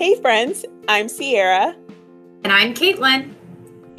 Hey, 0.00 0.18
friends, 0.18 0.64
I'm 0.88 1.10
Sierra. 1.10 1.76
And 2.42 2.50
I'm 2.50 2.72
Caitlin. 2.72 3.34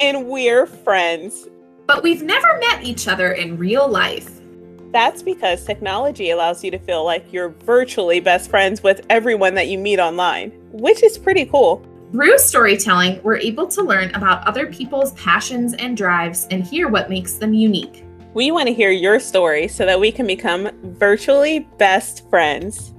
And 0.00 0.26
we're 0.26 0.66
friends. 0.66 1.46
But 1.86 2.02
we've 2.02 2.24
never 2.24 2.58
met 2.58 2.82
each 2.82 3.06
other 3.06 3.30
in 3.30 3.56
real 3.56 3.86
life. 3.86 4.28
That's 4.90 5.22
because 5.22 5.64
technology 5.64 6.30
allows 6.30 6.64
you 6.64 6.72
to 6.72 6.78
feel 6.80 7.04
like 7.04 7.32
you're 7.32 7.50
virtually 7.50 8.18
best 8.18 8.50
friends 8.50 8.82
with 8.82 9.06
everyone 9.10 9.54
that 9.54 9.68
you 9.68 9.78
meet 9.78 10.00
online, 10.00 10.50
which 10.72 11.04
is 11.04 11.18
pretty 11.18 11.46
cool. 11.46 11.86
Through 12.10 12.36
storytelling, 12.38 13.22
we're 13.22 13.36
able 13.36 13.68
to 13.68 13.82
learn 13.82 14.12
about 14.16 14.44
other 14.44 14.66
people's 14.66 15.12
passions 15.12 15.72
and 15.74 15.96
drives 15.96 16.48
and 16.50 16.64
hear 16.64 16.88
what 16.88 17.10
makes 17.10 17.34
them 17.34 17.54
unique. 17.54 18.04
We 18.34 18.50
want 18.50 18.66
to 18.66 18.74
hear 18.74 18.90
your 18.90 19.20
story 19.20 19.68
so 19.68 19.86
that 19.86 20.00
we 20.00 20.10
can 20.10 20.26
become 20.26 20.68
virtually 20.82 21.60
best 21.78 22.28
friends. 22.28 22.92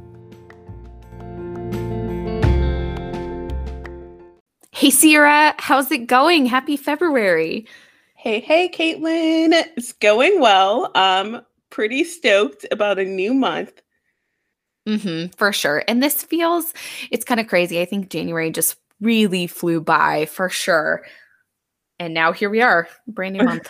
Hey, 4.83 4.89
Sierra, 4.89 5.55
how's 5.59 5.89
it 5.93 6.07
going? 6.07 6.45
Happy 6.45 6.75
February. 6.75 7.65
Hey, 8.15 8.41
hey, 8.41 8.67
Caitlin. 8.67 9.53
It's 9.77 9.93
going 9.93 10.41
well. 10.41 10.91
Um, 10.93 11.41
pretty 11.69 12.03
stoked 12.03 12.65
about 12.69 12.99
a 12.99 13.05
new 13.05 13.33
month. 13.33 13.81
Mm-hmm, 14.85 15.27
for 15.37 15.53
sure. 15.53 15.85
And 15.87 16.03
this 16.03 16.21
feels, 16.23 16.73
it's 17.11 17.23
kind 17.23 17.39
of 17.39 17.47
crazy. 17.47 17.79
I 17.79 17.85
think 17.85 18.09
January 18.09 18.51
just 18.51 18.75
really 18.99 19.47
flew 19.47 19.79
by 19.79 20.25
for 20.25 20.49
sure. 20.49 21.05
And 21.97 22.13
now 22.13 22.34
here 22.34 22.49
we 22.49 22.61
are, 22.61 22.89
brand 23.07 23.37
new 23.37 23.43
month. 23.45 23.70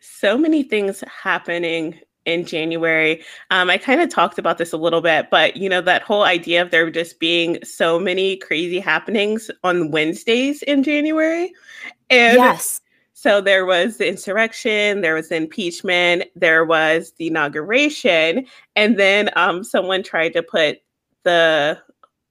so 0.00 0.36
many 0.36 0.64
things 0.64 1.04
happening 1.22 2.00
in 2.26 2.44
January. 2.44 3.24
Um, 3.50 3.70
I 3.70 3.78
kind 3.78 4.00
of 4.00 4.10
talked 4.10 4.38
about 4.38 4.58
this 4.58 4.72
a 4.72 4.76
little 4.76 5.00
bit, 5.00 5.28
but 5.30 5.56
you 5.56 5.68
know, 5.68 5.80
that 5.80 6.02
whole 6.02 6.24
idea 6.24 6.60
of 6.60 6.70
there 6.70 6.90
just 6.90 7.18
being 7.18 7.58
so 7.64 7.98
many 7.98 8.36
crazy 8.36 8.80
happenings 8.80 9.50
on 9.64 9.90
Wednesdays 9.90 10.62
in 10.62 10.82
January. 10.82 11.52
And 12.10 12.36
yes. 12.36 12.80
So 13.14 13.40
there 13.40 13.64
was 13.64 13.96
the 13.96 14.06
insurrection, 14.06 15.00
there 15.00 15.14
was 15.14 15.30
the 15.30 15.36
impeachment, 15.36 16.24
there 16.36 16.66
was 16.66 17.14
the 17.16 17.28
inauguration, 17.28 18.46
and 18.76 18.98
then 18.98 19.30
um, 19.36 19.64
someone 19.64 20.02
tried 20.02 20.34
to 20.34 20.42
put 20.42 20.80
the 21.22 21.78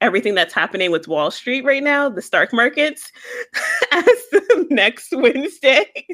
everything 0.00 0.34
that's 0.34 0.54
happening 0.54 0.92
with 0.92 1.08
Wall 1.08 1.32
Street 1.32 1.64
right 1.64 1.82
now, 1.82 2.08
the 2.08 2.22
stock 2.22 2.52
markets, 2.52 3.10
as 3.92 4.04
the 4.04 4.66
next 4.70 5.08
Wednesday. 5.12 6.06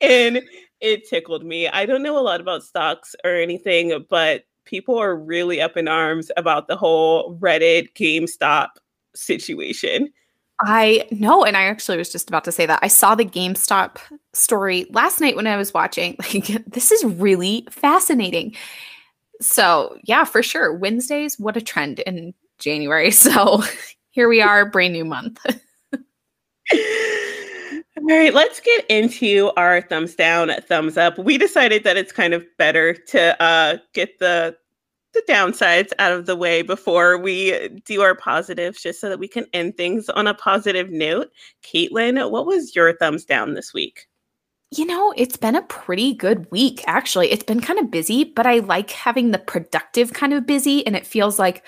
And 0.00 0.42
it 0.80 1.08
tickled 1.08 1.44
me. 1.44 1.68
I 1.68 1.86
don't 1.86 2.02
know 2.02 2.18
a 2.18 2.20
lot 2.20 2.40
about 2.40 2.62
stocks 2.62 3.14
or 3.24 3.34
anything, 3.34 4.04
but 4.08 4.44
people 4.64 4.98
are 4.98 5.16
really 5.16 5.60
up 5.60 5.76
in 5.76 5.88
arms 5.88 6.30
about 6.36 6.68
the 6.68 6.76
whole 6.76 7.36
Reddit 7.38 7.92
GameStop 7.94 8.68
situation. 9.14 10.12
I 10.62 11.08
know, 11.10 11.44
and 11.44 11.56
I 11.56 11.62
actually 11.62 11.96
was 11.96 12.12
just 12.12 12.28
about 12.28 12.44
to 12.44 12.52
say 12.52 12.66
that. 12.66 12.80
I 12.82 12.88
saw 12.88 13.14
the 13.14 13.24
GameStop 13.24 13.96
story 14.34 14.86
last 14.90 15.20
night 15.20 15.36
when 15.36 15.46
I 15.46 15.56
was 15.56 15.72
watching. 15.72 16.16
Like, 16.34 16.64
this 16.66 16.92
is 16.92 17.02
really 17.04 17.66
fascinating. 17.70 18.54
So, 19.40 19.98
yeah, 20.04 20.24
for 20.24 20.42
sure. 20.42 20.74
Wednesdays, 20.74 21.38
what 21.38 21.56
a 21.56 21.62
trend 21.62 22.00
in 22.00 22.34
January. 22.58 23.10
So, 23.20 23.62
here 24.10 24.28
we 24.28 24.42
are, 24.42 24.68
brand 24.68 24.92
new 24.92 25.04
month. 25.04 25.40
All 27.96 28.04
right, 28.04 28.32
let's 28.32 28.60
get 28.60 28.86
into 28.88 29.50
our 29.56 29.82
thumbs 29.82 30.14
down, 30.14 30.50
thumbs 30.68 30.96
up. 30.96 31.18
We 31.18 31.36
decided 31.36 31.82
that 31.84 31.96
it's 31.96 32.12
kind 32.12 32.34
of 32.34 32.44
better 32.56 32.94
to 32.94 33.42
uh, 33.42 33.78
get 33.92 34.18
the 34.18 34.56
the 35.12 35.22
downsides 35.28 35.90
out 35.98 36.12
of 36.12 36.26
the 36.26 36.36
way 36.36 36.62
before 36.62 37.18
we 37.18 37.68
do 37.84 38.00
our 38.00 38.14
positives, 38.14 38.80
just 38.80 39.00
so 39.00 39.08
that 39.08 39.18
we 39.18 39.26
can 39.26 39.44
end 39.52 39.76
things 39.76 40.08
on 40.10 40.28
a 40.28 40.34
positive 40.34 40.90
note. 40.90 41.32
Caitlin, 41.64 42.30
what 42.30 42.46
was 42.46 42.76
your 42.76 42.96
thumbs 42.96 43.24
down 43.24 43.54
this 43.54 43.74
week? 43.74 44.06
You 44.70 44.86
know, 44.86 45.12
it's 45.16 45.36
been 45.36 45.56
a 45.56 45.62
pretty 45.62 46.14
good 46.14 46.48
week, 46.52 46.84
actually. 46.86 47.32
It's 47.32 47.42
been 47.42 47.60
kind 47.60 47.80
of 47.80 47.90
busy, 47.90 48.22
but 48.22 48.46
I 48.46 48.60
like 48.60 48.92
having 48.92 49.32
the 49.32 49.38
productive 49.40 50.12
kind 50.12 50.32
of 50.32 50.46
busy, 50.46 50.86
and 50.86 50.94
it 50.94 51.04
feels 51.04 51.40
like 51.40 51.64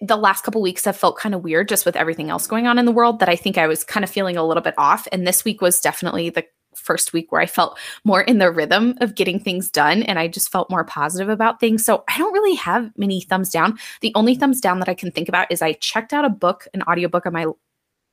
the 0.00 0.16
last 0.16 0.44
couple 0.44 0.62
weeks 0.62 0.84
have 0.84 0.96
felt 0.96 1.18
kind 1.18 1.34
of 1.34 1.42
weird 1.42 1.68
just 1.68 1.84
with 1.84 1.96
everything 1.96 2.30
else 2.30 2.46
going 2.46 2.66
on 2.66 2.78
in 2.78 2.84
the 2.84 2.92
world 2.92 3.18
that 3.18 3.28
I 3.28 3.36
think 3.36 3.58
I 3.58 3.66
was 3.66 3.84
kind 3.84 4.04
of 4.04 4.10
feeling 4.10 4.36
a 4.36 4.46
little 4.46 4.62
bit 4.62 4.74
off. 4.78 5.08
And 5.10 5.26
this 5.26 5.44
week 5.44 5.60
was 5.60 5.80
definitely 5.80 6.30
the 6.30 6.44
first 6.74 7.12
week 7.12 7.30
where 7.30 7.40
I 7.40 7.46
felt 7.46 7.78
more 8.04 8.22
in 8.22 8.38
the 8.38 8.50
rhythm 8.50 8.96
of 9.00 9.14
getting 9.14 9.38
things 9.38 9.70
done 9.70 10.02
and 10.02 10.18
I 10.18 10.28
just 10.28 10.50
felt 10.50 10.70
more 10.70 10.84
positive 10.84 11.28
about 11.28 11.60
things. 11.60 11.84
So 11.84 12.04
I 12.08 12.16
don't 12.18 12.32
really 12.32 12.54
have 12.54 12.90
many 12.96 13.20
thumbs 13.20 13.50
down. 13.50 13.78
The 14.00 14.12
only 14.14 14.34
thumbs 14.34 14.60
down 14.60 14.78
that 14.78 14.88
I 14.88 14.94
can 14.94 15.10
think 15.10 15.28
about 15.28 15.50
is 15.50 15.62
I 15.62 15.74
checked 15.74 16.12
out 16.12 16.24
a 16.24 16.30
book, 16.30 16.66
an 16.72 16.82
audiobook 16.82 17.26
on 17.26 17.32
my 17.32 17.46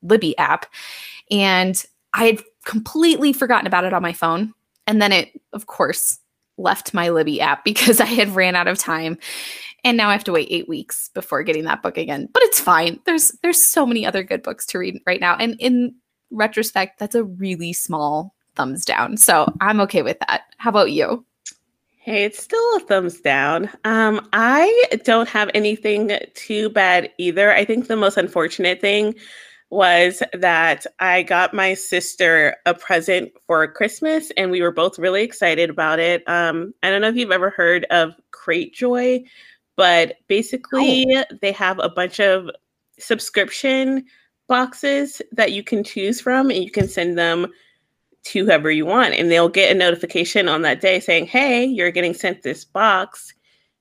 Libby 0.01 0.37
app, 0.37 0.65
and 1.29 1.83
I 2.13 2.25
had 2.25 2.43
completely 2.65 3.33
forgotten 3.33 3.67
about 3.67 3.85
it 3.85 3.93
on 3.93 4.01
my 4.01 4.13
phone. 4.13 4.53
And 4.87 5.01
then 5.01 5.11
it, 5.11 5.29
of 5.53 5.67
course, 5.67 6.19
left 6.59 6.93
my 6.93 7.09
Libby 7.09 7.41
app 7.41 7.63
because 7.63 7.99
I 8.01 8.05
had 8.05 8.29
ran 8.29 8.55
out 8.55 8.67
of 8.67 8.77
time. 8.77 9.17
And 9.83 9.95
now 9.95 10.09
I 10.09 10.11
have 10.11 10.25
to 10.25 10.33
wait 10.33 10.49
eight 10.51 10.67
weeks 10.67 11.09
before 11.13 11.41
getting 11.41 11.63
that 11.63 11.81
book 11.81 11.97
again. 11.97 12.27
But 12.33 12.43
it's 12.43 12.59
fine. 12.59 12.99
There's 13.05 13.31
there's 13.41 13.63
so 13.63 13.85
many 13.85 14.05
other 14.05 14.23
good 14.23 14.43
books 14.43 14.65
to 14.67 14.79
read 14.79 15.01
right 15.05 15.21
now. 15.21 15.35
And 15.37 15.55
in 15.59 15.95
retrospect, 16.31 16.99
that's 16.99 17.15
a 17.15 17.23
really 17.23 17.71
small 17.71 18.35
thumbs 18.55 18.83
down. 18.83 19.15
So 19.15 19.51
I'm 19.61 19.79
okay 19.81 20.01
with 20.01 20.19
that. 20.19 20.41
How 20.57 20.69
about 20.69 20.91
you? 20.91 21.25
Hey, 22.01 22.25
it's 22.25 22.41
still 22.41 22.75
a 22.75 22.79
thumbs 22.81 23.21
down. 23.21 23.69
Um, 23.85 24.27
I 24.33 24.85
don't 25.03 25.29
have 25.29 25.49
anything 25.53 26.17
too 26.33 26.69
bad 26.69 27.11
either. 27.17 27.53
I 27.53 27.63
think 27.63 27.87
the 27.87 27.95
most 27.95 28.17
unfortunate 28.17 28.81
thing 28.81 29.15
was 29.69 30.23
that 30.33 30.85
I 30.99 31.21
got 31.23 31.53
my 31.53 31.75
sister 31.75 32.55
a 32.65 32.73
present 32.73 33.31
for 33.45 33.67
Christmas 33.67 34.31
and 34.35 34.49
we 34.49 34.61
were 34.61 34.71
both 34.71 34.97
really 34.97 35.21
excited 35.21 35.69
about 35.69 35.99
it. 35.99 36.27
Um, 36.27 36.73
I 36.81 36.89
don't 36.89 37.01
know 37.01 37.09
if 37.09 37.15
you've 37.15 37.31
ever 37.31 37.51
heard 37.51 37.85
of 37.91 38.13
Cratejoy, 38.31 39.25
but 39.75 40.15
basically 40.27 41.05
oh. 41.15 41.23
they 41.41 41.51
have 41.51 41.77
a 41.79 41.89
bunch 41.89 42.19
of 42.19 42.49
subscription 42.97 44.05
boxes 44.47 45.21
that 45.31 45.51
you 45.51 45.63
can 45.63 45.83
choose 45.83 46.19
from 46.19 46.49
and 46.49 46.63
you 46.63 46.71
can 46.71 46.87
send 46.87 47.17
them 47.17 47.47
to 48.23 48.43
whoever 48.43 48.71
you 48.71 48.85
want 48.85 49.13
and 49.13 49.31
they'll 49.31 49.47
get 49.47 49.71
a 49.71 49.77
notification 49.77 50.49
on 50.49 50.63
that 50.63 50.81
day 50.81 50.99
saying, 50.99 51.25
"Hey, 51.25 51.63
you're 51.63 51.91
getting 51.91 52.13
sent 52.13 52.41
this 52.41 52.65
box." 52.65 53.33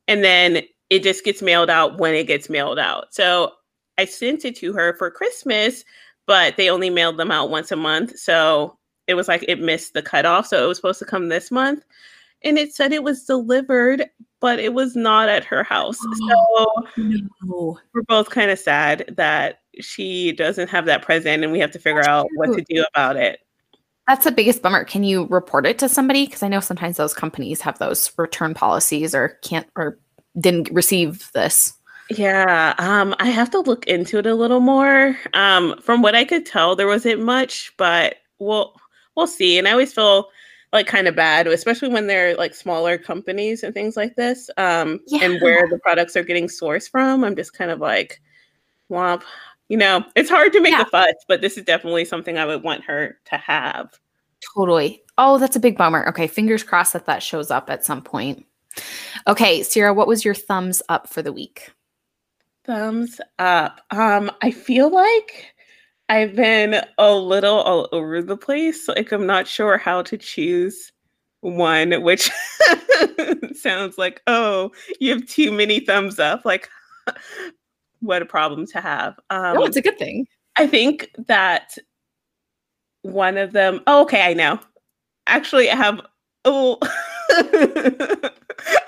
And 0.07 0.23
then 0.23 0.63
it 0.91 1.03
just 1.03 1.25
gets 1.25 1.43
mailed 1.43 1.71
out 1.71 1.99
when 1.99 2.15
it 2.15 2.27
gets 2.27 2.49
mailed 2.49 2.79
out. 2.79 3.13
So 3.13 3.53
I 3.99 4.05
sent 4.05 4.45
it 4.45 4.57
to 4.57 4.73
her 4.73 4.95
for 4.95 5.11
Christmas, 5.11 5.85
but 6.27 6.57
they 6.57 6.71
only 6.71 6.89
mailed 6.89 7.19
them 7.19 7.31
out 7.31 7.51
once 7.51 7.71
a 7.73 7.77
month. 7.77 8.19
So 8.19 8.79
it 9.07 9.15
was 9.15 9.29
like 9.29 9.45
it 9.49 9.61
missed 9.61 9.95
the 9.95 10.03
cutoff. 10.03 10.47
So 10.47 10.65
it 10.65 10.69
was 10.69 10.79
supposed 10.79 11.01
to 11.01 11.05
come 11.05 11.29
this 11.29 11.51
month. 11.51 11.85
And 12.45 12.57
it 12.57 12.73
said 12.73 12.93
it 12.93 13.03
was 13.03 13.25
delivered, 13.25 14.09
but 14.41 14.61
it 14.61 14.73
was 14.73 14.95
not 14.95 15.29
at 15.29 15.45
her 15.45 15.65
house. 15.65 15.99
Oh, 16.01 16.87
so 16.97 17.03
no. 17.43 17.79
we're 17.93 18.03
both 18.03 18.31
kind 18.31 18.51
of 18.51 18.59
sad 18.61 19.13
that 19.17 19.61
she 19.81 20.33
doesn't 20.33 20.69
have 20.71 20.87
that 20.87 21.03
present 21.03 21.43
and 21.43 21.53
we 21.53 21.59
have 21.59 21.73
to 21.73 21.81
figure 21.81 22.03
That's 22.03 22.09
out 22.09 22.27
true. 22.29 22.37
what 22.37 22.57
to 22.57 22.65
do 22.73 22.85
about 22.95 23.17
it. 23.17 23.41
That's 24.07 24.25
the 24.25 24.33
biggest 24.33 24.63
bummer. 24.63 24.85
Can 24.85 25.05
you 25.05 25.27
report 25.27 25.67
it 25.67 25.79
to 25.81 25.89
somebody? 25.89 26.27
Because 26.27 26.43
I 26.43 26.49
know 26.49 26.61
sometimes 26.61 26.97
those 26.97 27.13
companies 27.13 27.61
have 27.61 27.79
those 27.79 28.11
return 28.17 28.55
policies 28.55 29.15
or 29.15 29.39
can't 29.43 29.67
or 29.77 29.99
didn't 30.41 30.71
receive 30.71 31.31
this. 31.35 31.75
Yeah, 32.11 32.75
um, 32.79 33.15
I 33.19 33.29
have 33.29 33.51
to 33.51 33.61
look 33.61 33.87
into 33.87 34.19
it 34.19 34.27
a 34.27 34.35
little 34.35 34.61
more. 34.61 35.17
Um, 35.35 35.79
from 35.83 36.01
what 36.01 36.15
I 36.15 36.25
could 36.25 36.47
tell, 36.47 36.75
there 36.75 36.87
wasn't 36.87 37.23
much, 37.23 37.73
but 37.77 38.17
we'll 38.39 38.75
we'll 39.15 39.27
see. 39.27 39.59
And 39.59 39.69
I 39.69 39.73
always 39.73 39.93
feel 39.93 40.31
like 40.73 40.87
kind 40.87 41.09
of 41.09 41.17
bad, 41.17 41.47
especially 41.47 41.89
when 41.89 42.07
they're 42.07 42.37
like 42.37 42.55
smaller 42.55 42.99
companies 42.99 43.63
and 43.63 43.75
things 43.75 43.97
like 43.97 44.17
this. 44.17 44.51
Um, 44.57 45.01
yeah. 45.07 45.25
and 45.25 45.41
where 45.43 45.69
the 45.69 45.79
products 45.79 46.17
are 46.17 46.23
getting 46.23 46.47
sourced 46.47 46.91
from. 46.91 47.25
I'm 47.25 47.37
just 47.37 47.53
kind 47.55 47.71
of 47.71 47.81
like, 47.81 48.21
womp. 48.91 49.23
You 49.69 49.77
know, 49.77 50.05
it's 50.17 50.31
hard 50.31 50.53
to 50.55 50.61
make 50.61 50.73
yeah. 50.73 50.83
a 50.83 50.87
fuss, 50.87 51.15
but 51.27 51.41
this 51.41 51.59
is 51.59 51.65
definitely 51.65 52.05
something 52.05 52.39
I 52.39 52.47
would 52.47 52.63
want 52.63 52.85
her 52.85 53.19
to 53.27 53.37
have. 53.37 53.99
Totally. 54.55 55.03
Oh, 55.19 55.37
that's 55.39 55.57
a 55.57 55.61
big 55.61 55.77
bummer. 55.77 56.07
Okay, 56.09 56.27
fingers 56.27 56.63
crossed 56.63 56.95
that 56.95 57.07
that 57.07 57.23
shows 57.23 57.51
up 57.51 57.69
at 57.69 57.85
some 57.85 58.03
point. 58.03 58.47
Okay, 59.27 59.63
Sierra, 59.63 59.93
what 59.93 60.07
was 60.07 60.25
your 60.25 60.35
thumbs 60.35 60.81
up 60.89 61.09
for 61.09 61.21
the 61.23 61.33
week? 61.33 61.71
Thumbs 62.69 63.19
up. 63.39 63.81
Um, 63.93 64.31
I 64.43 64.51
feel 64.51 64.91
like 64.91 65.55
I've 66.11 66.37
been 66.37 66.83
a 66.99 67.15
little 67.15 67.63
all 67.63 67.89
over 67.93 68.21
the 68.21 68.37
place. 68.37 68.89
Like 68.89 69.11
I'm 69.11 69.25
not 69.25 69.49
sure 69.49 69.79
how 69.79 70.03
to 70.03 70.19
choose 70.19 70.93
one, 71.41 72.03
which 72.03 72.31
sounds 73.55 73.97
like, 73.97 74.21
oh, 74.27 74.71
you 75.01 75.15
have 75.15 75.27
too 75.27 75.51
many 75.51 75.81
thumbs 75.81 76.19
up. 76.19 76.45
Like, 76.45 76.69
what 78.01 78.21
a 78.21 78.27
problem 78.27 78.67
to 78.67 78.83
have. 78.83 79.19
Um, 79.31 79.55
no, 79.55 79.65
it's 79.65 79.79
a 79.79 79.83
good 79.83 79.99
thing. 79.99 80.27
I 80.57 80.67
think 80.67 81.09
that 81.27 81.75
one 83.01 83.39
of 83.39 83.53
them, 83.53 83.81
oh, 83.87 84.03
okay, 84.03 84.27
I 84.27 84.35
know. 84.35 84.61
Actually, 85.27 85.71
I 85.71 85.75
have 85.75 86.03
Oh, 86.45 86.79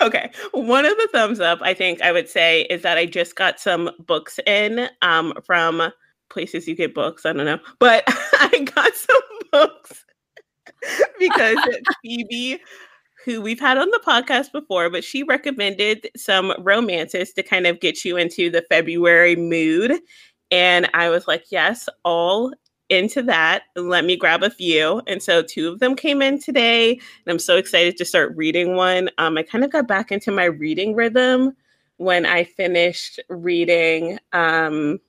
okay. 0.01 0.31
One 0.51 0.85
of 0.85 0.97
the 0.97 1.09
thumbs 1.11 1.39
up 1.39 1.59
I 1.61 1.73
think 1.73 2.01
I 2.01 2.11
would 2.11 2.29
say 2.29 2.61
is 2.63 2.81
that 2.83 2.97
I 2.97 3.05
just 3.05 3.35
got 3.35 3.59
some 3.59 3.91
books 3.99 4.39
in 4.45 4.89
um, 5.01 5.33
from 5.45 5.91
places 6.29 6.67
you 6.67 6.75
get 6.75 6.93
books. 6.95 7.25
I 7.25 7.33
don't 7.33 7.45
know, 7.45 7.59
but 7.79 8.03
I 8.07 8.67
got 8.73 8.93
some 8.95 9.21
books 9.51 10.05
because 11.19 11.57
Phoebe, 12.03 12.59
who 13.25 13.41
we've 13.41 13.59
had 13.59 13.77
on 13.77 13.89
the 13.91 14.01
podcast 14.05 14.51
before, 14.51 14.89
but 14.89 15.03
she 15.03 15.23
recommended 15.23 16.09
some 16.17 16.53
romances 16.59 17.33
to 17.33 17.43
kind 17.43 17.67
of 17.67 17.79
get 17.79 18.05
you 18.05 18.17
into 18.17 18.49
the 18.49 18.63
February 18.69 19.35
mood. 19.35 19.99
And 20.51 20.89
I 20.93 21.09
was 21.09 21.27
like, 21.27 21.45
yes, 21.51 21.87
all 22.03 22.53
into 22.91 23.23
that. 23.23 23.63
Let 23.75 24.05
me 24.05 24.17
grab 24.17 24.43
a 24.43 24.49
few. 24.49 25.01
And 25.07 25.23
so 25.23 25.41
two 25.41 25.69
of 25.69 25.79
them 25.79 25.95
came 25.95 26.21
in 26.21 26.39
today, 26.39 26.91
and 26.91 27.01
I'm 27.27 27.39
so 27.39 27.55
excited 27.55 27.97
to 27.97 28.05
start 28.05 28.35
reading 28.35 28.75
one. 28.75 29.09
Um, 29.17 29.37
I 29.37 29.43
kind 29.43 29.63
of 29.63 29.71
got 29.71 29.87
back 29.87 30.11
into 30.11 30.31
my 30.31 30.45
reading 30.45 30.93
rhythm 30.93 31.55
when 31.97 32.25
I 32.25 32.43
finished 32.43 33.19
reading 33.29 34.19
um, 34.33 34.99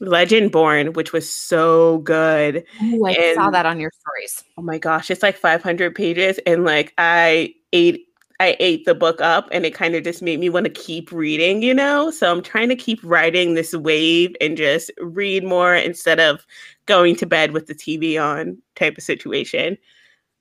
Legendborn, 0.00 0.94
which 0.94 1.12
was 1.12 1.30
so 1.30 1.98
good. 1.98 2.64
Ooh, 2.82 3.06
I 3.06 3.12
and, 3.12 3.34
saw 3.34 3.50
that 3.50 3.66
on 3.66 3.78
your 3.78 3.92
stories. 4.00 4.44
Oh 4.56 4.62
my 4.62 4.78
gosh, 4.78 5.10
it's 5.10 5.22
like 5.22 5.36
500 5.36 5.94
pages, 5.94 6.40
and 6.46 6.64
like 6.64 6.94
I 6.98 7.54
ate 7.72 8.06
I 8.38 8.56
ate 8.60 8.84
the 8.84 8.94
book 8.94 9.20
up 9.20 9.48
and 9.50 9.64
it 9.64 9.74
kind 9.74 9.94
of 9.94 10.04
just 10.04 10.22
made 10.22 10.40
me 10.40 10.50
want 10.50 10.64
to 10.64 10.70
keep 10.70 11.10
reading, 11.10 11.62
you 11.62 11.72
know? 11.72 12.10
So 12.10 12.30
I'm 12.30 12.42
trying 12.42 12.68
to 12.68 12.76
keep 12.76 13.00
riding 13.02 13.54
this 13.54 13.74
wave 13.74 14.36
and 14.40 14.56
just 14.56 14.90
read 15.00 15.42
more 15.42 15.74
instead 15.74 16.20
of 16.20 16.46
going 16.86 17.16
to 17.16 17.26
bed 17.26 17.52
with 17.52 17.66
the 17.66 17.74
TV 17.74 18.20
on 18.20 18.58
type 18.74 18.96
of 18.96 19.04
situation. 19.04 19.76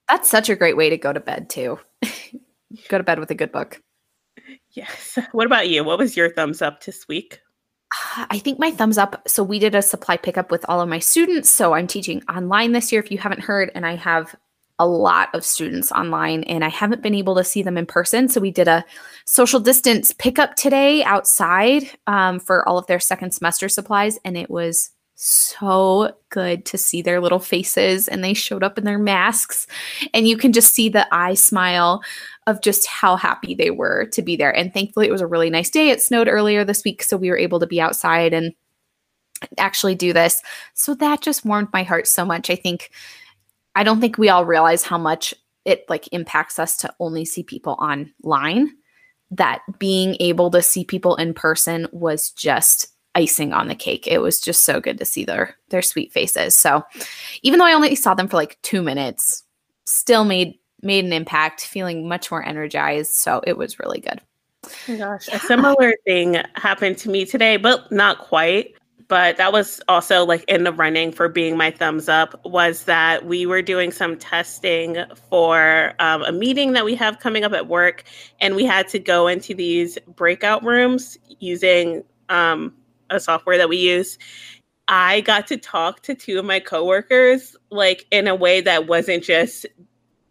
That's 0.07 0.29
such 0.29 0.49
a 0.49 0.55
great 0.55 0.77
way 0.77 0.89
to 0.89 0.97
go 0.97 1.11
to 1.11 1.19
bed, 1.19 1.49
too. 1.49 1.79
go 2.89 2.97
to 2.97 3.03
bed 3.03 3.19
with 3.19 3.31
a 3.31 3.35
good 3.35 3.51
book. 3.51 3.81
Yes. 4.71 5.17
What 5.31 5.47
about 5.47 5.69
you? 5.69 5.83
What 5.83 5.97
was 5.97 6.15
your 6.15 6.31
thumbs 6.31 6.61
up 6.61 6.83
this 6.83 7.07
week? 7.07 7.39
I 8.29 8.39
think 8.39 8.59
my 8.59 8.71
thumbs 8.71 8.97
up. 8.97 9.27
So, 9.27 9.43
we 9.43 9.59
did 9.59 9.75
a 9.75 9.81
supply 9.81 10.17
pickup 10.17 10.51
with 10.51 10.65
all 10.69 10.81
of 10.81 10.89
my 10.89 10.99
students. 10.99 11.49
So, 11.49 11.73
I'm 11.73 11.87
teaching 11.87 12.21
online 12.29 12.73
this 12.73 12.91
year, 12.91 13.01
if 13.01 13.11
you 13.11 13.17
haven't 13.17 13.41
heard, 13.41 13.71
and 13.73 13.85
I 13.85 13.95
have 13.95 14.35
a 14.77 14.87
lot 14.87 15.33
of 15.33 15.45
students 15.45 15.91
online 15.91 16.43
and 16.43 16.63
I 16.63 16.69
haven't 16.69 17.01
been 17.01 17.15
able 17.15 17.35
to 17.35 17.43
see 17.43 17.63
them 17.63 17.77
in 17.77 17.85
person. 17.85 18.27
So 18.27 18.41
we 18.41 18.51
did 18.51 18.67
a 18.67 18.83
social 19.25 19.59
distance 19.59 20.11
pickup 20.11 20.55
today 20.55 21.03
outside 21.03 21.89
um, 22.07 22.39
for 22.39 22.67
all 22.67 22.77
of 22.77 22.87
their 22.87 22.99
second 22.99 23.31
semester 23.31 23.69
supplies. 23.69 24.19
And 24.25 24.37
it 24.37 24.49
was 24.49 24.91
so 25.15 26.13
good 26.29 26.65
to 26.65 26.77
see 26.77 27.01
their 27.01 27.21
little 27.21 27.39
faces 27.39 28.07
and 28.07 28.23
they 28.23 28.33
showed 28.33 28.63
up 28.63 28.77
in 28.77 28.83
their 28.83 28.99
masks. 28.99 29.65
And 30.13 30.27
you 30.27 30.37
can 30.37 30.51
just 30.51 30.73
see 30.73 30.89
the 30.89 31.07
eye 31.13 31.33
smile 31.33 32.03
of 32.47 32.61
just 32.61 32.85
how 32.85 33.15
happy 33.15 33.55
they 33.55 33.71
were 33.71 34.05
to 34.07 34.21
be 34.21 34.35
there. 34.35 34.55
And 34.55 34.73
thankfully, 34.73 35.07
it 35.07 35.11
was 35.11 35.21
a 35.21 35.27
really 35.27 35.49
nice 35.49 35.69
day. 35.69 35.89
It 35.89 36.01
snowed 36.01 36.27
earlier 36.27 36.63
this 36.63 36.83
week. 36.83 37.01
So 37.01 37.17
we 37.17 37.29
were 37.29 37.37
able 37.37 37.59
to 37.61 37.67
be 37.67 37.81
outside 37.81 38.33
and 38.33 38.53
actually 39.57 39.95
do 39.95 40.13
this. 40.13 40.41
So 40.73 40.93
that 40.95 41.21
just 41.21 41.45
warmed 41.45 41.69
my 41.73 41.83
heart 41.83 42.07
so 42.07 42.25
much. 42.25 42.49
I 42.49 42.55
think 42.55 42.91
I 43.75 43.83
don't 43.83 43.99
think 43.99 44.17
we 44.17 44.29
all 44.29 44.45
realize 44.45 44.83
how 44.83 44.97
much 44.97 45.33
it 45.65 45.85
like 45.89 46.07
impacts 46.11 46.59
us 46.59 46.77
to 46.77 46.93
only 46.99 47.25
see 47.25 47.43
people 47.43 47.73
online. 47.79 48.69
That 49.31 49.61
being 49.79 50.15
able 50.19 50.51
to 50.51 50.61
see 50.61 50.85
people 50.85 51.15
in 51.15 51.33
person 51.33 51.87
was 51.91 52.31
just 52.31 52.87
icing 53.15 53.53
on 53.53 53.67
the 53.67 53.75
cake. 53.75 54.07
It 54.07 54.21
was 54.21 54.39
just 54.39 54.63
so 54.63 54.79
good 54.79 54.97
to 54.99 55.05
see 55.05 55.25
their 55.25 55.55
their 55.69 55.81
sweet 55.81 56.11
faces. 56.11 56.55
So 56.55 56.83
even 57.41 57.59
though 57.59 57.65
I 57.65 57.73
only 57.73 57.95
saw 57.95 58.13
them 58.13 58.27
for 58.27 58.37
like 58.37 58.61
2 58.61 58.81
minutes, 58.81 59.43
still 59.85 60.25
made 60.25 60.59
made 60.81 61.05
an 61.05 61.13
impact, 61.13 61.65
feeling 61.65 62.07
much 62.07 62.29
more 62.29 62.45
energized. 62.45 63.13
So 63.13 63.41
it 63.47 63.57
was 63.57 63.79
really 63.79 63.99
good. 63.99 64.21
Oh 64.65 64.69
my 64.87 64.97
gosh, 64.97 65.27
yeah. 65.27 65.37
a 65.37 65.39
similar 65.39 65.93
thing 66.05 66.37
happened 66.55 66.97
to 66.99 67.09
me 67.09 67.25
today, 67.25 67.57
but 67.57 67.91
not 67.91 68.19
quite 68.19 68.75
but 69.07 69.37
that 69.37 69.51
was 69.51 69.81
also 69.87 70.25
like 70.25 70.43
in 70.45 70.63
the 70.63 70.71
running 70.71 71.11
for 71.11 71.29
being 71.29 71.57
my 71.57 71.71
thumbs 71.71 72.09
up 72.09 72.39
was 72.45 72.85
that 72.85 73.25
we 73.25 73.45
were 73.45 73.61
doing 73.61 73.91
some 73.91 74.17
testing 74.17 74.97
for 75.29 75.93
um, 75.99 76.23
a 76.23 76.31
meeting 76.31 76.73
that 76.73 76.85
we 76.85 76.95
have 76.95 77.19
coming 77.19 77.43
up 77.43 77.53
at 77.53 77.67
work 77.67 78.03
and 78.41 78.55
we 78.55 78.65
had 78.65 78.87
to 78.87 78.99
go 78.99 79.27
into 79.27 79.53
these 79.53 79.97
breakout 80.15 80.63
rooms 80.63 81.17
using 81.39 82.03
um, 82.29 82.73
a 83.09 83.19
software 83.19 83.57
that 83.57 83.69
we 83.69 83.77
use 83.77 84.17
i 84.87 85.21
got 85.21 85.47
to 85.47 85.57
talk 85.57 86.01
to 86.01 86.15
two 86.15 86.39
of 86.39 86.45
my 86.45 86.59
coworkers 86.59 87.55
like 87.71 88.05
in 88.11 88.27
a 88.27 88.35
way 88.35 88.61
that 88.61 88.87
wasn't 88.87 89.23
just 89.23 89.65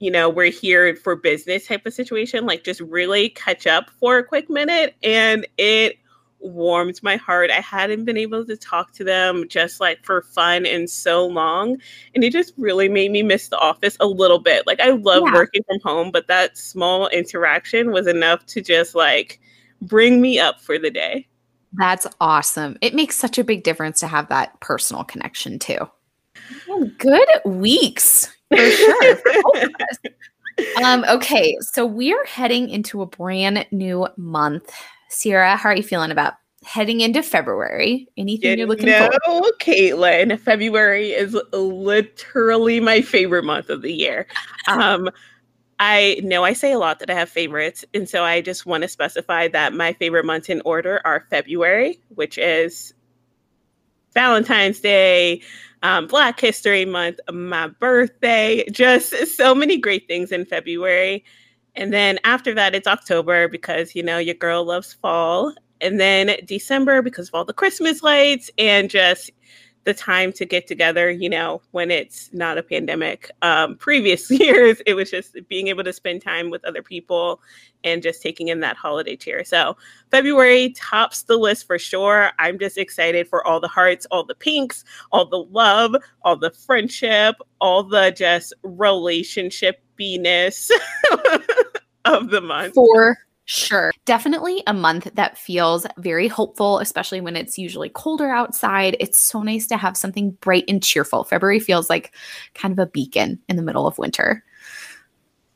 you 0.01 0.11
know 0.11 0.29
we're 0.29 0.51
here 0.51 0.95
for 0.97 1.17
business 1.17 1.67
type 1.67 1.87
of 1.87 1.93
situation 1.95 2.47
like 2.47 2.65
just 2.65 2.81
really 2.81 3.31
catch 3.31 3.67
up 3.67 3.91
for 3.99 4.19
a 4.19 4.25
quick 4.25 4.49
minute 4.51 4.95
and 5.03 5.47
it 5.59 5.99
warmed 6.45 7.03
my 7.03 7.17
heart. 7.17 7.51
I 7.51 7.61
hadn't 7.61 8.05
been 8.05 8.17
able 8.17 8.45
to 8.45 8.57
talk 8.57 8.93
to 8.93 9.05
them 9.05 9.49
just 9.49 9.81
like 9.81 10.05
for 10.05 10.23
fun 10.23 10.67
in 10.67 10.87
so 10.87 11.27
long. 11.27 11.79
And 12.15 12.23
it 12.23 12.33
just 12.33 12.53
really 12.57 12.89
made 12.89 13.11
me 13.11 13.23
miss 13.23 13.49
the 13.49 13.59
office 13.59 13.97
a 14.01 14.07
little 14.07 14.39
bit. 14.39 14.67
Like 14.67 14.81
I 14.81 14.91
love 14.91 15.25
yeah. 15.27 15.35
working 15.35 15.63
from 15.67 15.81
home, 15.83 16.11
but 16.11 16.29
that 16.29 16.57
small 16.57 17.09
interaction 17.09 17.91
was 17.91 18.07
enough 18.07 18.45
to 18.47 18.61
just 18.61 18.95
like 18.95 19.41
bring 19.83 20.21
me 20.21 20.39
up 20.39 20.61
for 20.61 20.79
the 20.79 20.91
day. 20.91 21.27
That's 21.77 22.07
awesome. 22.21 22.77
It 22.81 22.95
makes 22.95 23.17
such 23.17 23.39
a 23.39 23.45
big 23.45 23.65
difference 23.65 24.01
to 24.01 24.07
have 24.07 24.29
that 24.29 24.59
personal 24.61 25.05
connection 25.05 25.59
too. 25.59 25.79
good 26.99 27.29
weeks 27.45 28.31
for 28.49 28.71
sure. 28.71 29.17
For 29.17 30.83
um, 30.85 31.05
okay, 31.09 31.57
so 31.61 31.85
we're 31.85 32.25
heading 32.27 32.69
into 32.69 33.03
a 33.03 33.07
brand 33.07 33.67
new 33.73 34.07
month 34.17 34.73
Sierra, 35.15 35.57
how 35.57 35.71
are 35.71 35.77
you 35.77 35.83
feeling 35.83 36.11
about 36.11 36.35
heading 36.65 37.01
into 37.01 37.23
February? 37.23 38.09
Anything 38.17 38.51
you 38.51 38.57
you're 38.59 38.67
looking 38.67 38.87
know, 38.87 39.11
for? 39.25 39.43
Caitlin, 39.61 40.39
February 40.41 41.13
is 41.13 41.39
literally 41.53 42.81
my 42.81 43.01
favorite 43.01 43.45
month 43.45 43.71
of 43.71 43.83
the 43.83 43.93
year. 43.93 44.27
Um, 44.69 45.09
I 45.79 46.21
know 46.23 46.45
I 46.45 46.53
say 46.53 46.73
a 46.73 46.79
lot 46.79 47.01
that 47.01 47.11
I 47.11 47.15
have 47.15 47.29
favorites, 47.29 47.85
and 47.95 48.09
so 48.09 48.25
I 48.25 48.41
just 48.41 48.67
want 48.67 48.83
to 48.83 48.89
specify 48.89 49.49
that 49.49 49.73
my 49.73 49.93
favorite 49.95 50.25
months 50.25 50.49
in 50.49 50.63
order 50.65 51.01
are 51.05 51.27
February, 51.31 52.01
which 52.15 52.39
is 52.39 52.95
Valentine's 54.15 54.81
Day, 54.81 55.43
um, 55.83 56.07
Black 56.07 56.41
History 56.41 56.85
Month, 56.85 57.19
my 57.31 57.69
birthday, 57.69 58.65
just 58.71 59.27
so 59.37 59.55
many 59.55 59.77
great 59.77 60.07
things 60.07 60.33
in 60.33 60.47
February. 60.47 61.25
And 61.75 61.93
then 61.93 62.19
after 62.25 62.55
that, 62.55 62.75
it's 62.75 62.87
October 62.87 63.49
because, 63.49 63.95
you 63.95 64.03
know, 64.03 64.19
your 64.19 64.37
girl 64.37 64.65
loves 64.65 64.95
fall. 64.95 65.53
And 65.81 66.01
then 66.01 66.37
December 66.47 67.03
because 67.03 67.29
of 67.29 67.35
all 67.35 67.45
the 67.45 67.53
Christmas 67.53 68.03
lights 68.03 68.49
and 68.57 68.89
just 68.89 69.31
the 69.85 69.95
time 69.95 70.33
to 70.33 70.45
get 70.45 70.67
together, 70.67 71.11
you 71.11 71.29
know, 71.29 71.63
when 71.71 71.91
it's 71.91 72.33
not 72.33 72.59
a 72.59 72.63
pandemic. 72.63 73.31
Um, 73.43 73.77
previous 73.79 74.31
years, 74.31 74.81
it 74.87 74.95
was 74.95 75.11
just 75.11 75.37
being 75.49 75.69
able 75.69 75.85
to 75.85 75.93
spend 75.93 76.23
time 76.23 76.51
with 76.51 76.65
other 76.65 76.83
people 76.83 77.41
and 77.85 78.03
just 78.03 78.23
taking 78.23 78.49
in 78.49 78.61
that 78.61 78.77
holiday 78.77 79.15
cheer. 79.15 79.45
So 79.45 79.77
February 80.11 80.71
tops 80.71 81.23
the 81.23 81.37
list 81.37 81.67
for 81.67 81.79
sure. 81.79 82.31
I'm 82.39 82.59
just 82.59 82.79
excited 82.79 83.29
for 83.29 83.47
all 83.47 83.61
the 83.61 83.69
hearts, 83.69 84.07
all 84.11 84.25
the 84.25 84.35
pinks, 84.35 84.85
all 85.13 85.27
the 85.27 85.45
love, 85.45 85.95
all 86.23 86.37
the 86.37 86.51
friendship, 86.51 87.37
all 87.61 87.83
the 87.83 88.11
just 88.11 88.55
relationship 88.63 89.81
happiness 89.95 90.71
of 92.05 92.31
the 92.31 92.41
month. 92.41 92.75
For 92.75 93.17
sure. 93.45 93.93
Definitely 94.05 94.63
a 94.67 94.75
month 94.75 95.09
that 95.15 95.39
feels 95.39 95.87
very 95.99 96.29
hopeful, 96.29 96.79
especially 96.79 97.21
when 97.21 97.37
it's 97.37 97.59
usually 97.59 97.89
colder 97.89 98.31
outside. 98.31 98.97
It's 99.01 99.19
so 99.19 99.43
nice 99.43 99.67
to 99.69 99.77
have 99.77 99.97
something 99.97 100.33
bright 100.41 100.65
and 100.69 100.83
cheerful. 100.83 101.25
February 101.25 101.61
feels 101.61 101.91
like 101.91 102.15
kind 102.55 102.73
of 102.73 102.79
a 102.79 102.87
beacon 102.87 103.41
in 103.49 103.57
the 103.57 103.63
middle 103.63 103.87
of 103.87 103.99
winter. 103.99 104.45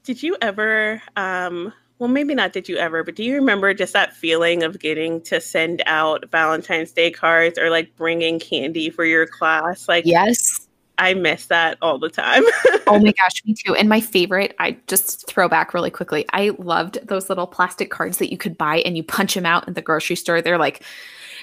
Did 0.04 0.22
you 0.22 0.36
ever 0.40 1.02
um 1.16 1.72
well 1.98 2.08
maybe 2.08 2.34
not 2.34 2.52
did 2.52 2.68
you 2.68 2.76
ever 2.76 3.02
but 3.04 3.16
do 3.16 3.24
you 3.24 3.34
remember 3.34 3.74
just 3.74 3.92
that 3.92 4.14
feeling 4.14 4.62
of 4.62 4.78
getting 4.78 5.20
to 5.22 5.40
send 5.40 5.82
out 5.86 6.24
valentine's 6.30 6.92
day 6.92 7.10
cards 7.10 7.58
or 7.58 7.70
like 7.70 7.94
bringing 7.96 8.38
candy 8.38 8.88
for 8.88 9.04
your 9.04 9.26
class 9.26 9.88
like 9.88 10.04
yes 10.06 10.67
I 10.98 11.14
miss 11.14 11.46
that 11.46 11.78
all 11.80 11.98
the 11.98 12.10
time. 12.10 12.42
oh 12.86 12.98
my 12.98 13.12
gosh, 13.12 13.42
me 13.44 13.54
too. 13.54 13.74
And 13.74 13.88
my 13.88 14.00
favorite, 14.00 14.54
I 14.58 14.76
just 14.86 15.26
throw 15.28 15.48
back 15.48 15.72
really 15.72 15.90
quickly. 15.90 16.26
I 16.32 16.50
loved 16.58 16.98
those 17.06 17.28
little 17.28 17.46
plastic 17.46 17.90
cards 17.90 18.18
that 18.18 18.30
you 18.30 18.36
could 18.36 18.58
buy 18.58 18.78
and 18.78 18.96
you 18.96 19.02
punch 19.02 19.34
them 19.34 19.46
out 19.46 19.66
in 19.68 19.74
the 19.74 19.82
grocery 19.82 20.16
store. 20.16 20.42
They're 20.42 20.58
like 20.58 20.82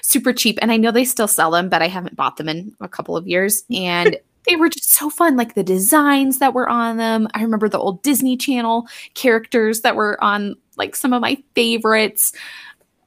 super 0.02 0.32
cheap. 0.32 0.58
And 0.62 0.70
I 0.70 0.76
know 0.76 0.90
they 0.90 1.04
still 1.04 1.28
sell 1.28 1.50
them, 1.50 1.68
but 1.68 1.82
I 1.82 1.88
haven't 1.88 2.16
bought 2.16 2.36
them 2.36 2.48
in 2.48 2.74
a 2.80 2.88
couple 2.88 3.16
of 3.16 3.26
years. 3.26 3.64
And 3.74 4.16
they 4.48 4.56
were 4.56 4.68
just 4.68 4.92
so 4.92 5.10
fun. 5.10 5.36
Like 5.36 5.54
the 5.54 5.64
designs 5.64 6.38
that 6.38 6.54
were 6.54 6.68
on 6.68 6.98
them. 6.98 7.26
I 7.34 7.42
remember 7.42 7.68
the 7.68 7.78
old 7.78 8.02
Disney 8.02 8.36
Channel 8.36 8.86
characters 9.14 9.80
that 9.80 9.96
were 9.96 10.22
on 10.22 10.54
like 10.76 10.94
some 10.94 11.12
of 11.12 11.20
my 11.20 11.42
favorites. 11.54 12.32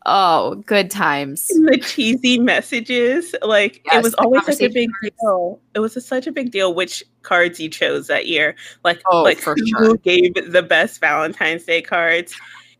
Oh, 0.05 0.55
good 0.65 0.89
times. 0.89 1.47
The 1.47 1.77
cheesy 1.77 2.39
messages. 2.39 3.35
Like 3.41 3.81
yes, 3.85 3.95
it 3.95 4.03
was 4.03 4.13
always 4.15 4.45
such 4.45 4.61
a 4.61 4.69
big 4.69 4.89
deal. 5.01 5.59
It 5.73 5.79
was 5.79 5.97
a, 5.97 6.01
such 6.01 6.25
a 6.25 6.31
big 6.31 6.51
deal, 6.51 6.73
which 6.73 7.03
cards 7.21 7.59
you 7.59 7.69
chose 7.69 8.07
that 8.07 8.27
year. 8.27 8.55
Like, 8.83 9.01
Oh, 9.11 9.23
like 9.23 9.39
who 9.41 9.55
sure. 9.67 9.97
gave 9.97 10.33
the 10.51 10.63
best 10.63 11.01
Valentine's 11.01 11.65
Day 11.65 11.81
cards? 11.81 12.33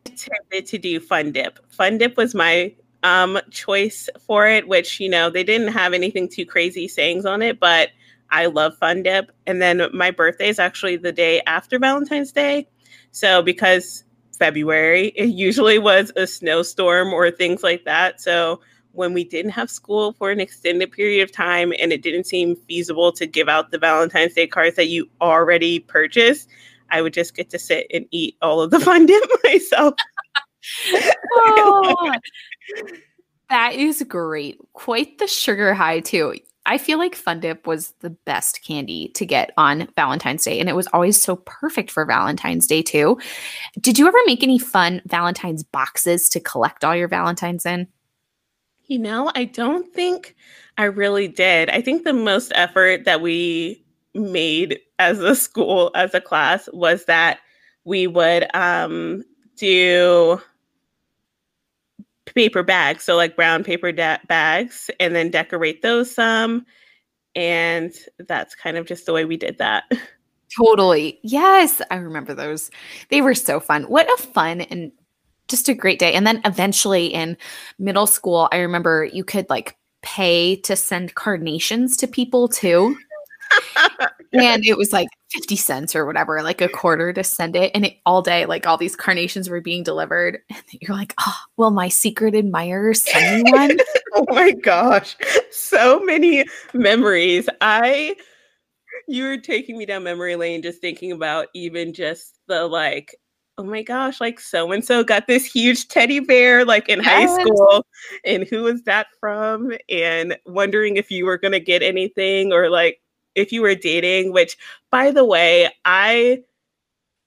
I 0.06 0.10
Tended 0.16 0.66
to 0.68 0.78
do 0.78 0.98
Fun 0.98 1.30
Dip. 1.30 1.58
Fun 1.70 1.98
Dip 1.98 2.16
was 2.16 2.34
my 2.34 2.74
um 3.02 3.38
choice 3.50 4.08
for 4.26 4.46
it, 4.48 4.66
which 4.66 4.98
you 4.98 5.08
know 5.08 5.28
they 5.28 5.44
didn't 5.44 5.72
have 5.72 5.92
anything 5.92 6.28
too 6.28 6.46
crazy 6.46 6.88
sayings 6.88 7.26
on 7.26 7.42
it, 7.42 7.60
but 7.60 7.90
I 8.30 8.46
love 8.46 8.78
Fun 8.78 9.02
Dip. 9.02 9.30
And 9.46 9.60
then 9.60 9.82
my 9.92 10.10
birthday 10.10 10.48
is 10.48 10.58
actually 10.58 10.96
the 10.96 11.12
day 11.12 11.42
after 11.46 11.78
Valentine's 11.78 12.32
Day, 12.32 12.66
so 13.10 13.42
because 13.42 14.04
February 14.40 15.08
it 15.14 15.26
usually 15.26 15.78
was 15.78 16.10
a 16.16 16.26
snowstorm 16.26 17.12
or 17.12 17.30
things 17.30 17.62
like 17.62 17.84
that, 17.84 18.20
so 18.20 18.60
when 18.92 19.12
we 19.12 19.24
didn't 19.24 19.52
have 19.52 19.70
school 19.70 20.12
for 20.14 20.30
an 20.30 20.40
extended 20.40 20.90
period 20.90 21.22
of 21.22 21.30
time 21.30 21.72
and 21.78 21.92
it 21.92 22.02
didn't 22.02 22.24
seem 22.24 22.56
feasible 22.56 23.12
to 23.12 23.26
give 23.26 23.48
out 23.48 23.70
the 23.70 23.78
Valentine's 23.78 24.34
Day 24.34 24.46
cards 24.46 24.76
that 24.76 24.88
you 24.88 25.08
already 25.20 25.78
purchased, 25.78 26.48
I 26.90 27.02
would 27.02 27.12
just 27.12 27.36
get 27.36 27.50
to 27.50 27.58
sit 27.58 27.86
and 27.92 28.06
eat 28.10 28.36
all 28.42 28.60
of 28.60 28.70
the 28.70 28.78
dip 29.06 29.30
myself. 29.44 29.94
Oh, 31.32 32.12
that 33.48 33.72
is 33.74 34.04
great. 34.06 34.58
Quite 34.74 35.18
the 35.18 35.26
sugar 35.26 35.72
high, 35.72 36.00
too. 36.00 36.34
I 36.70 36.78
feel 36.78 36.98
like 36.98 37.16
Fun 37.16 37.40
Dip 37.40 37.66
was 37.66 37.94
the 37.98 38.10
best 38.10 38.62
candy 38.62 39.08
to 39.16 39.26
get 39.26 39.50
on 39.56 39.88
Valentine's 39.96 40.44
Day, 40.44 40.60
and 40.60 40.68
it 40.68 40.76
was 40.76 40.86
always 40.92 41.20
so 41.20 41.34
perfect 41.44 41.90
for 41.90 42.04
Valentine's 42.04 42.68
Day, 42.68 42.80
too. 42.80 43.18
Did 43.80 43.98
you 43.98 44.06
ever 44.06 44.16
make 44.24 44.44
any 44.44 44.56
fun 44.56 45.02
Valentine's 45.04 45.64
boxes 45.64 46.28
to 46.28 46.38
collect 46.38 46.84
all 46.84 46.94
your 46.94 47.08
Valentines 47.08 47.66
in? 47.66 47.88
You 48.84 49.00
know, 49.00 49.32
I 49.34 49.46
don't 49.46 49.92
think 49.92 50.36
I 50.78 50.84
really 50.84 51.26
did. 51.26 51.70
I 51.70 51.80
think 51.80 52.04
the 52.04 52.12
most 52.12 52.52
effort 52.54 53.04
that 53.04 53.20
we 53.20 53.84
made 54.14 54.78
as 55.00 55.18
a 55.18 55.34
school, 55.34 55.90
as 55.96 56.14
a 56.14 56.20
class, 56.20 56.68
was 56.72 57.04
that 57.06 57.40
we 57.84 58.06
would 58.06 58.46
um, 58.54 59.24
do 59.56 60.40
paper 62.34 62.62
bags, 62.62 63.04
so 63.04 63.16
like 63.16 63.36
brown 63.36 63.64
paper 63.64 63.92
da- 63.92 64.18
bags, 64.28 64.90
and 65.00 65.14
then 65.14 65.30
decorate 65.30 65.82
those 65.82 66.14
some. 66.14 66.66
And 67.34 67.92
that's 68.18 68.54
kind 68.54 68.76
of 68.76 68.86
just 68.86 69.06
the 69.06 69.12
way 69.12 69.24
we 69.24 69.36
did 69.36 69.58
that. 69.58 69.84
Totally. 70.58 71.20
Yes, 71.22 71.80
I 71.90 71.96
remember 71.96 72.34
those. 72.34 72.70
They 73.08 73.20
were 73.20 73.34
so 73.34 73.60
fun. 73.60 73.84
What 73.84 74.12
a 74.12 74.22
fun 74.22 74.62
and 74.62 74.90
just 75.48 75.68
a 75.68 75.74
great 75.74 75.98
day. 75.98 76.12
And 76.14 76.26
then 76.26 76.40
eventually 76.44 77.06
in 77.06 77.36
middle 77.78 78.06
school, 78.06 78.48
I 78.52 78.58
remember 78.58 79.04
you 79.04 79.24
could 79.24 79.48
like 79.48 79.76
pay 80.02 80.56
to 80.56 80.76
send 80.76 81.14
carnations 81.14 81.96
to 81.98 82.08
people 82.08 82.48
too. 82.48 82.96
and 84.32 84.64
it 84.64 84.76
was 84.76 84.92
like 84.92 85.08
50 85.30 85.56
cents 85.56 85.96
or 85.96 86.06
whatever, 86.06 86.42
like 86.42 86.60
a 86.60 86.68
quarter 86.68 87.12
to 87.12 87.24
send 87.24 87.56
it. 87.56 87.70
And 87.74 87.86
it, 87.86 87.96
all 88.06 88.22
day, 88.22 88.46
like 88.46 88.66
all 88.66 88.76
these 88.76 88.96
carnations 88.96 89.48
were 89.48 89.60
being 89.60 89.82
delivered. 89.82 90.38
And 90.50 90.80
you're 90.82 90.96
like, 90.96 91.14
oh, 91.20 91.36
will 91.56 91.70
my 91.70 91.88
secret 91.88 92.34
admirer 92.34 92.94
send 92.94 93.42
me 93.42 93.52
one? 93.52 93.76
oh 94.14 94.24
my 94.28 94.52
gosh 94.52 95.16
so 95.50 96.00
many 96.00 96.44
memories 96.72 97.48
i 97.60 98.14
you 99.08 99.24
were 99.24 99.36
taking 99.36 99.76
me 99.78 99.86
down 99.86 100.02
memory 100.02 100.36
lane 100.36 100.62
just 100.62 100.80
thinking 100.80 101.12
about 101.12 101.48
even 101.54 101.92
just 101.92 102.38
the 102.48 102.66
like 102.66 103.14
oh 103.58 103.64
my 103.64 103.82
gosh 103.82 104.20
like 104.20 104.40
so 104.40 104.72
and 104.72 104.84
so 104.84 105.04
got 105.04 105.26
this 105.26 105.44
huge 105.44 105.88
teddy 105.88 106.20
bear 106.20 106.64
like 106.64 106.88
in 106.88 107.00
high 107.00 107.26
school 107.26 107.84
and 108.24 108.46
who 108.48 108.62
was 108.62 108.82
that 108.82 109.06
from 109.18 109.72
and 109.88 110.36
wondering 110.46 110.96
if 110.96 111.10
you 111.10 111.26
were 111.26 111.38
going 111.38 111.52
to 111.52 111.60
get 111.60 111.82
anything 111.82 112.52
or 112.52 112.70
like 112.70 113.00
if 113.34 113.52
you 113.52 113.62
were 113.62 113.74
dating 113.74 114.32
which 114.32 114.56
by 114.90 115.10
the 115.10 115.24
way 115.24 115.70
i 115.84 116.38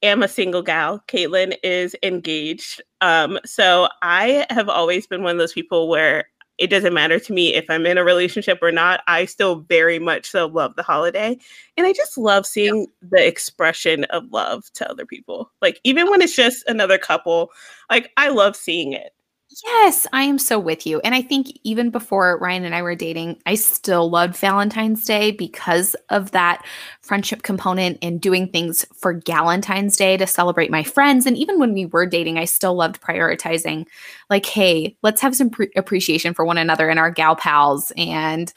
am 0.03 0.21
a 0.21 0.27
single 0.27 0.61
gal. 0.61 1.03
Caitlin 1.07 1.55
is 1.63 1.95
engaged. 2.03 2.81
Um, 3.01 3.39
so 3.45 3.87
I 4.01 4.45
have 4.49 4.69
always 4.69 5.07
been 5.07 5.23
one 5.23 5.31
of 5.31 5.37
those 5.39 5.53
people 5.53 5.87
where 5.87 6.25
it 6.59 6.67
doesn't 6.67 6.93
matter 6.93 7.19
to 7.19 7.33
me 7.33 7.55
if 7.55 7.67
I'm 7.67 7.85
in 7.87 7.97
a 7.97 8.03
relationship 8.03 8.59
or 8.61 8.71
not. 8.71 9.01
I 9.07 9.25
still 9.25 9.61
very 9.61 9.97
much 9.97 10.29
so 10.29 10.45
love 10.45 10.75
the 10.75 10.83
holiday. 10.83 11.37
And 11.77 11.87
I 11.87 11.93
just 11.93 12.17
love 12.17 12.45
seeing 12.45 12.87
the 13.01 13.25
expression 13.25 14.03
of 14.05 14.31
love 14.31 14.65
to 14.75 14.89
other 14.89 15.05
people. 15.05 15.51
Like 15.61 15.79
even 15.83 16.11
when 16.11 16.21
it's 16.21 16.35
just 16.35 16.63
another 16.67 16.99
couple, 16.99 17.49
like 17.89 18.11
I 18.17 18.29
love 18.29 18.55
seeing 18.55 18.93
it. 18.93 19.13
Yes, 19.61 20.07
I 20.13 20.23
am 20.23 20.39
so 20.39 20.57
with 20.57 20.87
you. 20.87 20.99
And 21.01 21.13
I 21.13 21.21
think 21.21 21.59
even 21.63 21.89
before 21.89 22.39
Ryan 22.39 22.63
and 22.63 22.73
I 22.73 22.81
were 22.81 22.95
dating, 22.95 23.39
I 23.45 23.55
still 23.55 24.09
loved 24.09 24.37
Valentine's 24.37 25.03
Day 25.05 25.31
because 25.31 25.95
of 26.09 26.31
that 26.31 26.65
friendship 27.01 27.43
component 27.43 27.97
and 28.01 28.21
doing 28.21 28.47
things 28.47 28.85
for 28.95 29.13
Galentine's 29.13 29.97
Day 29.97 30.17
to 30.17 30.25
celebrate 30.25 30.71
my 30.71 30.81
friends. 30.81 31.25
And 31.25 31.37
even 31.37 31.59
when 31.59 31.73
we 31.73 31.85
were 31.85 32.05
dating, 32.05 32.39
I 32.39 32.45
still 32.45 32.73
loved 32.73 33.01
prioritizing, 33.01 33.85
like, 34.29 34.45
hey, 34.45 34.95
let's 35.03 35.21
have 35.21 35.35
some 35.35 35.49
pre- 35.49 35.71
appreciation 35.75 36.33
for 36.33 36.45
one 36.45 36.57
another 36.57 36.89
and 36.89 36.97
our 36.97 37.11
gal 37.11 37.35
pals 37.35 37.91
and 37.97 38.51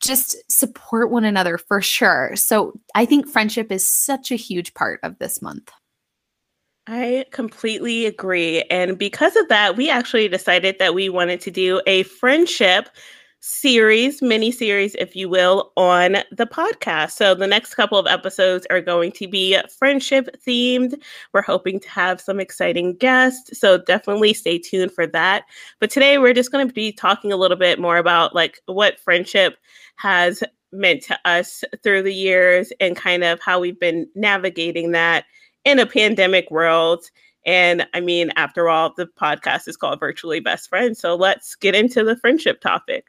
just 0.00 0.36
support 0.52 1.10
one 1.10 1.24
another 1.24 1.58
for 1.58 1.80
sure. 1.80 2.32
So 2.36 2.74
I 2.94 3.06
think 3.06 3.28
friendship 3.28 3.72
is 3.72 3.86
such 3.86 4.30
a 4.32 4.36
huge 4.36 4.74
part 4.74 5.00
of 5.02 5.18
this 5.18 5.40
month. 5.40 5.70
I 6.86 7.24
completely 7.32 8.06
agree. 8.06 8.62
And 8.70 8.96
because 8.96 9.34
of 9.36 9.48
that, 9.48 9.76
we 9.76 9.90
actually 9.90 10.28
decided 10.28 10.76
that 10.78 10.94
we 10.94 11.08
wanted 11.08 11.40
to 11.42 11.50
do 11.50 11.80
a 11.86 12.04
friendship 12.04 12.88
series, 13.40 14.22
mini 14.22 14.50
series, 14.50 14.94
if 14.96 15.14
you 15.14 15.28
will, 15.28 15.72
on 15.76 16.18
the 16.32 16.46
podcast. 16.46 17.12
So 17.12 17.34
the 17.34 17.46
next 17.46 17.74
couple 17.74 17.98
of 17.98 18.06
episodes 18.06 18.66
are 18.70 18.80
going 18.80 19.12
to 19.12 19.28
be 19.28 19.58
friendship 19.78 20.28
themed. 20.46 21.00
We're 21.32 21.42
hoping 21.42 21.80
to 21.80 21.88
have 21.90 22.20
some 22.20 22.40
exciting 22.40 22.94
guests. 22.96 23.58
So 23.58 23.78
definitely 23.78 24.32
stay 24.34 24.58
tuned 24.58 24.92
for 24.92 25.06
that. 25.08 25.44
But 25.80 25.90
today 25.90 26.18
we're 26.18 26.34
just 26.34 26.52
going 26.52 26.66
to 26.66 26.74
be 26.74 26.92
talking 26.92 27.32
a 27.32 27.36
little 27.36 27.56
bit 27.56 27.80
more 27.80 27.98
about 27.98 28.34
like 28.34 28.60
what 28.66 28.98
friendship 29.00 29.58
has 29.96 30.42
meant 30.72 31.02
to 31.04 31.18
us 31.24 31.62
through 31.82 32.02
the 32.02 32.14
years 32.14 32.72
and 32.80 32.96
kind 32.96 33.22
of 33.24 33.40
how 33.40 33.60
we've 33.60 33.78
been 33.78 34.08
navigating 34.14 34.92
that 34.92 35.24
in 35.66 35.80
a 35.80 35.84
pandemic 35.84 36.50
world. 36.50 37.10
And 37.44 37.86
I 37.92 38.00
mean, 38.00 38.30
after 38.36 38.68
all, 38.68 38.94
the 38.96 39.06
podcast 39.06 39.68
is 39.68 39.76
called 39.76 40.00
Virtually 40.00 40.40
Best 40.40 40.68
Friends. 40.68 41.00
So 41.00 41.16
let's 41.16 41.56
get 41.56 41.74
into 41.74 42.04
the 42.04 42.16
friendship 42.16 42.60
topic. 42.60 43.06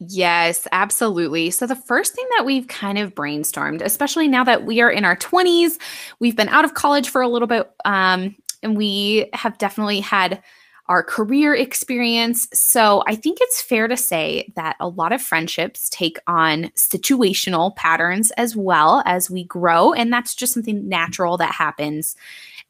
Yes, 0.00 0.66
absolutely. 0.72 1.50
So, 1.50 1.66
the 1.66 1.74
first 1.74 2.14
thing 2.14 2.26
that 2.36 2.46
we've 2.46 2.68
kind 2.68 2.98
of 2.98 3.16
brainstormed, 3.16 3.82
especially 3.82 4.28
now 4.28 4.44
that 4.44 4.64
we 4.64 4.80
are 4.80 4.90
in 4.90 5.04
our 5.04 5.16
20s, 5.16 5.72
we've 6.20 6.36
been 6.36 6.48
out 6.50 6.64
of 6.64 6.74
college 6.74 7.08
for 7.08 7.20
a 7.20 7.26
little 7.26 7.48
bit, 7.48 7.68
um, 7.84 8.36
and 8.62 8.76
we 8.76 9.28
have 9.32 9.58
definitely 9.58 9.98
had 9.98 10.40
our 10.88 11.02
career 11.02 11.54
experience. 11.54 12.48
So, 12.52 13.02
I 13.06 13.14
think 13.14 13.38
it's 13.40 13.62
fair 13.62 13.88
to 13.88 13.96
say 13.96 14.52
that 14.56 14.76
a 14.80 14.88
lot 14.88 15.12
of 15.12 15.22
friendships 15.22 15.88
take 15.90 16.18
on 16.26 16.64
situational 16.76 17.74
patterns 17.76 18.30
as 18.32 18.56
well 18.56 19.02
as 19.06 19.30
we 19.30 19.44
grow. 19.44 19.92
And 19.92 20.12
that's 20.12 20.34
just 20.34 20.54
something 20.54 20.88
natural 20.88 21.36
that 21.38 21.52
happens 21.52 22.16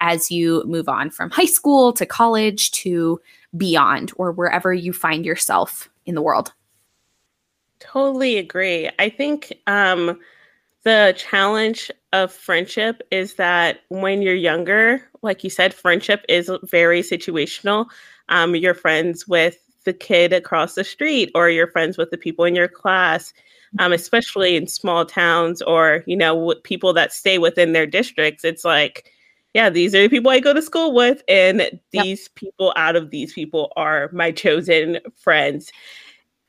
as 0.01 0.31
you 0.31 0.63
move 0.67 0.89
on 0.89 1.11
from 1.11 1.31
high 1.31 1.45
school 1.45 1.93
to 1.93 2.07
college 2.07 2.71
to 2.73 3.21
beyond 3.57 4.13
or 4.17 4.33
wherever 4.33 4.73
you 4.73 4.93
find 4.93 5.25
yourself 5.25 5.89
in 6.07 6.15
the 6.15 6.23
world. 6.23 6.53
Totally 7.81 8.39
agree. 8.39 8.91
I 8.99 9.09
think 9.09 9.53
um, 9.67 10.19
the 10.85 11.15
challenge 11.17 11.91
of 12.13 12.33
friendship 12.33 13.03
is 13.11 13.35
that 13.35 13.81
when 13.89 14.23
you're 14.23 14.35
younger, 14.35 15.03
like 15.23 15.45
you 15.45 15.51
said, 15.51 15.75
friendship 15.75 16.25
is 16.29 16.51
very 16.65 17.03
situational. 17.03 17.87
Um, 18.29 18.55
you're 18.55 18.75
friends 18.75 19.27
with 19.27 19.59
the 19.85 19.93
kid 19.93 20.33
across 20.33 20.75
the 20.75 20.85
street, 20.85 21.31
or 21.35 21.51
you're 21.51 21.67
friends 21.67 21.99
with 21.99 22.11
the 22.11 22.19
people 22.19 22.45
in 22.45 22.55
your 22.55 22.69
class, 22.69 23.33
um, 23.79 23.93
especially 23.93 24.57
in 24.57 24.67
small 24.67 25.05
towns, 25.05 25.63
or 25.63 26.05
you 26.07 26.17
know, 26.17 26.55
people 26.65 26.93
that 26.93 27.13
stay 27.13 27.39
within 27.39 27.73
their 27.73 27.87
districts. 27.87 28.45
It's 28.45 28.65
like, 28.65 29.11
yeah, 29.55 29.71
these 29.71 29.95
are 29.95 30.03
the 30.03 30.09
people 30.09 30.31
I 30.31 30.41
go 30.41 30.53
to 30.53 30.63
school 30.63 30.95
with, 30.95 31.23
and 31.29 31.81
these 31.91 32.29
people 32.29 32.73
out 32.77 32.97
of 32.97 33.11
these 33.11 33.33
people 33.33 33.73
are 33.77 34.11
my 34.13 34.31
chosen 34.31 34.99
friends 35.17 35.73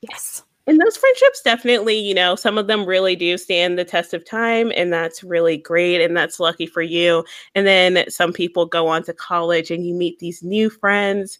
Yes. 0.01 0.43
And 0.69 0.79
those 0.79 0.95
friendships 0.95 1.41
definitely 1.41 1.97
you 1.97 2.13
know 2.13 2.35
some 2.35 2.57
of 2.57 2.67
them 2.67 2.85
really 2.85 3.15
do 3.15 3.37
stand 3.37 3.77
the 3.77 3.83
test 3.83 4.13
of 4.13 4.23
time 4.23 4.71
and 4.75 4.93
that's 4.93 5.23
really 5.23 5.57
great 5.57 6.01
and 6.01 6.15
that's 6.15 6.39
lucky 6.39 6.65
for 6.65 6.81
you. 6.81 7.25
And 7.55 7.65
then 7.65 8.09
some 8.09 8.31
people 8.31 8.65
go 8.65 8.87
on 8.87 9.03
to 9.03 9.13
college 9.13 9.71
and 9.71 9.85
you 9.85 9.93
meet 9.93 10.19
these 10.19 10.43
new 10.43 10.69
friends. 10.69 11.39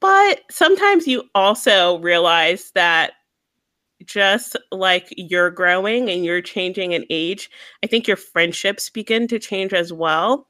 But 0.00 0.42
sometimes 0.50 1.08
you 1.08 1.24
also 1.34 1.98
realize 1.98 2.70
that 2.72 3.12
just 4.04 4.56
like 4.70 5.12
you're 5.16 5.50
growing 5.50 6.08
and 6.08 6.24
you're 6.24 6.40
changing 6.40 6.92
in 6.92 7.04
age 7.10 7.50
i 7.82 7.86
think 7.88 8.06
your 8.06 8.16
friendships 8.16 8.88
begin 8.90 9.26
to 9.26 9.40
change 9.40 9.72
as 9.72 9.92
well. 9.92 10.46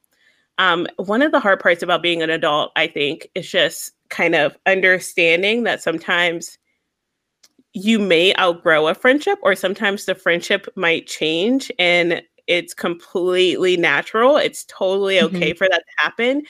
Um, 0.58 0.86
one 0.96 1.22
of 1.22 1.32
the 1.32 1.40
hard 1.40 1.60
parts 1.60 1.82
about 1.82 2.02
being 2.02 2.22
an 2.22 2.30
adult 2.30 2.72
i 2.76 2.86
think 2.86 3.28
is 3.34 3.50
just 3.50 3.92
kind 4.10 4.34
of 4.34 4.56
understanding 4.66 5.62
that 5.62 5.82
sometimes 5.82 6.58
you 7.78 7.98
may 7.98 8.34
outgrow 8.36 8.88
a 8.88 8.94
friendship 8.94 9.38
or 9.42 9.54
sometimes 9.54 10.04
the 10.04 10.14
friendship 10.14 10.66
might 10.74 11.06
change 11.06 11.70
and 11.78 12.22
it's 12.46 12.74
completely 12.74 13.76
natural. 13.76 14.36
It's 14.36 14.64
totally 14.64 15.20
okay 15.20 15.50
mm-hmm. 15.50 15.56
for 15.56 15.68
that 15.68 15.84
to 15.86 16.02
happen. 16.02 16.42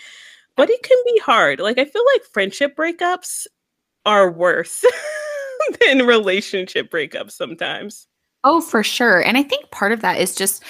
But 0.56 0.70
it 0.70 0.82
can 0.82 0.98
be 1.04 1.18
hard. 1.18 1.60
Like 1.60 1.78
I 1.78 1.84
feel 1.84 2.04
like 2.14 2.22
friendship 2.24 2.76
breakups 2.76 3.46
are 4.06 4.30
worse 4.30 4.84
than 5.80 6.06
relationship 6.06 6.90
breakups 6.90 7.32
sometimes. 7.32 8.06
Oh, 8.44 8.60
for 8.60 8.84
sure. 8.84 9.20
And 9.20 9.36
I 9.36 9.42
think 9.42 9.70
part 9.70 9.92
of 9.92 10.00
that 10.00 10.18
is 10.18 10.34
just, 10.34 10.62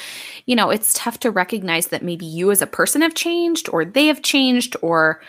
you 0.47 0.57
know, 0.57 0.71
it's 0.71 0.95
tough 0.95 1.21
to 1.21 1.31
recognize 1.31 1.88
that 1.88 2.03
maybe 2.03 2.25
you 2.25 2.50
as 2.50 2.62
a 2.62 2.67
person 2.67 3.03
have 3.03 3.15
changed 3.15 3.69
or 3.69 3.85
they 3.85 4.07
have 4.07 4.23
changed 4.23 4.75
or, 4.81 5.21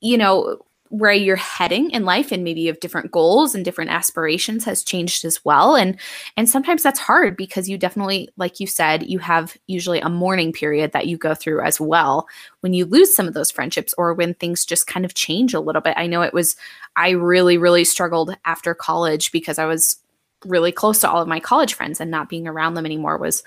you 0.00 0.16
know, 0.16 0.58
where 0.90 1.12
you're 1.12 1.36
heading 1.36 1.90
in 1.90 2.04
life 2.04 2.32
and 2.32 2.44
maybe 2.44 2.62
you 2.62 2.68
have 2.68 2.80
different 2.80 3.10
goals 3.10 3.54
and 3.54 3.64
different 3.64 3.90
aspirations 3.90 4.64
has 4.64 4.82
changed 4.82 5.24
as 5.24 5.44
well. 5.44 5.76
And 5.76 5.98
and 6.36 6.48
sometimes 6.48 6.82
that's 6.82 7.00
hard 7.00 7.36
because 7.36 7.68
you 7.68 7.78
definitely 7.78 8.28
like 8.36 8.60
you 8.60 8.66
said 8.66 9.08
you 9.08 9.18
have 9.18 9.56
usually 9.66 10.00
a 10.00 10.08
mourning 10.08 10.52
period 10.52 10.92
that 10.92 11.06
you 11.06 11.16
go 11.16 11.34
through 11.34 11.62
as 11.62 11.80
well 11.80 12.26
when 12.60 12.72
you 12.72 12.84
lose 12.84 13.14
some 13.14 13.28
of 13.28 13.34
those 13.34 13.50
friendships 13.50 13.94
or 13.98 14.14
when 14.14 14.34
things 14.34 14.64
just 14.64 14.86
kind 14.86 15.04
of 15.04 15.14
change 15.14 15.54
a 15.54 15.60
little 15.60 15.82
bit. 15.82 15.94
I 15.96 16.06
know 16.06 16.22
it 16.22 16.34
was 16.34 16.56
i 16.96 17.10
really 17.10 17.58
really 17.58 17.84
struggled 17.84 18.36
after 18.44 18.74
college 18.74 19.30
because 19.32 19.58
i 19.58 19.64
was 19.64 19.98
really 20.44 20.72
close 20.72 21.00
to 21.00 21.10
all 21.10 21.22
of 21.22 21.28
my 21.28 21.40
college 21.40 21.74
friends 21.74 22.00
and 22.00 22.10
not 22.10 22.28
being 22.28 22.46
around 22.46 22.74
them 22.74 22.86
anymore 22.86 23.18
was 23.18 23.42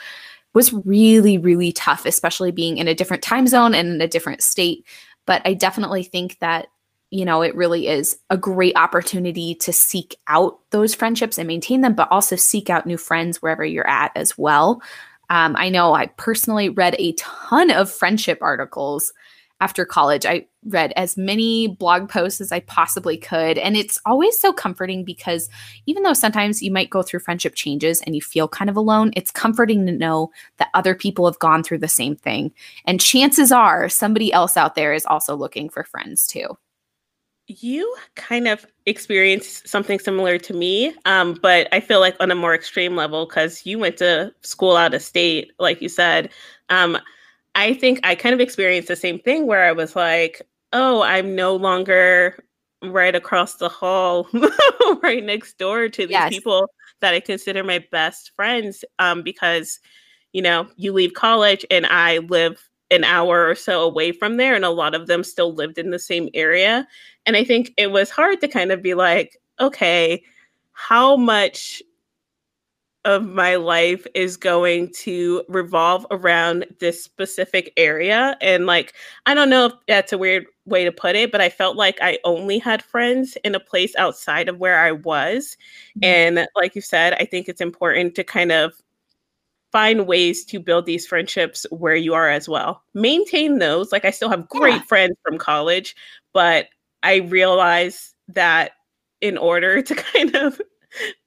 was 0.54 0.74
really 0.86 1.38
really 1.38 1.72
tough 1.72 2.06
especially 2.06 2.52
being 2.52 2.78
in 2.78 2.88
a 2.88 2.96
different 2.96 3.24
time 3.24 3.48
zone 3.48 3.74
and 3.74 3.90
in 3.90 4.02
a 4.02 4.08
different 4.08 4.42
state. 4.42 4.86
But 5.26 5.42
i 5.46 5.54
definitely 5.54 6.04
think 6.04 6.40
that 6.40 6.68
you 7.12 7.26
know, 7.26 7.42
it 7.42 7.56
really 7.56 7.88
is 7.88 8.20
a 8.30 8.38
great 8.38 8.76
opportunity 8.76 9.56
to 9.56 9.74
seek 9.74 10.18
out 10.28 10.60
those 10.70 10.94
friendships 10.94 11.38
and 11.38 11.48
maintain 11.48 11.82
them, 11.82 11.96
but 11.96 12.12
also 12.12 12.36
seek 12.36 12.70
out 12.70 12.86
new 12.86 12.98
friends 12.98 13.42
wherever 13.42 13.66
you're 13.66 13.90
at 13.90 14.12
as 14.16 14.38
well. 14.38 14.82
Um, 15.30 15.56
I 15.58 15.70
know 15.70 15.94
I 15.94 16.08
personally 16.08 16.70
read 16.70 16.96
a 17.00 17.14
ton 17.14 17.72
of 17.72 17.92
friendship 17.92 18.40
articles 18.42 19.12
after 19.62 19.86
college. 19.86 20.26
I 20.26 20.48
read 20.66 20.94
as 20.96 21.18
many 21.18 21.68
blog 21.68 22.10
posts 22.10 22.40
as 22.40 22.52
I 22.52 22.62
possibly 22.62 23.18
could. 23.18 23.58
And 23.58 23.76
it's 23.76 24.00
always 24.06 24.40
so 24.40 24.54
comforting 24.54 25.04
because 25.04 25.50
even 25.86 26.04
though 26.04 26.14
sometimes 26.14 26.62
you 26.62 26.72
might 26.72 26.90
go 26.90 27.02
through 27.02 27.20
friendship 27.20 27.56
changes 27.56 28.02
and 28.02 28.16
you 28.16 28.22
feel 28.22 28.48
kind 28.48 28.70
of 28.70 28.78
alone, 28.78 29.12
it's 29.16 29.32
comforting 29.32 29.86
to 29.86 29.92
know 29.92 30.32
that 30.58 30.70
other 30.74 30.96
people 30.96 31.26
have 31.26 31.40
gone 31.40 31.64
through 31.64 31.80
the 31.80 31.88
same 31.88 32.16
thing. 32.16 32.52
And 32.86 33.02
chances 33.02 33.52
are 33.52 33.90
somebody 33.90 34.32
else 34.32 34.56
out 34.56 34.76
there 34.76 34.94
is 34.94 35.06
also 35.06 35.36
looking 35.36 35.70
for 35.70 35.84
friends 35.84 36.26
too 36.26 36.58
you 37.50 37.96
kind 38.16 38.48
of 38.48 38.66
experienced 38.86 39.68
something 39.68 40.00
similar 40.00 40.38
to 40.38 40.54
me, 40.54 40.94
um, 41.06 41.38
but 41.42 41.68
I 41.72 41.80
feel 41.80 42.00
like 42.00 42.16
on 42.20 42.32
a 42.32 42.36
more 42.36 42.54
extreme 42.54 42.96
level 42.96 43.26
because 43.26 43.66
you 43.66 43.80
went 43.80 43.98
to 43.98 44.34
school 44.42 44.78
out 44.78 44.94
of 44.94 45.02
state, 45.02 45.52
like 45.60 45.82
you 45.82 45.90
said. 45.90 46.30
Um, 46.70 46.98
I 47.56 47.74
think 47.74 48.00
I 48.04 48.16
kind 48.16 48.34
of 48.34 48.40
experienced 48.40 48.88
the 48.88 48.96
same 48.96 49.20
thing 49.20 49.48
where 49.48 49.66
I 49.66 49.72
was 49.72 49.96
like, 49.96 50.42
oh, 50.72 51.02
I'm 51.02 51.36
no 51.36 51.56
longer 51.56 52.44
right 52.84 53.16
across 53.16 53.56
the 53.56 53.70
hall, 53.70 54.28
right 55.04 55.24
next 55.24 55.58
door 55.58 55.90
to 55.90 56.02
these 56.04 56.12
yes. 56.12 56.30
people 56.30 56.70
that 57.02 57.14
I 57.14 57.20
consider 57.20 57.64
my 57.64 57.84
best 57.92 58.32
friends 58.36 58.86
um, 59.00 59.24
because, 59.24 59.80
you 60.34 60.42
know, 60.42 60.68
you 60.76 60.94
leave 60.94 61.14
college 61.14 61.66
and 61.72 61.88
I 61.88 62.20
live 62.20 62.69
an 62.92 63.04
hour 63.04 63.48
or 63.48 63.56
so 63.56 63.82
away 63.82 64.12
from 64.12 64.38
there 64.38 64.56
and 64.56 64.66
a 64.66 64.70
lot 64.70 64.96
of 64.96 65.08
them 65.08 65.24
still 65.24 65.54
lived 65.54 65.78
in 65.78 65.92
the 65.92 66.00
same 66.00 66.30
area. 66.34 66.88
And 67.26 67.36
i 67.36 67.44
think 67.44 67.74
it 67.78 67.92
was 67.92 68.10
hard 68.10 68.42
to 68.42 68.48
kind 68.48 68.72
of 68.72 68.82
be 68.82 68.94
like 68.94 69.38
okay 69.60 70.24
how 70.74 71.18
much 71.18 71.84
of 73.06 73.26
my 73.26 73.56
life 73.56 74.06
is 74.14 74.38
going 74.38 74.92
to 74.94 75.44
revolve 75.48 76.06
around 76.12 76.66
this 76.80 77.02
specific 77.04 77.72
area? 77.78 78.38
And 78.42 78.66
like 78.66 78.94
i 79.26 79.34
don't 79.34 79.50
know 79.50 79.68
if 79.68 79.74
that's 79.88 80.14
a 80.14 80.18
weird 80.18 80.46
way 80.66 80.86
to 80.86 80.92
put 80.92 81.16
it 81.16 81.32
but 81.32 81.42
i 81.42 81.50
felt 81.50 81.76
like 81.76 81.98
i 82.02 82.20
only 82.24 82.60
had 82.60 82.84
friends 82.84 83.38
in 83.44 83.56
a 83.56 83.60
place 83.60 83.96
outside 83.98 84.48
of 84.48 84.60
where 84.60 84.80
i 84.80 84.92
was. 84.92 85.58
Mm-hmm. 85.98 86.06
and 86.06 86.48
like 86.56 86.76
you 86.76 86.82
said 86.82 87.14
i 87.14 87.26
think 87.26 87.48
it's 87.48 87.62
important 87.62 88.16
to 88.16 88.24
kind 88.24 88.52
of 88.52 88.74
find 89.72 90.08
ways 90.08 90.44
to 90.46 90.60
build 90.60 90.86
these 90.86 91.06
friendships 91.06 91.66
where 91.70 91.96
you 91.96 92.14
are 92.14 92.30
as 92.30 92.50
well. 92.50 92.84
Maintain 92.94 93.60
those. 93.60 93.92
Like 93.92 94.06
I 94.06 94.12
still 94.12 94.30
have 94.30 94.50
great 94.50 94.76
yeah. 94.76 94.82
friends 94.82 95.18
from 95.24 95.38
college, 95.38 95.96
but 96.34 96.68
I 97.04 97.18
realize 97.18 98.14
that 98.30 98.72
in 99.22 99.38
order 99.38 99.82
to 99.82 99.96
kind 99.96 100.36
of 100.36 100.62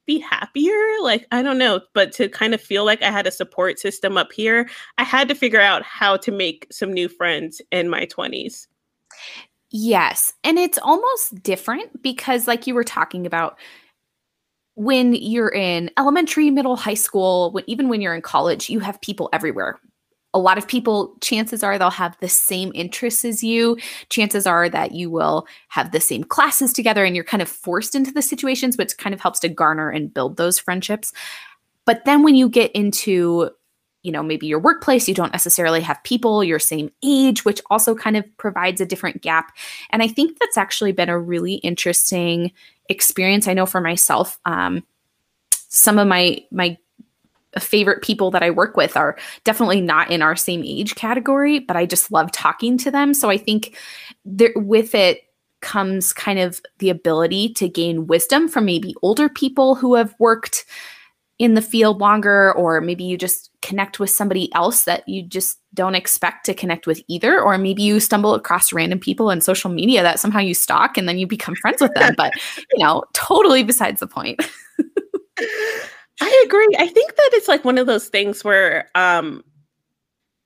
be 0.06 0.18
happier, 0.18 0.72
like 1.02 1.26
I 1.30 1.42
don't 1.42 1.58
know, 1.58 1.80
but 1.94 2.12
to 2.12 2.28
kind 2.28 2.54
of 2.54 2.60
feel 2.60 2.84
like 2.84 3.02
I 3.02 3.10
had 3.10 3.26
a 3.26 3.32
support 3.32 3.78
system 3.78 4.16
up 4.16 4.32
here, 4.32 4.68
I 4.98 5.04
had 5.04 5.28
to 5.28 5.34
figure 5.34 5.60
out 5.60 5.82
how 5.82 6.16
to 6.18 6.32
make 6.32 6.66
some 6.70 6.92
new 6.92 7.08
friends 7.08 7.62
in 7.70 7.88
my 7.88 8.06
20s. 8.06 8.66
Yes. 9.70 10.32
And 10.44 10.58
it's 10.58 10.78
almost 10.78 11.42
different 11.42 12.02
because, 12.02 12.46
like 12.46 12.66
you 12.66 12.74
were 12.74 12.84
talking 12.84 13.24
about, 13.26 13.58
when 14.74 15.14
you're 15.14 15.52
in 15.52 15.90
elementary, 15.98 16.50
middle, 16.50 16.76
high 16.76 16.94
school, 16.94 17.52
when, 17.52 17.64
even 17.66 17.88
when 17.88 18.00
you're 18.00 18.14
in 18.14 18.22
college, 18.22 18.70
you 18.70 18.80
have 18.80 19.00
people 19.00 19.28
everywhere. 19.32 19.78
A 20.34 20.38
lot 20.38 20.56
of 20.56 20.66
people, 20.66 21.14
chances 21.20 21.62
are 21.62 21.78
they'll 21.78 21.90
have 21.90 22.16
the 22.20 22.28
same 22.28 22.72
interests 22.74 23.22
as 23.24 23.44
you. 23.44 23.76
Chances 24.08 24.46
are 24.46 24.68
that 24.70 24.92
you 24.92 25.10
will 25.10 25.46
have 25.68 25.92
the 25.92 26.00
same 26.00 26.24
classes 26.24 26.72
together 26.72 27.04
and 27.04 27.14
you're 27.14 27.24
kind 27.24 27.42
of 27.42 27.48
forced 27.48 27.94
into 27.94 28.12
the 28.12 28.22
situations, 28.22 28.78
which 28.78 28.96
kind 28.96 29.12
of 29.12 29.20
helps 29.20 29.40
to 29.40 29.48
garner 29.48 29.90
and 29.90 30.14
build 30.14 30.38
those 30.38 30.58
friendships. 30.58 31.12
But 31.84 32.06
then 32.06 32.22
when 32.22 32.34
you 32.34 32.48
get 32.48 32.72
into 32.72 33.50
you 34.02 34.10
know, 34.10 34.22
maybe 34.22 34.46
your 34.46 34.58
workplace, 34.58 35.08
you 35.08 35.14
don't 35.14 35.32
necessarily 35.32 35.80
have 35.80 36.02
people 36.02 36.42
your 36.42 36.58
same 36.58 36.90
age, 37.04 37.44
which 37.44 37.60
also 37.70 37.94
kind 37.94 38.16
of 38.16 38.24
provides 38.36 38.80
a 38.80 38.86
different 38.86 39.22
gap. 39.22 39.52
And 39.90 40.02
I 40.02 40.08
think 40.08 40.38
that's 40.38 40.58
actually 40.58 40.92
been 40.92 41.08
a 41.08 41.18
really 41.18 41.54
interesting 41.54 42.50
experience. 42.88 43.48
I 43.48 43.54
know 43.54 43.66
for 43.66 43.80
myself, 43.80 44.38
um, 44.44 44.84
some 45.68 45.98
of 45.98 46.06
my 46.08 46.40
my 46.50 46.76
favorite 47.58 48.02
people 48.02 48.30
that 48.30 48.42
I 48.42 48.50
work 48.50 48.76
with 48.76 48.96
are 48.96 49.16
definitely 49.44 49.80
not 49.80 50.10
in 50.10 50.22
our 50.22 50.36
same 50.36 50.62
age 50.64 50.94
category, 50.94 51.58
but 51.58 51.76
I 51.76 51.84
just 51.84 52.10
love 52.10 52.32
talking 52.32 52.78
to 52.78 52.90
them. 52.90 53.12
So 53.12 53.28
I 53.28 53.36
think 53.36 53.76
there, 54.24 54.52
with 54.56 54.94
it 54.94 55.22
comes 55.60 56.12
kind 56.12 56.38
of 56.38 56.60
the 56.78 56.90
ability 56.90 57.52
to 57.54 57.68
gain 57.68 58.06
wisdom 58.06 58.48
from 58.48 58.64
maybe 58.64 58.94
older 59.02 59.28
people 59.28 59.74
who 59.74 59.94
have 59.94 60.14
worked 60.18 60.64
in 61.42 61.54
the 61.54 61.60
field 61.60 61.98
longer, 61.98 62.52
or 62.52 62.80
maybe 62.80 63.02
you 63.02 63.18
just 63.18 63.50
connect 63.62 63.98
with 63.98 64.10
somebody 64.10 64.48
else 64.54 64.84
that 64.84 65.06
you 65.08 65.24
just 65.24 65.58
don't 65.74 65.96
expect 65.96 66.46
to 66.46 66.54
connect 66.54 66.86
with 66.86 67.02
either. 67.08 67.42
Or 67.42 67.58
maybe 67.58 67.82
you 67.82 67.98
stumble 67.98 68.32
across 68.34 68.72
random 68.72 69.00
people 69.00 69.28
on 69.28 69.40
social 69.40 69.68
media 69.68 70.04
that 70.04 70.20
somehow 70.20 70.38
you 70.38 70.54
stalk 70.54 70.96
and 70.96 71.08
then 71.08 71.18
you 71.18 71.26
become 71.26 71.56
friends 71.56 71.82
with 71.82 71.92
them. 71.94 72.14
But, 72.16 72.32
you 72.72 72.84
know, 72.84 73.02
totally 73.12 73.64
besides 73.64 73.98
the 73.98 74.06
point. 74.06 74.40
I 76.20 76.44
agree. 76.46 76.76
I 76.78 76.86
think 76.86 77.16
that 77.16 77.30
it's 77.32 77.48
like 77.48 77.64
one 77.64 77.76
of 77.76 77.88
those 77.88 78.06
things 78.06 78.44
where 78.44 78.88
um, 78.94 79.42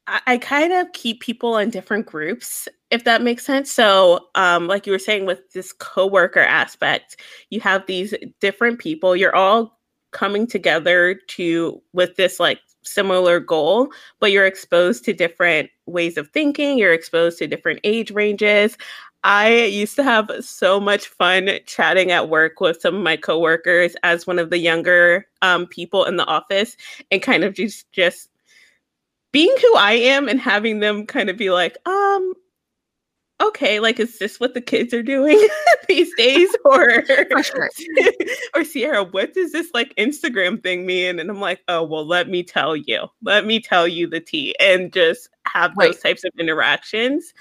I, 0.07 0.21
I 0.27 0.39
kind 0.39 0.73
of 0.73 0.91
keep 0.95 1.21
people 1.21 1.59
in 1.59 1.69
different 1.69 2.07
groups, 2.07 2.69
if 2.91 3.05
that 3.05 3.21
makes 3.21 3.45
sense. 3.45 3.71
So, 3.71 4.29
um, 4.35 4.67
like 4.67 4.87
you 4.87 4.93
were 4.93 4.99
saying 4.99 5.27
with 5.27 5.53
this 5.53 5.75
coworker 5.75 6.41
aspect, 6.41 7.21
you 7.51 7.61
have 7.61 7.85
these 7.85 8.15
different 8.41 8.79
people. 8.79 9.15
You're 9.15 9.37
all 9.37 9.76
coming 10.17 10.47
together 10.47 11.15
to 11.29 11.83
with 11.93 12.17
this 12.17 12.41
like 12.41 12.59
similar 12.81 13.39
goal, 13.39 13.89
but 14.19 14.33
you're 14.33 14.47
exposed 14.47 15.05
to 15.05 15.13
different 15.13 15.69
ways 15.85 16.17
of 16.17 16.29
thinking, 16.29 16.79
you're 16.79 16.95
exposed 16.95 17.39
to 17.39 17.47
different 17.47 17.81
age 17.85 18.11
ranges. 18.11 18.79
I 19.25 19.65
used 19.65 19.95
to 19.97 20.03
have 20.03 20.31
so 20.41 20.81
much 20.81 21.09
fun 21.09 21.51
chatting 21.67 22.13
at 22.13 22.31
work 22.31 22.61
with 22.61 22.81
some 22.81 22.95
of 22.95 23.03
my 23.03 23.17
coworkers 23.17 23.95
as 24.03 24.27
one 24.27 24.39
of 24.39 24.49
the 24.49 24.59
younger 24.59 25.27
um, 25.43 25.67
people 25.67 26.05
in 26.05 26.17
the 26.17 26.27
office 26.27 26.79
and 27.11 27.21
kind 27.21 27.45
of 27.45 27.53
just 27.53 27.91
just 27.93 28.31
being 29.33 29.55
who 29.61 29.77
I 29.77 29.93
am 29.93 30.29
and 30.29 30.41
having 30.41 30.81
them 30.81 31.05
kind 31.05 31.29
of 31.29 31.37
be 31.37 31.51
like, 31.51 31.77
um, 31.87 32.33
okay, 33.43 33.81
like 33.81 34.01
is 34.01 34.19
this 34.19 34.41
what 34.41 34.55
the 34.55 34.61
kids 34.61 34.93
are 34.95 35.03
doing 35.03 35.49
these 35.89 36.15
days? 36.17 36.49
Or 36.65 37.05
sure. 37.43 37.71
or 38.55 38.65
Sierra, 38.65 39.05
what 39.05 39.35
does 39.35 39.53
this 39.53 39.71
like 39.73 39.95
Instagram 39.97 40.61
thing 40.63 40.85
mean? 40.85 41.21
And 41.21 41.31
I'm 41.31 41.41
like, 41.41 41.63
oh 41.69 41.85
well, 41.85 42.05
let 42.05 42.29
me 42.29 42.43
tell 42.43 42.77
you. 42.77 43.07
Let 43.23 43.47
me 43.47 43.61
tell 43.61 43.87
you 43.87 44.09
the 44.09 44.21
tea 44.21 44.57
and 44.59 44.93
just 44.93 45.29
have 45.47 45.73
right. 45.77 45.93
those 45.93 46.01
types 46.01 46.25
of 46.25 46.33
interactions. 46.39 47.33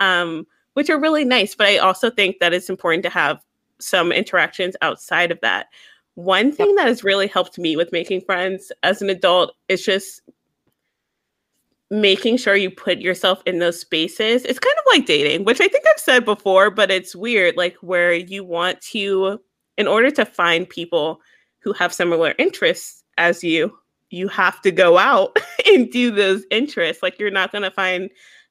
Um, 0.00 0.46
which 0.74 0.90
are 0.90 0.98
really 0.98 1.24
nice. 1.24 1.54
But 1.54 1.68
I 1.68 1.78
also 1.78 2.10
think 2.10 2.38
that 2.40 2.52
it's 2.52 2.70
important 2.70 3.02
to 3.04 3.10
have 3.10 3.42
some 3.78 4.12
interactions 4.12 4.76
outside 4.82 5.30
of 5.30 5.40
that. 5.40 5.66
One 6.14 6.52
thing 6.52 6.68
yep. 6.68 6.76
that 6.76 6.86
has 6.88 7.04
really 7.04 7.26
helped 7.26 7.58
me 7.58 7.76
with 7.76 7.92
making 7.92 8.22
friends 8.22 8.70
as 8.82 9.02
an 9.02 9.10
adult 9.10 9.54
is 9.68 9.84
just 9.84 10.22
making 11.92 12.38
sure 12.38 12.56
you 12.56 12.70
put 12.70 12.98
yourself 13.00 13.42
in 13.44 13.58
those 13.58 13.78
spaces. 13.78 14.46
It's 14.46 14.58
kind 14.58 14.74
of 14.78 14.84
like 14.94 15.04
dating, 15.04 15.44
which 15.44 15.60
I 15.60 15.68
think 15.68 15.84
I've 15.86 16.00
said 16.00 16.24
before, 16.24 16.70
but 16.70 16.90
it's 16.90 17.14
weird, 17.14 17.58
like 17.58 17.76
where 17.82 18.14
you 18.14 18.42
want 18.42 18.80
to, 18.92 19.38
in 19.76 19.86
order 19.86 20.10
to 20.12 20.24
find 20.24 20.68
people, 20.68 21.20
who 21.58 21.72
have 21.74 21.92
similar 21.92 22.34
interests 22.38 23.04
as 23.18 23.44
you, 23.44 23.78
you 24.10 24.26
have 24.26 24.60
to 24.62 24.72
go 24.72 24.98
out 24.98 25.36
and 25.66 25.92
do 25.92 26.10
those 26.10 26.44
interests. 26.50 27.02
Like 27.02 27.18
you're 27.18 27.30
not 27.30 27.52
going 27.52 27.62
to 27.62 27.70
find 27.70 28.10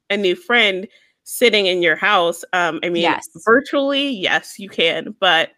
a 0.09 0.15
new 0.15 0.35
friend 0.35 0.87
sitting 1.23 1.65
in 1.65 1.81
your 1.81 1.95
house. 1.95 2.45
Um, 2.53 2.79
I 2.83 2.89
mean, 2.89 3.01
yes. 3.01 3.27
virtually, 3.43 4.07
yes, 4.09 4.59
you 4.59 4.69
can, 4.69 5.15
but 5.19 5.49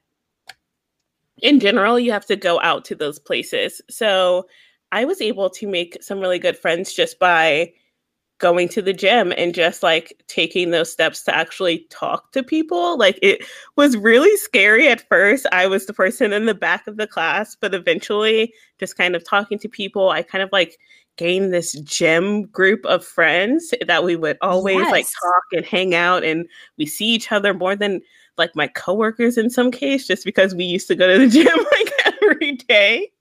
in 1.42 1.60
general, 1.60 2.00
you 2.00 2.12
have 2.14 2.26
to 2.28 2.36
go 2.38 2.62
out 2.62 2.86
to 2.86 2.96
those 2.96 3.20
places. 3.20 3.82
So 3.90 4.48
I 4.94 5.06
was 5.06 5.22
able 5.22 5.50
to 5.50 5.68
make 5.68 6.02
some 6.02 6.20
really 6.20 6.38
good 6.38 6.56
friends 6.56 6.94
just 6.94 7.18
by 7.18 7.74
going 8.38 8.70
to 8.70 8.82
the 8.82 8.94
gym 8.94 9.34
and 9.38 9.56
just 9.56 9.82
like 9.82 10.14
taking 10.28 10.70
those 10.70 10.92
steps 10.92 11.24
to 11.24 11.36
actually 11.36 11.88
talk 11.90 12.32
to 12.34 12.44
people. 12.44 12.98
Like 12.98 13.18
it 13.24 13.44
was 13.76 13.98
really 13.98 14.36
scary 14.38 14.88
at 14.88 15.08
first. 15.10 15.48
I 15.52 15.66
was 15.66 15.88
the 15.88 15.94
person 15.94 16.32
in 16.32 16.46
the 16.46 16.54
back 16.54 16.86
of 16.86 16.98
the 16.98 17.08
class, 17.08 17.56
but 17.60 17.74
eventually 17.74 18.54
just 18.80 18.96
kind 18.96 19.16
of 19.16 19.28
talking 19.28 19.58
to 19.60 19.68
people, 19.68 20.10
I 20.10 20.22
kind 20.22 20.44
of 20.44 20.50
like 20.52 20.78
gained 21.18 21.52
this 21.52 21.74
gym 21.82 22.44
group 22.44 22.86
of 22.86 23.04
friends 23.04 23.74
that 23.88 24.04
we 24.04 24.16
would 24.16 24.38
always 24.42 24.78
yes. 24.78 24.92
like 24.92 25.06
talk 25.06 25.44
and 25.54 25.66
hang 25.66 25.96
out 25.96 26.24
and 26.24 26.48
we 26.78 26.86
see 26.86 27.08
each 27.08 27.32
other 27.32 27.54
more 27.54 27.76
than 27.76 28.00
like 28.38 28.56
my 28.56 28.68
coworkers 28.68 29.40
in 29.40 29.50
some 29.50 29.72
case 29.72 30.06
just 30.06 30.24
because 30.24 30.54
we 30.54 30.64
used 30.64 30.88
to 30.88 30.96
go 30.96 31.08
to 31.08 31.18
the 31.18 31.28
gym 31.44 31.66
like 31.72 32.16
every 32.22 32.54
day 32.54 33.12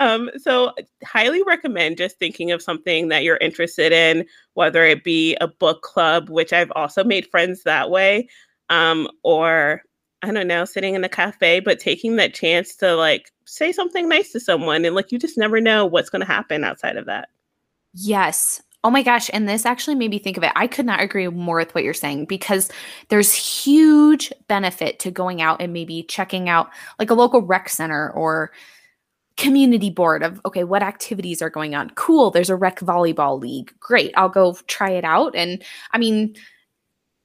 um, 0.00 0.30
so 0.38 0.72
highly 1.04 1.42
recommend 1.42 1.98
just 1.98 2.18
thinking 2.18 2.50
of 2.50 2.62
something 2.62 3.08
that 3.08 3.22
you're 3.22 3.36
interested 3.36 3.92
in, 3.92 4.26
whether 4.54 4.82
it 4.82 5.04
be 5.04 5.36
a 5.36 5.46
book 5.46 5.82
club, 5.82 6.30
which 6.30 6.54
I've 6.54 6.72
also 6.74 7.04
made 7.04 7.30
friends 7.30 7.62
that 7.64 7.90
way, 7.90 8.28
um, 8.70 9.08
or 9.22 9.82
I 10.22 10.32
don't 10.32 10.48
know, 10.48 10.64
sitting 10.64 10.94
in 10.94 11.04
a 11.04 11.08
cafe, 11.08 11.60
but 11.60 11.78
taking 11.78 12.16
that 12.16 12.34
chance 12.34 12.74
to 12.76 12.96
like 12.96 13.30
say 13.44 13.72
something 13.72 14.08
nice 14.08 14.32
to 14.32 14.40
someone. 14.40 14.86
And 14.86 14.94
like 14.94 15.12
you 15.12 15.18
just 15.18 15.36
never 15.36 15.60
know 15.60 15.84
what's 15.84 16.10
going 16.10 16.20
to 16.20 16.26
happen 16.26 16.64
outside 16.64 16.96
of 16.96 17.04
that. 17.06 17.28
Yes. 17.92 18.62
Oh 18.82 18.90
my 18.90 19.02
gosh. 19.02 19.28
And 19.34 19.46
this 19.46 19.66
actually 19.66 19.96
made 19.96 20.10
me 20.10 20.18
think 20.18 20.38
of 20.38 20.44
it. 20.44 20.52
I 20.56 20.66
could 20.66 20.86
not 20.86 21.02
agree 21.02 21.28
more 21.28 21.56
with 21.56 21.74
what 21.74 21.84
you're 21.84 21.92
saying 21.92 22.24
because 22.24 22.70
there's 23.08 23.34
huge 23.34 24.32
benefit 24.48 24.98
to 25.00 25.10
going 25.10 25.42
out 25.42 25.60
and 25.60 25.74
maybe 25.74 26.02
checking 26.04 26.48
out 26.48 26.70
like 26.98 27.10
a 27.10 27.14
local 27.14 27.42
rec 27.42 27.68
center 27.68 28.10
or 28.12 28.50
community 29.40 29.90
board 29.90 30.22
of 30.22 30.40
okay 30.44 30.64
what 30.64 30.82
activities 30.82 31.40
are 31.40 31.50
going 31.50 31.74
on? 31.74 31.90
Cool 31.90 32.30
there's 32.30 32.50
a 32.50 32.56
rec 32.56 32.78
volleyball 32.80 33.40
league. 33.40 33.72
Great 33.80 34.12
i'll 34.16 34.28
go 34.28 34.56
try 34.66 34.90
it 34.90 35.04
out. 35.04 35.34
And 35.34 35.62
i 35.92 35.98
mean 35.98 36.36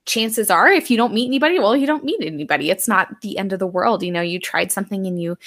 chances 0.05 0.49
are 0.49 0.69
if 0.69 0.89
you 0.89 0.97
don't 0.97 1.13
meet 1.13 1.27
anybody 1.27 1.59
well 1.59 1.75
you 1.75 1.85
don't 1.85 2.05
meet 2.05 2.21
anybody. 2.21 2.71
It's 2.71 2.87
not 2.87 3.21
the 3.21 3.37
end 3.37 3.53
of 3.53 3.59
the 3.59 3.67
world. 3.67 4.01
You 4.01 4.11
know 4.11 4.21
you 4.21 4.39
tried 4.39 4.71
something 4.71 5.05
and 5.05 5.21
you 5.21 5.37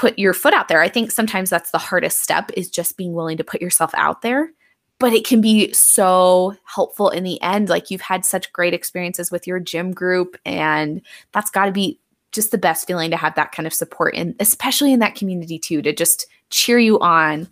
put 0.00 0.18
your 0.18 0.32
foot 0.32 0.54
out 0.54 0.68
there. 0.68 0.80
I 0.80 0.88
think 0.88 1.10
sometimes 1.10 1.50
that's 1.50 1.70
the 1.70 1.78
hardest 1.78 2.20
step 2.20 2.50
is 2.56 2.70
just 2.70 2.96
being 2.96 3.12
willing 3.12 3.36
to 3.36 3.44
put 3.44 3.60
yourself 3.60 3.92
out 3.94 4.22
there. 4.22 4.50
But 4.98 5.12
it 5.12 5.26
can 5.26 5.40
be 5.40 5.72
so 5.74 6.56
helpful 6.64 7.10
in 7.10 7.22
the 7.22 7.40
end. 7.42 7.68
Like 7.68 7.90
you've 7.90 8.00
had 8.00 8.24
such 8.24 8.52
great 8.52 8.74
experiences 8.74 9.30
with 9.30 9.46
your 9.46 9.60
gym 9.60 9.92
group 9.92 10.36
and 10.46 11.02
that's 11.32 11.50
got 11.50 11.66
to 11.66 11.72
be 11.72 11.99
just 12.32 12.50
the 12.50 12.58
best 12.58 12.86
feeling 12.86 13.10
to 13.10 13.16
have 13.16 13.34
that 13.34 13.52
kind 13.52 13.66
of 13.66 13.74
support 13.74 14.14
and 14.16 14.34
especially 14.40 14.92
in 14.92 15.00
that 15.00 15.14
community 15.14 15.58
too 15.58 15.82
to 15.82 15.92
just 15.92 16.26
cheer 16.50 16.78
you 16.78 16.98
on 17.00 17.48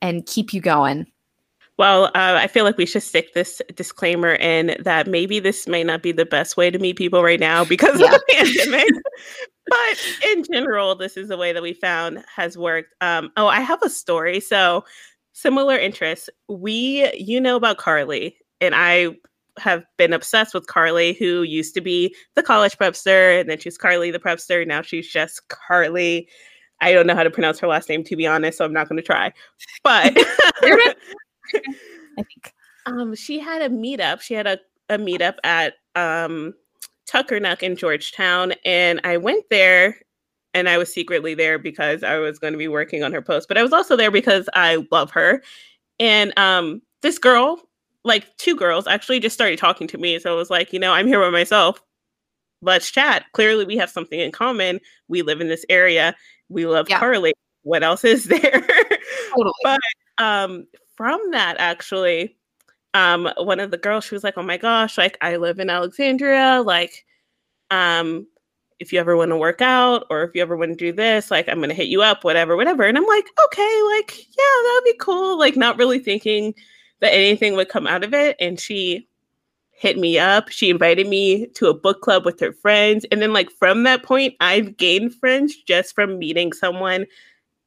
and 0.00 0.26
keep 0.26 0.52
you 0.52 0.60
going 0.60 1.06
well, 1.76 2.04
uh, 2.06 2.38
I 2.38 2.46
feel 2.46 2.64
like 2.64 2.76
we 2.76 2.86
should 2.86 3.02
stick 3.02 3.34
this 3.34 3.60
disclaimer 3.74 4.34
in 4.34 4.76
that 4.80 5.08
maybe 5.08 5.40
this 5.40 5.66
may 5.66 5.82
not 5.82 6.02
be 6.02 6.12
the 6.12 6.24
best 6.24 6.56
way 6.56 6.70
to 6.70 6.78
meet 6.78 6.96
people 6.96 7.22
right 7.22 7.40
now 7.40 7.64
because 7.64 7.98
yeah. 7.98 8.06
of 8.06 8.12
the 8.12 8.24
pandemic. 8.30 9.02
but 9.66 10.28
in 10.30 10.44
general, 10.44 10.94
this 10.94 11.16
is 11.16 11.28
the 11.28 11.36
way 11.36 11.52
that 11.52 11.62
we 11.62 11.72
found 11.72 12.24
has 12.34 12.56
worked. 12.56 12.94
Um, 13.00 13.32
oh, 13.36 13.48
I 13.48 13.60
have 13.60 13.82
a 13.82 13.90
story. 13.90 14.38
So, 14.38 14.84
similar 15.32 15.76
interests. 15.76 16.30
We, 16.48 17.12
you 17.14 17.40
know 17.40 17.56
about 17.56 17.78
Carly, 17.78 18.36
and 18.60 18.72
I 18.76 19.16
have 19.58 19.84
been 19.96 20.12
obsessed 20.12 20.54
with 20.54 20.66
Carly, 20.66 21.14
who 21.14 21.42
used 21.42 21.74
to 21.74 21.80
be 21.80 22.14
the 22.34 22.42
college 22.42 22.76
prepster, 22.76 23.40
and 23.40 23.48
then 23.48 23.58
she's 23.58 23.78
Carly 23.78 24.10
the 24.10 24.18
prepster. 24.18 24.66
Now 24.66 24.82
she's 24.82 25.08
just 25.08 25.48
Carly. 25.48 26.28
I 26.80 26.92
don't 26.92 27.06
know 27.06 27.14
how 27.14 27.22
to 27.22 27.30
pronounce 27.30 27.58
her 27.60 27.66
last 27.66 27.88
name 27.88 28.04
to 28.04 28.16
be 28.16 28.26
honest, 28.26 28.58
so 28.58 28.64
I'm 28.64 28.72
not 28.72 28.88
going 28.88 28.96
to 28.96 29.02
try. 29.02 29.32
But 29.82 30.12
I 30.64 30.96
think 32.16 32.54
um, 32.86 33.14
she 33.14 33.38
had 33.38 33.62
a 33.62 33.68
meetup. 33.68 34.20
She 34.20 34.34
had 34.34 34.46
a, 34.46 34.58
a 34.88 34.98
meetup 34.98 35.36
at 35.44 35.74
um, 35.94 36.54
Tuckernuck 37.06 37.62
in 37.62 37.76
Georgetown, 37.76 38.54
and 38.64 39.00
I 39.04 39.16
went 39.16 39.44
there. 39.50 39.96
And 40.56 40.68
I 40.68 40.78
was 40.78 40.92
secretly 40.92 41.34
there 41.34 41.58
because 41.58 42.04
I 42.04 42.18
was 42.18 42.38
going 42.38 42.52
to 42.52 42.58
be 42.58 42.68
working 42.68 43.02
on 43.02 43.12
her 43.12 43.20
post, 43.20 43.48
but 43.48 43.58
I 43.58 43.62
was 43.64 43.72
also 43.72 43.96
there 43.96 44.12
because 44.12 44.48
I 44.54 44.86
love 44.92 45.10
her. 45.10 45.42
And 45.98 46.32
um, 46.38 46.80
this 47.02 47.18
girl 47.18 47.60
like 48.04 48.36
two 48.36 48.54
girls 48.54 48.86
actually 48.86 49.18
just 49.18 49.34
started 49.34 49.58
talking 49.58 49.86
to 49.88 49.98
me. 49.98 50.18
So 50.18 50.32
I 50.32 50.36
was 50.36 50.50
like, 50.50 50.72
you 50.72 50.78
know, 50.78 50.92
I'm 50.92 51.06
here 51.06 51.20
by 51.20 51.30
myself. 51.30 51.82
Let's 52.62 52.90
chat. 52.90 53.24
Clearly, 53.32 53.64
we 53.64 53.76
have 53.76 53.90
something 53.90 54.20
in 54.20 54.30
common. 54.30 54.80
We 55.08 55.22
live 55.22 55.40
in 55.40 55.48
this 55.48 55.64
area. 55.68 56.14
We 56.48 56.66
love 56.66 56.88
yeah. 56.88 56.98
Carly. 56.98 57.32
What 57.62 57.82
else 57.82 58.04
is 58.04 58.24
there? 58.28 58.66
Totally. 59.30 59.52
but 59.62 59.80
um, 60.18 60.66
from 60.96 61.20
that, 61.32 61.56
actually, 61.58 62.36
um, 62.92 63.28
one 63.38 63.60
of 63.60 63.70
the 63.70 63.78
girls, 63.78 64.04
she 64.04 64.14
was 64.14 64.24
like, 64.24 64.38
"Oh 64.38 64.42
my 64.42 64.56
gosh, 64.56 64.96
like 64.96 65.18
I 65.20 65.36
live 65.36 65.58
in 65.58 65.70
Alexandria. 65.70 66.62
Like, 66.64 67.04
um, 67.70 68.26
if 68.78 68.92
you 68.92 69.00
ever 69.00 69.16
want 69.16 69.30
to 69.30 69.36
work 69.36 69.62
out 69.62 70.06
or 70.10 70.22
if 70.24 70.30
you 70.34 70.42
ever 70.42 70.56
want 70.56 70.72
to 70.72 70.76
do 70.76 70.92
this, 70.92 71.30
like 71.30 71.48
I'm 71.48 71.60
gonna 71.60 71.74
hit 71.74 71.88
you 71.88 72.02
up, 72.02 72.22
whatever, 72.24 72.56
whatever." 72.56 72.84
And 72.84 72.96
I'm 72.96 73.06
like, 73.06 73.26
"Okay, 73.46 73.82
like 73.96 74.16
yeah, 74.18 74.62
that'd 74.66 74.84
be 74.84 74.96
cool." 75.00 75.38
Like, 75.38 75.56
not 75.56 75.78
really 75.78 75.98
thinking 75.98 76.54
that 77.04 77.14
anything 77.14 77.54
would 77.54 77.68
come 77.68 77.86
out 77.86 78.02
of 78.02 78.12
it. 78.12 78.34
And 78.40 78.58
she 78.58 79.06
hit 79.70 79.98
me 79.98 80.18
up. 80.18 80.48
She 80.48 80.70
invited 80.70 81.06
me 81.06 81.46
to 81.48 81.68
a 81.68 81.74
book 81.74 82.00
club 82.00 82.24
with 82.24 82.40
her 82.40 82.52
friends. 82.52 83.04
And 83.12 83.20
then, 83.20 83.32
like, 83.32 83.50
from 83.50 83.82
that 83.82 84.02
point, 84.02 84.34
I've 84.40 84.76
gained 84.76 85.14
friends 85.14 85.54
just 85.56 85.94
from 85.94 86.18
meeting 86.18 86.52
someone 86.52 87.06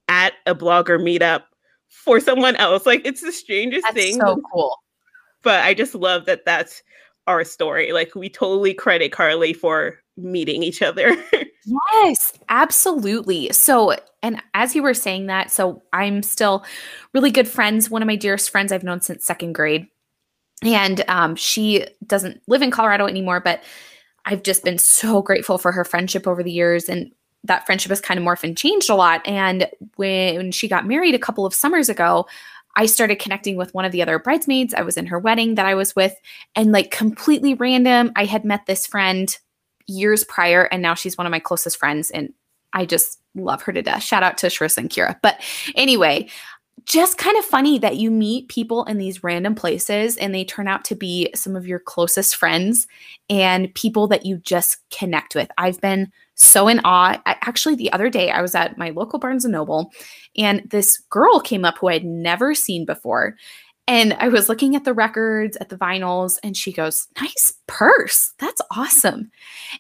at 0.08 0.34
a 0.45 0.56
blogger 0.56 1.00
meetup 1.00 1.43
for 1.89 2.19
someone 2.19 2.56
else. 2.56 2.86
Like, 2.86 3.06
it's 3.06 3.21
the 3.21 3.32
strangest 3.32 3.84
that's 3.84 3.95
thing. 3.95 4.15
So 4.15 4.41
cool. 4.52 4.76
But 5.43 5.63
I 5.63 5.73
just 5.73 5.93
love 5.93 6.26
that 6.26 6.45
that's 6.45 6.82
our 7.28 7.43
story. 7.43 7.91
Like, 7.91 8.15
we 8.15 8.30
totally 8.30 8.73
credit 8.73 9.12
Carly 9.12 9.54
for 9.54 10.00
meeting 10.17 10.63
each 10.63 10.82
other. 10.82 11.15
yes, 11.65 12.34
absolutely. 12.49 13.51
So, 13.53 13.95
and 14.23 14.41
as 14.53 14.75
you 14.75 14.84
were 14.84 14.93
saying 14.93 15.27
that, 15.27 15.51
so 15.51 15.84
I'm 15.93 16.23
still 16.23 16.65
really 17.13 17.32
good 17.32 17.47
friends. 17.47 17.89
One 17.89 18.01
of 18.01 18.08
my 18.08 18.15
dearest 18.15 18.49
friends 18.49 18.71
I've 18.71 18.84
known 18.84 19.01
since 19.01 19.25
second 19.25 19.53
grade. 19.53 19.88
And 20.63 21.03
um, 21.08 21.36
she 21.36 21.86
doesn't 22.06 22.41
live 22.47 22.62
in 22.62 22.71
Colorado 22.71 23.06
anymore, 23.06 23.39
but 23.39 23.63
I've 24.25 24.43
just 24.43 24.63
been 24.63 24.80
so 24.80 25.21
grateful 25.21 25.58
for 25.58 25.71
her 25.71 25.86
friendship 25.86 26.27
over 26.27 26.41
the 26.41 26.51
years. 26.51 26.89
And 26.89 27.12
that 27.43 27.65
friendship 27.65 27.89
has 27.89 28.01
kind 28.01 28.19
of 28.19 28.25
morphed 28.25 28.43
and 28.43 28.58
changed 28.58 28.89
a 28.89 28.95
lot. 28.95 29.25
And 29.25 29.69
when 29.95 30.51
she 30.51 30.67
got 30.67 30.88
married 30.88 31.15
a 31.15 31.19
couple 31.19 31.45
of 31.45 31.53
summers 31.53 31.89
ago, 31.89 32.25
I 32.75 32.86
started 32.86 33.17
connecting 33.17 33.56
with 33.56 33.73
one 33.73 33.86
of 33.86 33.91
the 33.91 34.03
other 34.03 34.19
bridesmaids. 34.19 34.73
I 34.73 34.82
was 34.82 34.97
in 34.97 35.08
her 35.08 35.17
wedding 35.17 35.56
that 35.56 35.65
I 35.65 35.73
was 35.73 35.95
with, 35.95 36.15
and 36.56 36.71
like 36.71 36.91
completely 36.91 37.56
random, 37.56 38.12
I 38.15 38.25
had 38.25 38.45
met 38.45 38.67
this 38.67 38.86
friend 38.86 39.36
years 39.88 40.23
prior, 40.23 40.63
and 40.63 40.82
now 40.82 40.93
she's 40.93 41.17
one 41.17 41.28
of 41.28 41.32
my 41.32 41.39
closest 41.39 41.78
friends. 41.78 42.12
And 42.12 42.34
I 42.73 42.86
just 42.86 43.19
love 43.36 43.62
her 43.63 43.73
to 43.73 43.82
death. 43.82 44.04
Shout 44.04 44.23
out 44.23 44.38
to 44.39 44.47
Sharissa 44.47 44.78
and 44.78 44.89
Kira. 44.89 45.17
But 45.21 45.41
anyway, 45.76 46.30
just 46.86 47.17
kind 47.17 47.38
of 47.38 47.43
funny 47.43 47.80
that 47.80 47.97
you 47.97 48.12
meet 48.12 48.50
people 48.50 48.84
in 48.86 48.97
these 48.97 49.23
random 49.23 49.56
places 49.56 50.15
and 50.17 50.34
they 50.34 50.45
turn 50.45 50.67
out 50.67 50.86
to 50.86 50.95
be 50.95 51.30
some 51.36 51.56
of 51.56 51.67
your 51.67 51.80
closest 51.80 52.36
friends 52.36 52.88
and 53.30 53.73
people 53.73 54.08
that 54.08 54.26
you 54.26 54.38
just 54.38 54.78
connect 54.89 55.34
with. 55.34 55.50
I've 55.58 55.82
been 55.82 56.12
so 56.36 56.67
in 56.67 56.80
awe. 56.86 57.19
I, 57.26 57.36
actually, 57.41 57.76
the 57.76 57.91
other 57.91 58.10
day 58.10 58.30
I 58.30 58.41
was 58.41 58.54
at 58.54 58.78
my 58.78 58.91
local 58.91 59.17
Barnes 59.17 59.43
and 59.43 59.52
Noble 59.52 59.91
and 60.38 60.62
this 60.69 60.97
girl 61.10 61.39
came 61.39 61.65
up 61.65 61.78
who 61.80 61.88
I'd 61.88 62.06
never 62.06 62.54
seen 62.54 62.86
before. 62.86 63.36
And 63.88 64.13
I 64.19 64.28
was 64.28 64.50
looking 64.50 64.76
at 64.76 64.84
the 64.84 64.93
records, 64.93 65.56
at 65.58 65.69
the 65.69 65.78
vinyls, 65.78 66.38
and 66.43 66.58
she 66.58 66.73
goes, 66.73 67.08
Nice 67.21 67.54
purse. 67.67 68.34
That's 68.38 68.62
awesome. 68.71 69.32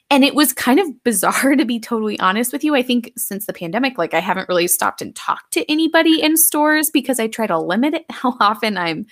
And 0.09 0.23
it 0.23 0.33
was 0.33 0.53
kind 0.53 0.79
of 0.79 0.87
bizarre 1.03 1.55
to 1.55 1.65
be 1.65 1.79
totally 1.79 2.19
honest 2.19 2.53
with 2.53 2.63
you. 2.63 2.73
I 2.73 2.83
think 2.83 3.11
since 3.17 3.45
the 3.45 3.53
pandemic, 3.53 3.97
like 3.97 4.13
I 4.13 4.19
haven't 4.19 4.49
really 4.49 4.67
stopped 4.67 5.01
and 5.01 5.15
talked 5.15 5.51
to 5.53 5.69
anybody 5.69 6.21
in 6.21 6.37
stores 6.37 6.89
because 6.89 7.19
I 7.19 7.27
try 7.27 7.47
to 7.47 7.59
limit 7.59 7.93
it 7.93 8.05
how 8.09 8.35
often 8.39 8.77
I'm 8.77 9.05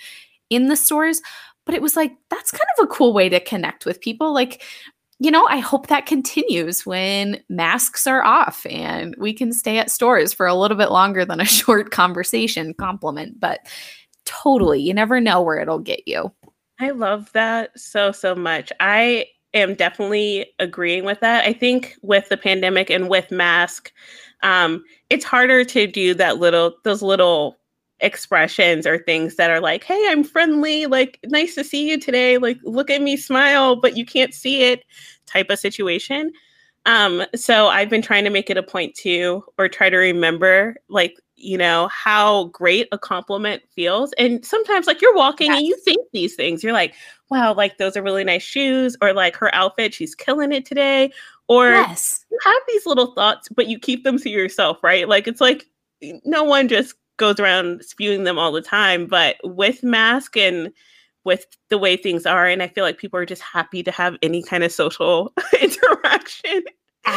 in 0.48 0.68
the 0.68 0.76
stores. 0.76 1.20
But 1.66 1.74
it 1.74 1.82
was 1.82 1.96
like, 1.96 2.12
that's 2.30 2.52
kind 2.52 2.62
of 2.78 2.84
a 2.84 2.88
cool 2.88 3.12
way 3.12 3.28
to 3.28 3.40
connect 3.40 3.86
with 3.86 4.00
people. 4.00 4.32
Like, 4.32 4.62
you 5.18 5.30
know, 5.30 5.46
I 5.46 5.58
hope 5.58 5.86
that 5.88 6.06
continues 6.06 6.86
when 6.86 7.42
masks 7.48 8.06
are 8.06 8.22
off 8.22 8.64
and 8.66 9.14
we 9.18 9.32
can 9.32 9.52
stay 9.52 9.78
at 9.78 9.90
stores 9.90 10.32
for 10.32 10.46
a 10.46 10.54
little 10.54 10.76
bit 10.76 10.90
longer 10.90 11.24
than 11.24 11.40
a 11.40 11.44
short 11.46 11.90
conversation 11.90 12.72
compliment. 12.74 13.40
But 13.40 13.60
totally. 14.26 14.80
You 14.80 14.92
never 14.92 15.20
know 15.20 15.40
where 15.40 15.58
it'll 15.58 15.78
get 15.78 16.06
you. 16.06 16.30
I 16.78 16.90
love 16.90 17.32
that 17.32 17.78
so, 17.78 18.12
so 18.12 18.34
much. 18.34 18.70
I 18.80 19.26
am 19.54 19.74
definitely 19.74 20.46
agreeing 20.58 21.04
with 21.04 21.20
that. 21.20 21.46
I 21.46 21.52
think 21.52 21.96
with 22.02 22.28
the 22.28 22.36
pandemic 22.36 22.90
and 22.90 23.08
with 23.08 23.30
mask, 23.30 23.92
um, 24.42 24.84
it's 25.08 25.24
harder 25.24 25.64
to 25.64 25.86
do 25.86 26.12
that 26.14 26.38
little 26.38 26.74
those 26.84 27.02
little 27.02 27.56
expressions 28.00 28.86
or 28.86 28.98
things 28.98 29.36
that 29.36 29.50
are 29.50 29.60
like, 29.60 29.82
hey, 29.82 30.06
I'm 30.08 30.22
friendly, 30.22 30.84
like 30.86 31.18
nice 31.24 31.54
to 31.54 31.64
see 31.64 31.88
you 31.88 31.98
today, 31.98 32.36
like 32.36 32.58
look 32.62 32.90
at 32.90 33.00
me 33.00 33.16
smile, 33.16 33.76
but 33.76 33.96
you 33.96 34.04
can't 34.04 34.34
see 34.34 34.62
it 34.64 34.84
type 35.26 35.48
of 35.48 35.58
situation. 35.58 36.32
Um, 36.84 37.24
so 37.34 37.68
I've 37.68 37.88
been 37.88 38.02
trying 38.02 38.24
to 38.24 38.30
make 38.30 38.50
it 38.50 38.58
a 38.58 38.62
point 38.62 38.94
to 38.96 39.42
or 39.58 39.68
try 39.68 39.90
to 39.90 39.96
remember 39.96 40.76
like 40.88 41.16
you 41.36 41.58
know 41.58 41.88
how 41.88 42.44
great 42.44 42.88
a 42.92 42.98
compliment 42.98 43.62
feels 43.70 44.12
and 44.14 44.44
sometimes 44.44 44.86
like 44.86 45.02
you're 45.02 45.14
walking 45.14 45.48
yes. 45.48 45.58
and 45.58 45.66
you 45.66 45.76
think 45.84 46.06
these 46.12 46.34
things 46.34 46.64
you're 46.64 46.72
like 46.72 46.94
wow 47.30 47.52
like 47.52 47.76
those 47.76 47.96
are 47.96 48.02
really 48.02 48.24
nice 48.24 48.42
shoes 48.42 48.96
or 49.02 49.12
like 49.12 49.36
her 49.36 49.54
outfit 49.54 49.92
she's 49.92 50.14
killing 50.14 50.50
it 50.50 50.64
today 50.64 51.12
or 51.48 51.70
yes. 51.70 52.24
you 52.30 52.38
have 52.42 52.62
these 52.68 52.86
little 52.86 53.12
thoughts 53.12 53.48
but 53.50 53.68
you 53.68 53.78
keep 53.78 54.02
them 54.02 54.18
to 54.18 54.30
yourself 54.30 54.78
right 54.82 55.08
like 55.08 55.28
it's 55.28 55.40
like 55.40 55.66
no 56.24 56.42
one 56.42 56.68
just 56.68 56.94
goes 57.18 57.38
around 57.38 57.84
spewing 57.84 58.24
them 58.24 58.38
all 58.38 58.52
the 58.52 58.62
time 58.62 59.06
but 59.06 59.36
with 59.44 59.82
mask 59.82 60.36
and 60.36 60.72
with 61.24 61.46
the 61.68 61.78
way 61.78 61.96
things 61.96 62.24
are 62.24 62.46
and 62.46 62.62
i 62.62 62.68
feel 62.68 62.84
like 62.84 62.98
people 62.98 63.18
are 63.18 63.26
just 63.26 63.42
happy 63.42 63.82
to 63.82 63.90
have 63.90 64.16
any 64.22 64.42
kind 64.42 64.64
of 64.64 64.72
social 64.72 65.34
interaction 65.60 66.62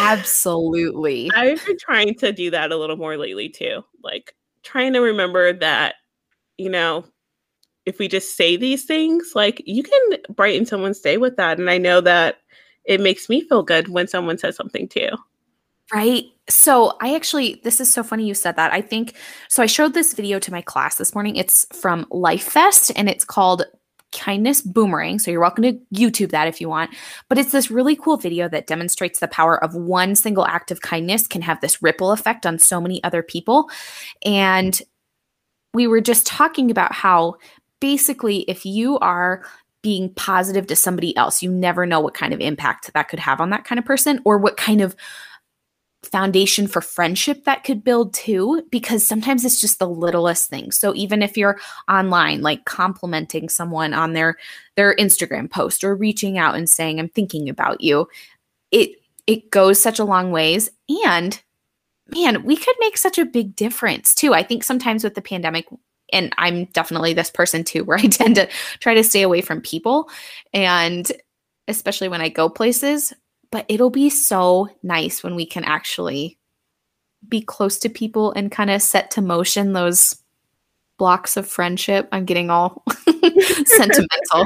Absolutely. 0.09 1.29
I've 1.35 1.65
been 1.65 1.77
trying 1.77 2.15
to 2.15 2.31
do 2.31 2.51
that 2.51 2.71
a 2.71 2.77
little 2.77 2.97
more 2.97 3.17
lately 3.17 3.49
too. 3.49 3.83
Like 4.03 4.35
trying 4.63 4.93
to 4.93 4.99
remember 4.99 5.53
that, 5.53 5.95
you 6.57 6.69
know, 6.69 7.05
if 7.85 7.99
we 7.99 8.07
just 8.07 8.35
say 8.35 8.55
these 8.55 8.85
things, 8.85 9.31
like 9.35 9.61
you 9.65 9.83
can 9.83 10.17
brighten 10.29 10.65
someone's 10.65 10.99
day 10.99 11.17
with 11.17 11.37
that. 11.37 11.59
And 11.59 11.69
I 11.69 11.77
know 11.77 12.01
that 12.01 12.37
it 12.85 13.01
makes 13.01 13.29
me 13.29 13.41
feel 13.41 13.63
good 13.63 13.89
when 13.89 14.07
someone 14.07 14.37
says 14.37 14.55
something 14.55 14.87
too. 14.87 15.09
Right. 15.93 16.25
So 16.47 16.97
I 17.01 17.15
actually, 17.15 17.61
this 17.63 17.79
is 17.79 17.91
so 17.91 18.03
funny 18.03 18.27
you 18.27 18.35
said 18.35 18.55
that. 18.57 18.71
I 18.71 18.81
think, 18.81 19.15
so 19.47 19.63
I 19.63 19.65
showed 19.65 19.93
this 19.93 20.13
video 20.13 20.37
to 20.39 20.51
my 20.51 20.61
class 20.61 20.95
this 20.95 21.15
morning. 21.15 21.35
It's 21.35 21.65
from 21.79 22.05
Life 22.11 22.53
Vest 22.53 22.91
and 22.95 23.09
it's 23.09 23.25
called 23.25 23.63
kindness 24.11 24.61
boomerang. 24.61 25.19
So 25.19 25.31
you're 25.31 25.41
welcome 25.41 25.63
to 25.63 25.79
YouTube 25.93 26.31
that 26.31 26.47
if 26.47 26.59
you 26.59 26.69
want. 26.69 26.91
But 27.27 27.37
it's 27.37 27.51
this 27.51 27.71
really 27.71 27.95
cool 27.95 28.17
video 28.17 28.49
that 28.49 28.67
demonstrates 28.67 29.19
the 29.19 29.27
power 29.27 29.63
of 29.63 29.75
one 29.75 30.15
single 30.15 30.45
act 30.45 30.71
of 30.71 30.81
kindness 30.81 31.27
can 31.27 31.41
have 31.41 31.61
this 31.61 31.81
ripple 31.81 32.11
effect 32.11 32.45
on 32.45 32.59
so 32.59 32.81
many 32.81 33.03
other 33.03 33.23
people. 33.23 33.69
And 34.25 34.81
we 35.73 35.87
were 35.87 36.01
just 36.01 36.25
talking 36.25 36.71
about 36.71 36.93
how 36.93 37.35
basically, 37.79 38.39
if 38.41 38.65
you 38.65 38.97
are 38.99 39.43
being 39.81 40.13
positive 40.15 40.67
to 40.67 40.75
somebody 40.75 41.15
else, 41.15 41.41
you 41.41 41.49
never 41.49 41.85
know 41.85 41.99
what 41.99 42.13
kind 42.13 42.33
of 42.33 42.41
impact 42.41 42.91
that 42.93 43.07
could 43.07 43.19
have 43.19 43.39
on 43.39 43.49
that 43.51 43.63
kind 43.63 43.79
of 43.79 43.85
person 43.85 44.19
or 44.25 44.37
what 44.37 44.57
kind 44.57 44.81
of 44.81 44.95
foundation 46.03 46.65
for 46.65 46.81
friendship 46.81 47.43
that 47.43 47.63
could 47.63 47.83
build 47.83 48.13
too 48.13 48.65
because 48.71 49.05
sometimes 49.05 49.43
it's 49.43 49.59
just 49.59 49.79
the 49.79 49.89
littlest 49.89 50.49
thing 50.49 50.71
so 50.71 50.95
even 50.95 51.21
if 51.21 51.35
you're 51.35 51.59
online 51.89 52.41
like 52.41 52.63
complimenting 52.63 53.49
someone 53.49 53.93
on 53.93 54.13
their 54.13 54.37
their 54.77 54.95
instagram 54.95 55.51
post 55.51 55.83
or 55.83 55.93
reaching 55.93 56.37
out 56.37 56.55
and 56.55 56.69
saying 56.69 57.01
i'm 57.01 57.09
thinking 57.09 57.49
about 57.49 57.81
you 57.81 58.07
it 58.71 58.91
it 59.29 59.51
goes 59.51 59.79
such 59.79 59.99
a 59.99 60.03
long 60.03 60.31
ways. 60.31 60.71
And 61.05 61.39
man 62.11 62.43
we 62.43 62.55
could 62.55 62.75
make 62.79 62.97
such 62.97 63.19
a 63.19 63.25
big 63.25 63.55
difference 63.55 64.15
too. 64.15 64.33
I 64.33 64.41
think 64.41 64.63
sometimes 64.63 65.03
with 65.03 65.13
the 65.13 65.21
pandemic 65.21 65.67
and 66.11 66.33
i'm 66.39 66.65
definitely 66.65 67.13
this 67.13 67.29
person 67.29 67.63
too 67.63 67.83
where 67.85 67.99
i 67.99 68.01
tend 68.01 68.33
to 68.35 68.49
try 68.79 68.95
to 68.95 69.03
stay 69.03 69.21
away 69.21 69.41
from 69.41 69.61
people. 69.61 70.09
And 70.51 71.09
especially 71.67 72.09
when 72.09 72.21
i 72.21 72.29
go 72.29 72.49
places 72.49 73.13
but 73.51 73.65
it'll 73.67 73.89
be 73.89 74.09
so 74.09 74.69
nice 74.83 75.23
when 75.23 75.35
we 75.35 75.45
can 75.45 75.63
actually 75.63 76.37
be 77.27 77.41
close 77.41 77.77
to 77.79 77.89
people 77.89 78.31
and 78.33 78.51
kind 78.51 78.69
of 78.69 78.81
set 78.81 79.11
to 79.11 79.21
motion 79.21 79.73
those 79.73 80.15
blocks 80.97 81.37
of 81.37 81.47
friendship. 81.47 82.07
I'm 82.11 82.25
getting 82.25 82.49
all 82.49 82.83
sentimental. 83.65 84.45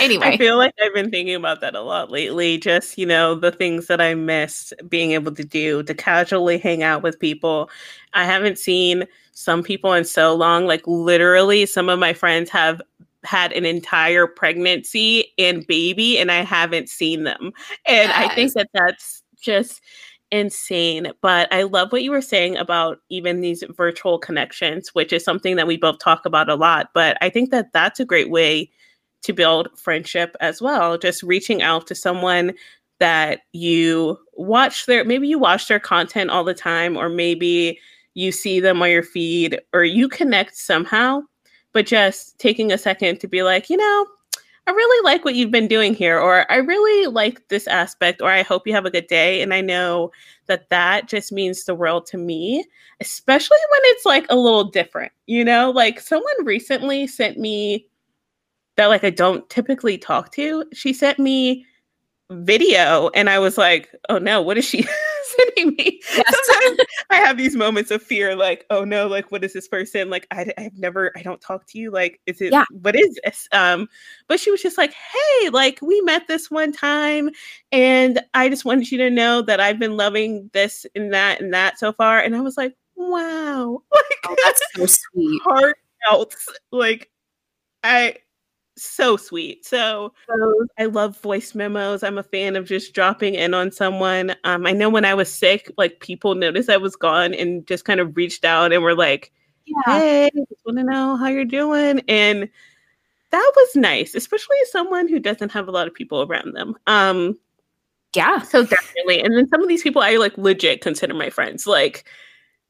Anyway, 0.00 0.26
I 0.26 0.36
feel 0.36 0.56
like 0.56 0.74
I've 0.82 0.94
been 0.94 1.10
thinking 1.10 1.36
about 1.36 1.60
that 1.60 1.76
a 1.76 1.80
lot 1.80 2.10
lately. 2.10 2.58
Just, 2.58 2.98
you 2.98 3.06
know, 3.06 3.36
the 3.36 3.52
things 3.52 3.86
that 3.86 4.00
I 4.00 4.14
miss 4.14 4.72
being 4.88 5.12
able 5.12 5.32
to 5.32 5.44
do 5.44 5.84
to 5.84 5.94
casually 5.94 6.58
hang 6.58 6.82
out 6.82 7.04
with 7.04 7.20
people. 7.20 7.70
I 8.12 8.24
haven't 8.24 8.58
seen 8.58 9.04
some 9.32 9.62
people 9.62 9.92
in 9.92 10.04
so 10.04 10.34
long. 10.34 10.66
Like, 10.66 10.82
literally, 10.86 11.64
some 11.64 11.88
of 11.88 12.00
my 12.00 12.12
friends 12.12 12.50
have 12.50 12.82
had 13.24 13.52
an 13.52 13.64
entire 13.64 14.26
pregnancy 14.26 15.32
and 15.38 15.66
baby 15.66 16.18
and 16.18 16.30
I 16.30 16.42
haven't 16.42 16.88
seen 16.88 17.24
them. 17.24 17.52
And 17.86 18.08
yes. 18.08 18.12
I 18.14 18.34
think 18.34 18.52
that 18.54 18.68
that's 18.72 19.22
just 19.40 19.80
insane. 20.30 21.12
But 21.20 21.52
I 21.52 21.62
love 21.62 21.90
what 21.90 22.02
you 22.02 22.10
were 22.10 22.20
saying 22.20 22.56
about 22.56 22.98
even 23.08 23.40
these 23.40 23.64
virtual 23.76 24.18
connections, 24.18 24.94
which 24.94 25.12
is 25.12 25.24
something 25.24 25.56
that 25.56 25.66
we 25.66 25.76
both 25.76 25.98
talk 25.98 26.26
about 26.26 26.48
a 26.48 26.54
lot. 26.54 26.90
But 26.94 27.16
I 27.20 27.30
think 27.30 27.50
that 27.50 27.72
that's 27.72 28.00
a 28.00 28.04
great 28.04 28.30
way 28.30 28.70
to 29.22 29.32
build 29.32 29.68
friendship 29.76 30.36
as 30.40 30.62
well. 30.62 30.96
Just 30.98 31.22
reaching 31.22 31.62
out 31.62 31.86
to 31.88 31.94
someone 31.94 32.52
that 33.00 33.40
you 33.52 34.18
watch 34.34 34.86
their, 34.86 35.04
maybe 35.04 35.28
you 35.28 35.38
watch 35.38 35.68
their 35.68 35.80
content 35.80 36.30
all 36.30 36.44
the 36.44 36.54
time, 36.54 36.96
or 36.96 37.08
maybe 37.08 37.78
you 38.14 38.32
see 38.32 38.60
them 38.60 38.82
on 38.82 38.90
your 38.90 39.02
feed, 39.02 39.60
or 39.72 39.84
you 39.84 40.08
connect 40.08 40.56
somehow 40.56 41.22
but 41.78 41.86
just 41.86 42.36
taking 42.40 42.72
a 42.72 42.76
second 42.76 43.20
to 43.20 43.28
be 43.28 43.44
like, 43.44 43.70
you 43.70 43.76
know, 43.76 44.06
I 44.66 44.72
really 44.72 45.04
like 45.04 45.24
what 45.24 45.36
you've 45.36 45.52
been 45.52 45.68
doing 45.68 45.94
here, 45.94 46.18
or 46.18 46.44
I 46.50 46.56
really 46.56 47.06
like 47.06 47.46
this 47.50 47.68
aspect, 47.68 48.20
or 48.20 48.32
I 48.32 48.42
hope 48.42 48.66
you 48.66 48.72
have 48.74 48.84
a 48.84 48.90
good 48.90 49.06
day. 49.06 49.42
And 49.42 49.54
I 49.54 49.60
know 49.60 50.10
that 50.46 50.70
that 50.70 51.06
just 51.08 51.30
means 51.30 51.62
the 51.62 51.76
world 51.76 52.04
to 52.06 52.18
me, 52.18 52.64
especially 52.98 53.58
when 53.70 53.80
it's 53.84 54.04
like 54.04 54.26
a 54.28 54.34
little 54.34 54.64
different, 54.64 55.12
you 55.26 55.44
know? 55.44 55.70
Like 55.70 56.00
someone 56.00 56.44
recently 56.44 57.06
sent 57.06 57.38
me 57.38 57.86
that 58.74 58.86
like 58.86 59.04
I 59.04 59.10
don't 59.10 59.48
typically 59.48 59.98
talk 59.98 60.32
to. 60.32 60.64
She 60.72 60.92
sent 60.92 61.20
me 61.20 61.64
video 62.32 63.08
and 63.14 63.30
I 63.30 63.38
was 63.38 63.56
like, 63.56 63.94
oh 64.08 64.18
no, 64.18 64.42
what 64.42 64.58
is 64.58 64.64
she 64.64 64.84
me? 65.56 66.00
Yes. 66.16 66.34
Sometimes 66.34 66.80
I 67.10 67.16
have 67.16 67.36
these 67.36 67.56
moments 67.56 67.90
of 67.90 68.02
fear, 68.02 68.34
like, 68.36 68.66
oh 68.70 68.84
no, 68.84 69.06
like 69.06 69.30
what 69.30 69.44
is 69.44 69.52
this 69.52 69.68
person? 69.68 70.10
Like 70.10 70.26
I, 70.30 70.52
I've 70.58 70.76
never, 70.78 71.12
I 71.16 71.22
don't 71.22 71.40
talk 71.40 71.66
to 71.68 71.78
you. 71.78 71.90
Like, 71.90 72.20
is 72.26 72.40
it, 72.40 72.52
yeah. 72.52 72.64
what 72.70 72.96
is 72.96 73.18
this? 73.24 73.48
Um, 73.52 73.88
but 74.28 74.40
she 74.40 74.50
was 74.50 74.62
just 74.62 74.78
like, 74.78 74.92
hey, 74.92 75.48
like 75.50 75.80
we 75.82 76.00
met 76.02 76.28
this 76.28 76.50
one 76.50 76.72
time 76.72 77.30
and 77.72 78.20
I 78.34 78.48
just 78.48 78.64
wanted 78.64 78.90
you 78.90 78.98
to 78.98 79.10
know 79.10 79.42
that 79.42 79.60
I've 79.60 79.78
been 79.78 79.96
loving 79.96 80.50
this 80.52 80.86
and 80.94 81.12
that 81.12 81.40
and 81.40 81.52
that 81.54 81.78
so 81.78 81.92
far. 81.92 82.20
And 82.20 82.36
I 82.36 82.40
was 82.40 82.56
like, 82.56 82.74
wow. 82.96 83.82
Like 83.94 84.04
oh, 84.26 84.36
that's 84.44 84.62
so 84.74 84.86
sweet. 85.12 85.42
Heart 85.44 85.78
melts. 86.08 86.48
Like 86.72 87.10
I 87.82 88.16
so 88.78 89.16
sweet. 89.16 89.64
So 89.64 90.12
I 90.78 90.86
love 90.86 91.20
voice 91.20 91.54
memos. 91.54 92.02
I'm 92.02 92.18
a 92.18 92.22
fan 92.22 92.56
of 92.56 92.66
just 92.66 92.94
dropping 92.94 93.34
in 93.34 93.54
on 93.54 93.70
someone. 93.72 94.34
Um, 94.44 94.66
I 94.66 94.72
know 94.72 94.88
when 94.88 95.04
I 95.04 95.14
was 95.14 95.32
sick, 95.32 95.70
like 95.76 96.00
people 96.00 96.34
noticed 96.34 96.70
I 96.70 96.76
was 96.76 96.96
gone 96.96 97.34
and 97.34 97.66
just 97.66 97.84
kind 97.84 98.00
of 98.00 98.16
reached 98.16 98.44
out 98.44 98.72
and 98.72 98.82
were 98.82 98.94
like, 98.94 99.32
yeah. 99.66 99.82
"Hey, 99.86 100.30
just 100.34 100.64
want 100.64 100.78
to 100.78 100.84
know 100.84 101.16
how 101.16 101.28
you're 101.28 101.44
doing." 101.44 102.00
And 102.08 102.48
that 103.30 103.52
was 103.56 103.76
nice, 103.76 104.14
especially 104.14 104.56
as 104.62 104.72
someone 104.72 105.08
who 105.08 105.18
doesn't 105.18 105.52
have 105.52 105.68
a 105.68 105.72
lot 105.72 105.86
of 105.86 105.94
people 105.94 106.22
around 106.22 106.54
them. 106.54 106.74
Um, 106.86 107.38
yeah. 108.14 108.40
So 108.42 108.64
definitely. 108.64 109.20
And 109.22 109.36
then 109.36 109.48
some 109.48 109.62
of 109.62 109.68
these 109.68 109.82
people 109.82 110.02
I 110.02 110.16
like 110.16 110.36
legit 110.38 110.80
consider 110.80 111.14
my 111.14 111.30
friends. 111.30 111.66
Like 111.66 112.06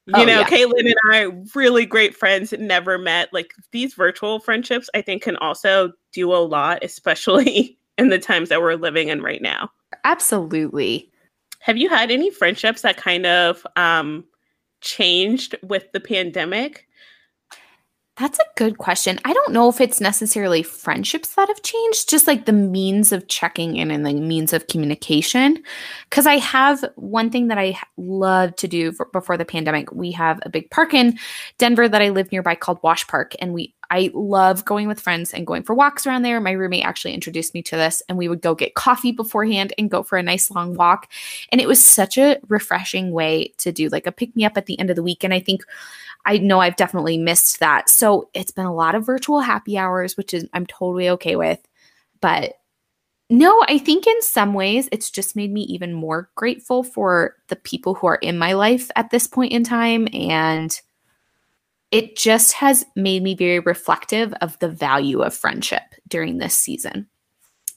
you 0.09 0.15
oh, 0.23 0.25
know, 0.25 0.41
yeah. 0.41 0.49
Caitlin 0.49 0.87
and 0.87 0.95
I, 1.13 1.31
really 1.55 1.85
great 1.85 2.17
friends, 2.17 2.53
never 2.53 2.97
met. 2.97 3.29
Like 3.31 3.53
these 3.73 3.93
virtual 3.93 4.41
friendships, 4.41 4.89
I 4.95 5.03
think 5.03 5.23
can 5.23 5.37
also 5.37 5.93
do 6.15 6.33
a 6.33 6.37
lot, 6.37 6.83
especially 6.83 7.79
in 7.99 8.09
the 8.09 8.19
times 8.19 8.49
that 8.49 8.63
we're 8.63 8.77
living 8.77 9.09
in 9.09 9.21
right 9.21 9.43
now. 9.43 9.71
Absolutely. 10.05 11.11
Have 11.61 11.77
you 11.77 11.91
had 11.91 12.11
any 12.11 12.31
friendships 12.31 12.81
that 12.83 12.97
kind 12.97 13.27
of 13.27 13.67
um, 13.77 14.25
changed 14.81 15.55
with 15.63 15.93
the 15.93 16.01
pandemic? 16.01 16.88
That's 18.19 18.39
a 18.41 18.45
good 18.57 18.79
question. 18.79 19.21
I 19.25 19.33
don't 19.33 19.53
know 19.53 19.69
if 19.69 19.81
it's 19.81 20.01
necessarily 20.01 20.65
friendships 20.65 21.37
that 21.37 21.47
have 21.47 21.63
changed, 21.63 22.09
just 22.09 22.27
like 22.27 22.47
the 22.47 22.53
means 22.53 23.13
of 23.13 23.29
checking 23.29 23.77
in 23.77 23.93
and 23.93 24.05
the 24.05 24.15
means 24.15 24.53
of 24.53 24.67
communication. 24.67 25.63
Because 26.11 26.27
I 26.27 26.39
have 26.39 26.85
one 26.97 27.31
thing 27.31 27.47
that 27.49 27.59
I 27.59 27.79
love 27.97 28.57
to 28.57 28.67
do 28.67 28.91
for, 28.91 29.07
before 29.13 29.37
the 29.37 29.45
pandemic. 29.45 29.93
We 29.93 30.11
have 30.13 30.41
a 30.43 30.49
big 30.49 30.69
park 30.71 30.95
in 30.95 31.17
Denver 31.59 31.89
that 31.89 32.03
I 32.03 32.09
live 32.09 32.33
nearby 32.33 32.57
called 32.57 32.81
Wash 32.83 33.07
Park, 33.07 33.35
and 33.41 33.55
we 33.55 33.75
I 33.91 34.11
love 34.13 34.65
going 34.65 34.87
with 34.87 35.01
friends 35.01 35.33
and 35.33 35.47
going 35.47 35.63
for 35.63 35.75
walks 35.75 36.07
around 36.07 36.23
there. 36.23 36.41
My 36.41 36.53
roommate 36.53 36.85
actually 36.85 37.15
introduced 37.15 37.55
me 37.55 37.63
to 37.63 37.77
this, 37.77 38.03
and 38.09 38.19
we 38.19 38.29
would 38.29 38.43
go 38.43 38.55
get 38.55 38.75
coffee 38.75 39.13
beforehand 39.13 39.73
and 39.79 39.91
go 39.91 40.03
for 40.03 40.19
a 40.19 40.23
nice 40.23 40.51
long 40.51 40.75
walk. 40.75 41.09
And 41.51 41.61
it 41.61 41.69
was 41.69 41.83
such 41.83 42.19
a 42.19 42.39
refreshing 42.49 43.13
way 43.13 43.55
to 43.59 43.73
do 43.73 43.89
like 43.89 44.07
a 44.07 44.13
pick 44.13 44.35
me 44.37 44.45
up 44.45 44.59
at 44.59 44.67
the 44.67 44.79
end 44.79 44.91
of 44.91 44.97
the 44.97 45.03
week. 45.03 45.25
And 45.25 45.33
I 45.33 45.41
think 45.41 45.65
I 46.27 46.39
know 46.39 46.61
I've 46.61 46.77
definitely 46.77 47.19
missed 47.19 47.61
that. 47.61 47.89
So 47.89 48.29
it's 48.35 48.51
been 48.51 48.67
a 48.67 48.75
lot 48.75 48.95
of 48.95 49.07
virtual 49.07 49.41
happy 49.41 49.79
hours, 49.79 50.17
which 50.17 50.35
is 50.35 50.47
I'm 50.53 50.67
totally 50.67 51.09
okay 51.11 51.37
with. 51.37 51.61
But 52.21 52.55
No, 53.31 53.63
I 53.69 53.79
think 53.79 54.07
in 54.07 54.23
some 54.23 54.55
ways 54.55 54.89
it's 54.91 55.11
just 55.11 55.37
made 55.37 55.53
me 55.53 55.63
even 55.63 55.93
more 55.93 56.31
grateful 56.35 56.83
for 56.83 57.37
the 57.49 57.57
people 57.57 57.95
who 57.95 58.07
are 58.07 58.17
in 58.17 58.39
my 58.39 58.53
life 58.55 58.91
at 58.97 59.11
this 59.11 59.27
point 59.27 59.53
in 59.53 59.65
time. 59.65 60.09
And 60.15 60.79
it 61.91 62.17
just 62.17 62.53
has 62.55 62.85
made 62.97 63.23
me 63.23 63.35
very 63.35 63.61
reflective 63.61 64.33
of 64.41 64.59
the 64.59 64.69
value 64.69 65.21
of 65.23 65.35
friendship 65.35 65.83
during 66.09 66.39
this 66.39 66.55
season. 66.55 67.07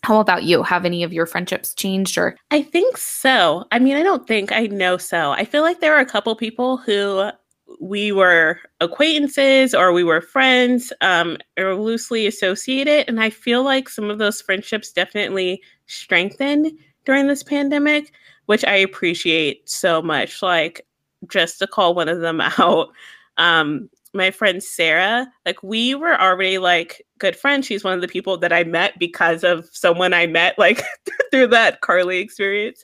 How 0.04 0.20
about 0.20 0.44
you? 0.44 0.64
Have 0.64 0.84
any 0.86 1.04
of 1.04 1.14
your 1.14 1.26
friendships 1.26 1.76
changed 1.76 2.18
or? 2.18 2.36
I 2.50 2.62
think 2.64 2.98
so. 2.98 3.66
I 3.72 3.80
mean, 3.80 3.96
I 3.96 4.04
don't 4.04 4.28
think 4.28 4.52
I 4.52 4.66
know 4.68 4.98
so. 4.98 5.32
I 5.32 5.46
feel 5.46 5.62
like 5.62 5.80
there 5.80 5.96
are 5.96 6.00
a 6.00 6.06
couple 6.06 6.36
people 6.36 6.78
who 6.78 7.30
we 7.80 8.12
were 8.12 8.60
acquaintances 8.80 9.74
or 9.74 9.92
we 9.92 10.04
were 10.04 10.22
friends 10.22 10.92
um, 11.02 11.38
or 11.58 11.76
loosely 11.76 12.28
associated. 12.28 13.06
And 13.08 13.22
I 13.22 13.30
feel 13.30 13.64
like 13.64 13.90
some 13.90 14.10
of 14.10 14.18
those 14.18 14.42
friendships 14.42 14.92
definitely 14.92 15.62
strengthened 15.88 16.72
during 17.06 17.28
this 17.28 17.44
pandemic, 17.44 18.12
which 18.46 18.66
I 18.66 18.76
appreciate 18.76 19.70
so 19.70 20.02
much. 20.02 20.42
Like, 20.42 20.86
just 21.28 21.60
to 21.60 21.68
call 21.68 21.94
one 21.94 22.10
of 22.10 22.22
them 22.22 22.42
out, 22.60 22.90
um, 23.38 23.90
my 24.14 24.32
friend 24.32 24.62
Sarah, 24.62 25.32
like 25.46 25.62
we 25.64 25.96
were 25.96 26.20
already 26.20 26.58
like 26.58 27.02
good 27.18 27.36
friends. 27.36 27.66
She's 27.66 27.84
one 27.84 27.94
of 27.94 28.02
the 28.02 28.08
people 28.08 28.38
that 28.38 28.52
I 28.52 28.64
met 28.64 29.00
because 29.00 29.44
of 29.44 29.70
someone 29.72 30.14
I 30.14 30.28
met 30.28 30.58
like 30.60 30.82
through 31.32 31.48
that 31.48 31.82
Carly 31.82 32.20
experience. 32.20 32.84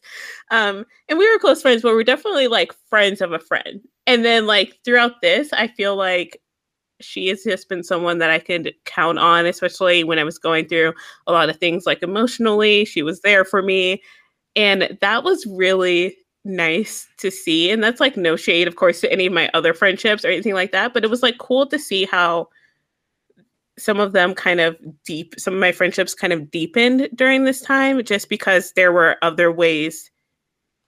Um, 0.51 0.85
and 1.09 1.19
we 1.19 1.29
were 1.29 1.39
close 1.39 1.61
friends, 1.61 1.81
but 1.81 1.93
we're 1.93 2.03
definitely 2.03 2.47
like 2.47 2.71
friends 2.89 3.21
of 3.21 3.33
a 3.33 3.39
friend. 3.39 3.81
And 4.05 4.23
then 4.23 4.47
like 4.47 4.77
throughout 4.85 5.21
this, 5.21 5.51
I 5.51 5.67
feel 5.67 5.95
like 5.95 6.41
she 7.01 7.27
has 7.27 7.43
just 7.43 7.69
been 7.69 7.83
someone 7.83 8.17
that 8.19 8.31
I 8.31 8.39
could 8.39 8.73
count 8.85 9.19
on, 9.19 9.45
especially 9.45 10.03
when 10.03 10.19
I 10.19 10.23
was 10.23 10.39
going 10.39 10.67
through 10.67 10.93
a 11.27 11.31
lot 11.31 11.49
of 11.49 11.57
things 11.57 11.85
like 11.85 12.01
emotionally. 12.01 12.85
She 12.85 13.03
was 13.03 13.21
there 13.21 13.45
for 13.45 13.61
me. 13.61 14.01
And 14.55 14.97
that 15.01 15.23
was 15.23 15.45
really 15.45 16.17
nice 16.47 17.07
to 17.17 17.29
see. 17.29 17.69
And 17.69 17.83
that's 17.83 17.99
like 17.99 18.17
no 18.17 18.35
shade, 18.35 18.67
of 18.67 18.75
course, 18.75 19.01
to 19.01 19.11
any 19.11 19.27
of 19.27 19.33
my 19.33 19.49
other 19.53 19.73
friendships 19.73 20.25
or 20.25 20.29
anything 20.29 20.53
like 20.53 20.71
that. 20.71 20.93
But 20.93 21.03
it 21.03 21.09
was 21.09 21.21
like 21.21 21.37
cool 21.37 21.67
to 21.67 21.77
see 21.77 22.05
how 22.05 22.49
some 23.77 23.99
of 23.99 24.13
them 24.13 24.33
kind 24.33 24.59
of 24.59 24.75
deep, 25.05 25.35
some 25.37 25.53
of 25.53 25.59
my 25.59 25.71
friendships 25.71 26.15
kind 26.15 26.33
of 26.33 26.49
deepened 26.49 27.09
during 27.13 27.43
this 27.43 27.61
time 27.61 28.03
just 28.03 28.29
because 28.29 28.73
there 28.73 28.91
were 28.91 29.17
other 29.21 29.51
ways 29.51 30.09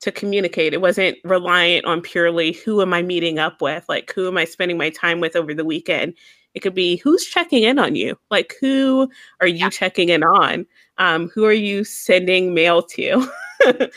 to 0.02 0.12
communicate. 0.12 0.74
It 0.74 0.82
wasn't 0.82 1.17
reliant 1.24 1.86
on 1.86 2.02
purely 2.02 2.54
who 2.54 2.82
am 2.82 2.93
I 2.93 3.02
meeting 3.02 3.38
up 3.38 3.62
with? 3.62 3.86
Like, 3.89 4.12
who 4.13 4.28
am 4.28 4.38
I 4.38 4.45
spending 4.45 4.78
my 4.78 4.89
time 4.89 5.19
with 5.19 5.36
over 5.36 5.54
the 5.54 5.65
weekend? 5.65 6.15
It 6.56 6.62
could 6.62 6.74
be 6.74 6.98
who's 6.98 7.26
checking 7.26 7.63
in 7.63 7.78
on 7.78 7.95
you? 7.95 8.17
Like, 8.32 8.56
who 8.60 9.10
are 9.39 9.48
you 9.48 9.58
yeah. 9.58 9.69
checking 9.69 10.10
in 10.10 10.24
on? 10.24 10.65
Um, 10.98 11.30
who 11.30 11.45
are 11.45 11.54
you 11.54 11.84
sending 11.84 12.54
mail 12.54 12.82
to? 12.82 13.30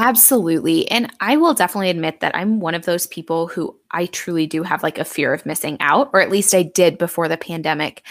Absolutely. 0.00 0.88
And 0.92 1.12
I 1.20 1.36
will 1.36 1.54
definitely 1.54 1.90
admit 1.90 2.20
that 2.20 2.34
I'm 2.36 2.60
one 2.60 2.74
of 2.76 2.84
those 2.84 3.06
people 3.08 3.48
who 3.48 3.76
I 3.90 4.06
truly 4.06 4.46
do 4.46 4.62
have 4.62 4.84
like 4.84 4.96
a 4.96 5.04
fear 5.04 5.34
of 5.34 5.44
missing 5.44 5.76
out, 5.80 6.08
or 6.12 6.20
at 6.20 6.30
least 6.30 6.54
I 6.54 6.62
did 6.62 6.98
before 6.98 7.26
the 7.26 7.36
pandemic. 7.36 8.06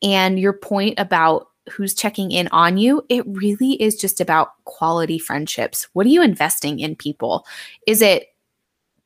And 0.00 0.38
your 0.38 0.52
point 0.52 0.94
about 0.96 1.48
who's 1.70 1.92
checking 1.92 2.30
in 2.30 2.46
on 2.48 2.76
you, 2.78 3.04
it 3.08 3.24
really 3.26 3.72
is 3.82 3.96
just 3.96 4.20
about 4.20 4.52
quality 4.64 5.18
friendships. 5.18 5.88
What 5.92 6.06
are 6.06 6.10
you 6.10 6.22
investing 6.22 6.78
in 6.78 6.94
people? 6.94 7.44
Is 7.86 8.00
it 8.00 8.28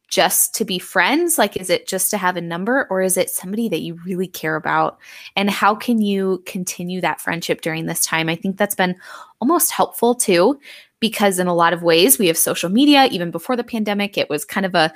just 0.08 0.54
to 0.54 0.64
be 0.64 0.78
friends? 0.78 1.38
Like, 1.38 1.56
is 1.56 1.70
it 1.70 1.86
just 1.86 2.10
to 2.10 2.18
have 2.18 2.36
a 2.36 2.40
number, 2.40 2.86
or 2.90 3.02
is 3.02 3.16
it 3.16 3.30
somebody 3.30 3.68
that 3.68 3.80
you 3.82 3.98
really 4.06 4.26
care 4.26 4.56
about? 4.56 4.98
And 5.36 5.50
how 5.50 5.74
can 5.74 6.00
you 6.00 6.42
continue 6.46 7.00
that 7.02 7.20
friendship 7.20 7.60
during 7.60 7.86
this 7.86 8.04
time? 8.04 8.28
I 8.28 8.34
think 8.34 8.56
that's 8.56 8.74
been 8.74 8.96
almost 9.40 9.70
helpful 9.70 10.14
too 10.14 10.58
because 11.00 11.38
in 11.38 11.46
a 11.46 11.54
lot 11.54 11.72
of 11.72 11.82
ways 11.82 12.18
we 12.18 12.26
have 12.26 12.38
social 12.38 12.70
media. 12.70 13.08
Even 13.10 13.30
before 13.30 13.56
the 13.56 13.64
pandemic 13.64 14.18
it 14.18 14.28
was 14.28 14.44
kind 14.44 14.66
of 14.66 14.74
a 14.74 14.92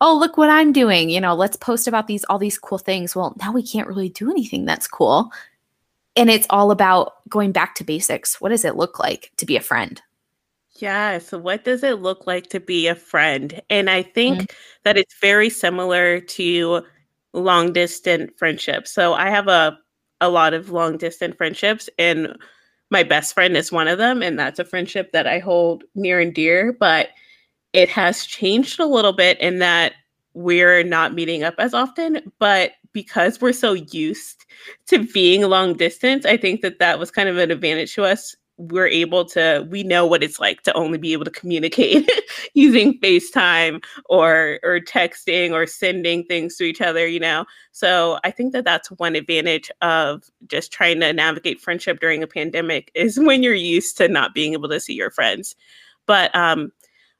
oh 0.00 0.16
look 0.16 0.36
what 0.36 0.50
i'm 0.50 0.72
doing 0.72 1.08
you 1.08 1.20
know 1.20 1.34
let's 1.34 1.56
post 1.56 1.86
about 1.86 2.06
these 2.06 2.24
all 2.24 2.38
these 2.38 2.58
cool 2.58 2.78
things. 2.78 3.14
Well 3.14 3.34
now 3.40 3.52
we 3.52 3.62
can't 3.62 3.88
really 3.88 4.08
do 4.08 4.30
anything 4.30 4.64
that's 4.64 4.88
cool. 4.88 5.30
And 6.16 6.30
it's 6.30 6.46
all 6.50 6.70
about 6.70 7.28
going 7.28 7.50
back 7.50 7.74
to 7.76 7.84
basics. 7.84 8.40
What 8.40 8.50
does 8.50 8.64
it 8.64 8.76
look 8.76 8.98
like 8.98 9.32
to 9.38 9.46
be 9.46 9.56
a 9.56 9.60
friend? 9.60 10.00
Yeah 10.76 11.18
so 11.18 11.38
what 11.38 11.64
does 11.64 11.82
it 11.82 12.00
look 12.00 12.26
like 12.26 12.48
to 12.50 12.60
be 12.60 12.88
a 12.88 12.94
friend? 12.94 13.60
And 13.70 13.88
i 13.88 14.02
think 14.02 14.38
mm-hmm. 14.38 14.54
that 14.84 14.96
it's 14.96 15.18
very 15.20 15.50
similar 15.50 16.20
to 16.20 16.82
long 17.32 17.72
distance 17.72 18.32
friendships. 18.36 18.90
So 18.92 19.14
i 19.14 19.30
have 19.30 19.48
a 19.48 19.78
a 20.20 20.28
lot 20.28 20.54
of 20.54 20.70
long 20.70 20.96
distance 20.96 21.36
friendships 21.36 21.88
and 21.98 22.36
my 22.90 23.02
best 23.02 23.34
friend 23.34 23.56
is 23.56 23.72
one 23.72 23.88
of 23.88 23.98
them 23.98 24.22
and 24.22 24.38
that's 24.38 24.58
a 24.58 24.64
friendship 24.64 25.12
that 25.12 25.26
I 25.26 25.38
hold 25.38 25.84
near 25.94 26.20
and 26.20 26.34
dear 26.34 26.72
but 26.72 27.08
it 27.72 27.88
has 27.88 28.24
changed 28.24 28.78
a 28.78 28.86
little 28.86 29.12
bit 29.12 29.40
in 29.40 29.58
that 29.58 29.94
we're 30.34 30.82
not 30.82 31.14
meeting 31.14 31.42
up 31.42 31.54
as 31.58 31.74
often 31.74 32.32
but 32.38 32.72
because 32.92 33.40
we're 33.40 33.52
so 33.52 33.72
used 33.72 34.44
to 34.86 35.06
being 35.12 35.42
long 35.42 35.74
distance 35.74 36.24
I 36.26 36.36
think 36.36 36.60
that 36.62 36.78
that 36.78 36.98
was 36.98 37.10
kind 37.10 37.28
of 37.28 37.36
an 37.38 37.50
advantage 37.50 37.94
to 37.94 38.04
us 38.04 38.36
we're 38.56 38.86
able 38.86 39.24
to 39.24 39.66
we 39.68 39.82
know 39.82 40.06
what 40.06 40.22
it's 40.22 40.38
like 40.38 40.62
to 40.62 40.72
only 40.74 40.98
be 40.98 41.12
able 41.12 41.24
to 41.24 41.30
communicate 41.30 42.08
using 42.54 42.98
FaceTime 43.00 43.82
or 44.08 44.60
or 44.62 44.80
texting 44.80 45.52
or 45.52 45.66
sending 45.66 46.24
things 46.24 46.56
to 46.56 46.64
each 46.64 46.80
other, 46.80 47.06
you 47.06 47.18
know. 47.18 47.44
So 47.72 48.18
I 48.22 48.30
think 48.30 48.52
that 48.52 48.64
that's 48.64 48.90
one 48.92 49.16
advantage 49.16 49.70
of 49.80 50.22
just 50.46 50.72
trying 50.72 51.00
to 51.00 51.12
navigate 51.12 51.60
friendship 51.60 52.00
during 52.00 52.22
a 52.22 52.28
pandemic 52.28 52.90
is 52.94 53.18
when 53.18 53.42
you're 53.42 53.54
used 53.54 53.96
to 53.98 54.08
not 54.08 54.34
being 54.34 54.52
able 54.52 54.68
to 54.68 54.80
see 54.80 54.94
your 54.94 55.10
friends. 55.10 55.56
But 56.06 56.34
um 56.34 56.70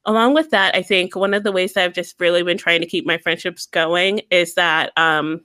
along 0.06 0.34
with 0.34 0.50
that, 0.50 0.74
I 0.76 0.82
think 0.82 1.16
one 1.16 1.34
of 1.34 1.42
the 1.42 1.52
ways 1.52 1.72
that 1.72 1.84
I've 1.84 1.94
just 1.94 2.20
really 2.20 2.42
been 2.42 2.58
trying 2.58 2.80
to 2.80 2.86
keep 2.86 3.06
my 3.06 3.18
friendships 3.18 3.66
going 3.66 4.20
is 4.30 4.54
that 4.54 4.92
um 4.96 5.40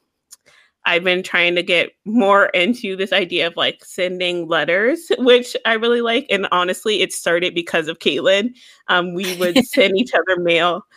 I've 0.89 1.03
been 1.03 1.21
trying 1.21 1.53
to 1.53 1.61
get 1.61 1.91
more 2.03 2.47
into 2.47 2.95
this 2.95 3.13
idea 3.13 3.45
of 3.45 3.55
like 3.55 3.85
sending 3.85 4.47
letters, 4.47 5.11
which 5.19 5.55
I 5.63 5.73
really 5.73 6.01
like. 6.01 6.25
And 6.31 6.47
honestly, 6.51 7.01
it 7.01 7.13
started 7.13 7.53
because 7.53 7.87
of 7.87 7.99
Caitlin. 7.99 8.55
Um, 8.87 9.13
we 9.13 9.37
would 9.37 9.57
send 9.65 9.95
each 9.97 10.15
other 10.15 10.41
mail. 10.41 10.87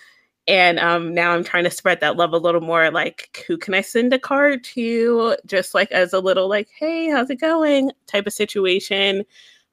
And 0.48 0.78
um, 0.78 1.12
now 1.14 1.33
I'm 1.33 1.44
trying 1.44 1.64
to 1.64 1.70
spread 1.70 2.00
that 2.00 2.16
love 2.16 2.33
a 2.33 2.38
little 2.38 2.62
more. 2.62 2.90
Like, 2.90 3.44
who 3.46 3.59
can 3.59 3.74
I 3.74 3.83
send 3.83 4.14
a 4.14 4.18
card 4.18 4.64
to? 4.64 5.37
Just 5.44 5.74
like 5.74 5.92
as 5.92 6.14
a 6.14 6.20
little, 6.20 6.48
like, 6.48 6.68
hey, 6.78 7.11
how's 7.11 7.28
it 7.28 7.38
going? 7.38 7.90
type 8.07 8.26
of 8.26 8.33
situation. 8.33 9.24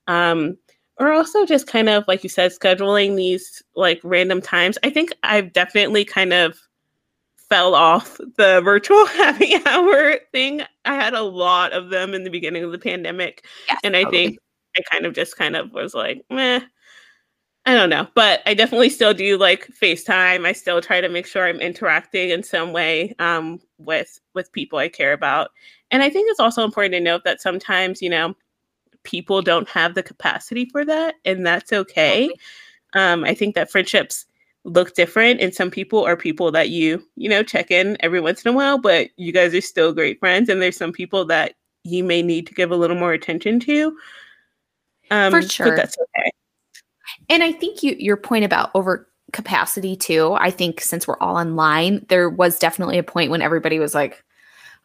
Um, 0.08 0.58
or 0.98 1.14
also 1.14 1.46
just 1.46 1.66
kind 1.66 1.88
of, 1.88 2.04
like 2.10 2.24
you 2.24 2.30
said, 2.30 2.52
scheduling 2.52 3.16
these 3.16 3.64
like 3.78 4.02
random 4.04 4.42
times. 4.42 4.78
I 4.84 4.90
think 4.90 5.14
I've 5.24 5.54
definitely 5.54 6.04
kind 6.04 6.34
of 6.34 6.60
fell 7.50 7.76
off 7.76 8.18
the 8.38 8.62
virtual 8.64 9.06
happy 9.08 9.56
hour 9.66 10.18
thing. 10.32 10.62
I 10.86 10.96
had 10.96 11.14
a 11.14 11.24
lot 11.24 11.74
of 11.74 11.90
them 11.90 12.14
in 12.14 12.24
the 12.24 12.30
beginning 12.30 12.64
of 12.64 12.72
the 12.72 12.80
pandemic. 12.80 13.46
Yes, 13.68 13.80
and 13.84 13.96
I 13.96 14.04
totally. 14.04 14.28
think 14.28 14.40
I 14.78 14.82
kind 14.92 15.06
of 15.06 15.14
just 15.14 15.38
kind 15.38 15.56
of 15.56 15.72
was 15.74 15.94
like, 15.94 16.24
meh. 16.30 16.62
I 17.66 17.76
don't 17.76 17.90
know, 17.90 18.08
but 18.16 18.42
I 18.46 18.54
definitely 18.54 18.90
still 18.90 19.14
do 19.14 19.38
like 19.38 19.68
FaceTime. 19.68 20.46
I 20.46 20.54
still 20.54 20.82
try 20.82 21.02
to 21.02 21.10
make 21.10 21.28
sure 21.28 21.46
I'm 21.46 21.60
interacting 21.60 22.30
in 22.30 22.42
some 22.42 22.72
way 22.74 23.14
um, 23.20 23.60
with 23.78 24.20
with 24.34 24.52
people 24.54 24.80
I 24.80 24.88
care 24.88 25.14
about. 25.14 25.52
And 25.92 26.02
I 26.02 26.10
think 26.10 26.32
it's 26.32 26.40
also 26.40 26.64
important 26.64 26.94
to 26.94 27.00
note 27.00 27.24
that 27.26 27.42
sometimes, 27.42 28.02
you 28.02 28.10
know, 28.10 28.34
people 29.04 29.42
don't 29.42 29.70
have 29.70 29.94
the 29.94 30.02
capacity 30.02 30.66
for 30.66 30.86
that, 30.86 31.16
and 31.26 31.46
that's 31.46 31.74
okay. 31.74 32.32
Um, 32.94 33.24
I 33.24 33.36
think 33.36 33.54
that 33.56 33.70
friendships 33.70 34.26
look 34.66 34.94
different 34.94 35.40
and 35.40 35.54
some 35.54 35.72
people 35.72 36.04
are 36.06 36.18
people 36.18 36.52
that 36.52 36.70
you 36.70 37.04
you 37.16 37.30
know 37.30 37.42
check 37.42 37.72
in 37.72 37.96
every 38.02 38.20
once 38.20 38.44
in 38.44 38.52
a 38.52 38.56
while 38.56 38.78
but 38.78 39.10
you 39.16 39.32
guys 39.32 39.54
are 39.54 39.62
still 39.62 39.94
great 39.94 40.20
friends 40.20 40.50
and 40.50 40.62
there's 40.62 40.78
some 40.78 40.92
people 40.92 41.24
that 41.26 41.54
you 41.86 42.04
may 42.04 42.22
need 42.22 42.46
to 42.46 42.54
give 42.54 42.72
a 42.72 42.76
little 42.76 42.98
more 42.98 43.14
attention 43.14 43.60
to 43.60 43.98
um 45.12 45.32
for 45.32 45.42
sure 45.42 45.76
that's 45.76 45.98
okay 45.98 46.32
and 47.30 47.42
i 47.42 47.52
think 47.52 47.82
you 47.82 47.96
your 47.98 48.18
point 48.18 48.44
about 48.44 48.70
over 48.76 49.08
capacity 49.32 49.96
too 49.96 50.34
i 50.40 50.52
think 50.52 50.82
since 50.82 51.08
we're 51.08 51.18
all 51.20 51.38
online 51.38 52.06
there 52.10 52.30
was 52.30 52.60
definitely 52.60 52.98
a 52.98 53.04
point 53.04 53.32
when 53.32 53.42
everybody 53.42 53.80
was 53.80 53.96
like 53.96 54.24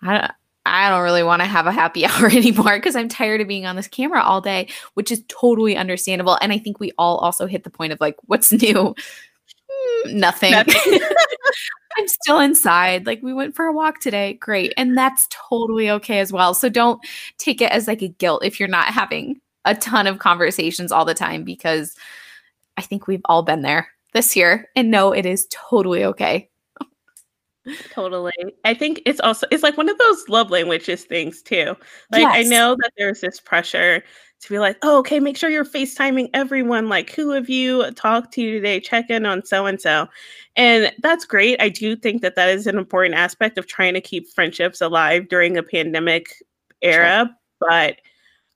i 0.02 0.18
don't 0.18 0.32
I 0.66 0.88
don't 0.88 1.02
really 1.02 1.22
want 1.22 1.42
to 1.42 1.46
have 1.46 1.66
a 1.66 1.72
happy 1.72 2.06
hour 2.06 2.26
anymore 2.26 2.76
because 2.76 2.96
I'm 2.96 3.08
tired 3.08 3.40
of 3.40 3.48
being 3.48 3.66
on 3.66 3.76
this 3.76 3.88
camera 3.88 4.22
all 4.22 4.40
day, 4.40 4.68
which 4.94 5.12
is 5.12 5.22
totally 5.28 5.76
understandable. 5.76 6.38
And 6.40 6.52
I 6.52 6.58
think 6.58 6.80
we 6.80 6.92
all 6.96 7.18
also 7.18 7.46
hit 7.46 7.64
the 7.64 7.70
point 7.70 7.92
of 7.92 8.00
like, 8.00 8.16
what's 8.24 8.52
new? 8.62 8.94
Nothing. 10.06 10.52
nothing. 10.52 11.00
I'm 11.96 12.08
still 12.08 12.40
inside. 12.40 13.06
Like 13.06 13.22
we 13.22 13.32
went 13.32 13.54
for 13.54 13.66
a 13.66 13.72
walk 13.72 14.00
today. 14.00 14.34
Great. 14.34 14.72
And 14.76 14.98
that's 14.98 15.28
totally 15.30 15.90
okay 15.90 16.18
as 16.18 16.32
well. 16.32 16.54
So 16.54 16.68
don't 16.68 17.00
take 17.38 17.60
it 17.60 17.70
as 17.70 17.86
like 17.86 18.02
a 18.02 18.08
guilt 18.08 18.44
if 18.44 18.58
you're 18.58 18.68
not 18.68 18.88
having 18.88 19.40
a 19.64 19.74
ton 19.74 20.06
of 20.06 20.18
conversations 20.18 20.92
all 20.92 21.04
the 21.04 21.14
time 21.14 21.44
because 21.44 21.94
I 22.76 22.82
think 22.82 23.06
we've 23.06 23.22
all 23.26 23.42
been 23.42 23.62
there 23.62 23.88
this 24.12 24.34
year. 24.34 24.68
And 24.74 24.90
no, 24.90 25.12
it 25.12 25.24
is 25.24 25.46
totally 25.50 26.04
okay. 26.04 26.50
Totally. 27.90 28.32
I 28.64 28.74
think 28.74 29.00
it's 29.06 29.20
also 29.20 29.46
it's 29.50 29.62
like 29.62 29.78
one 29.78 29.88
of 29.88 29.96
those 29.96 30.28
love 30.28 30.50
languages 30.50 31.04
things 31.04 31.42
too. 31.42 31.74
Like 32.12 32.22
yes. 32.22 32.34
I 32.34 32.42
know 32.42 32.76
that 32.78 32.92
there's 32.98 33.20
this 33.20 33.40
pressure 33.40 34.04
to 34.44 34.50
be 34.50 34.58
like, 34.58 34.78
oh, 34.82 34.98
okay, 34.98 35.20
make 35.20 35.36
sure 35.36 35.50
you're 35.50 35.64
FaceTiming 35.64 36.30
everyone. 36.34 36.88
Like, 36.88 37.10
who 37.10 37.30
have 37.30 37.48
you 37.48 37.90
talked 37.92 38.32
to 38.34 38.52
today? 38.52 38.80
Check 38.80 39.10
in 39.10 39.26
on 39.26 39.44
so 39.44 39.66
and 39.66 39.80
so. 39.80 40.06
And 40.56 40.92
that's 41.02 41.24
great. 41.24 41.60
I 41.60 41.68
do 41.68 41.96
think 41.96 42.22
that 42.22 42.36
that 42.36 42.50
is 42.50 42.66
an 42.66 42.78
important 42.78 43.16
aspect 43.16 43.58
of 43.58 43.66
trying 43.66 43.94
to 43.94 44.00
keep 44.00 44.28
friendships 44.28 44.80
alive 44.80 45.28
during 45.28 45.56
a 45.56 45.62
pandemic 45.62 46.42
era. 46.82 47.26
Sure. 47.26 47.36
But 47.60 47.96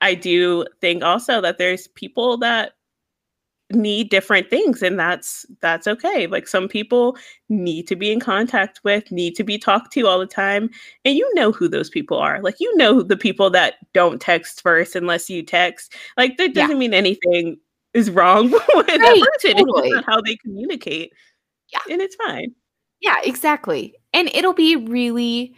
I 0.00 0.14
do 0.14 0.64
think 0.80 1.02
also 1.02 1.40
that 1.40 1.58
there's 1.58 1.88
people 1.88 2.36
that 2.38 2.72
need 3.72 4.08
different 4.08 4.48
things 4.48 4.82
and 4.82 4.98
that's 4.98 5.44
that's 5.60 5.86
okay 5.86 6.26
like 6.26 6.48
some 6.48 6.68
people 6.68 7.16
need 7.50 7.86
to 7.86 7.94
be 7.94 8.10
in 8.10 8.18
contact 8.18 8.80
with 8.82 9.10
need 9.12 9.34
to 9.34 9.44
be 9.44 9.58
talked 9.58 9.92
to 9.92 10.06
all 10.06 10.18
the 10.18 10.26
time 10.26 10.70
and 11.04 11.16
you 11.16 11.34
know 11.34 11.52
who 11.52 11.68
those 11.68 11.90
people 11.90 12.16
are 12.16 12.40
like 12.40 12.56
you 12.60 12.74
know 12.78 13.02
the 13.02 13.16
people 13.16 13.50
that 13.50 13.74
don't 13.92 14.22
text 14.22 14.62
first 14.62 14.96
unless 14.96 15.28
you 15.28 15.42
text 15.42 15.94
like 16.16 16.38
that 16.38 16.54
doesn't 16.54 16.70
yeah. 16.70 16.78
mean 16.78 16.94
anything 16.94 17.58
is 17.92 18.10
wrong 18.10 18.50
with 18.50 18.62
right, 18.72 18.86
that 18.86 19.28
person 19.34 19.58
totally. 19.58 19.90
it's 19.90 20.06
how 20.06 20.20
they 20.22 20.36
communicate 20.36 21.12
yeah 21.70 21.92
and 21.92 22.00
it's 22.00 22.16
fine 22.16 22.50
yeah 23.00 23.16
exactly 23.22 23.94
and 24.14 24.30
it'll 24.32 24.54
be 24.54 24.76
really 24.76 25.54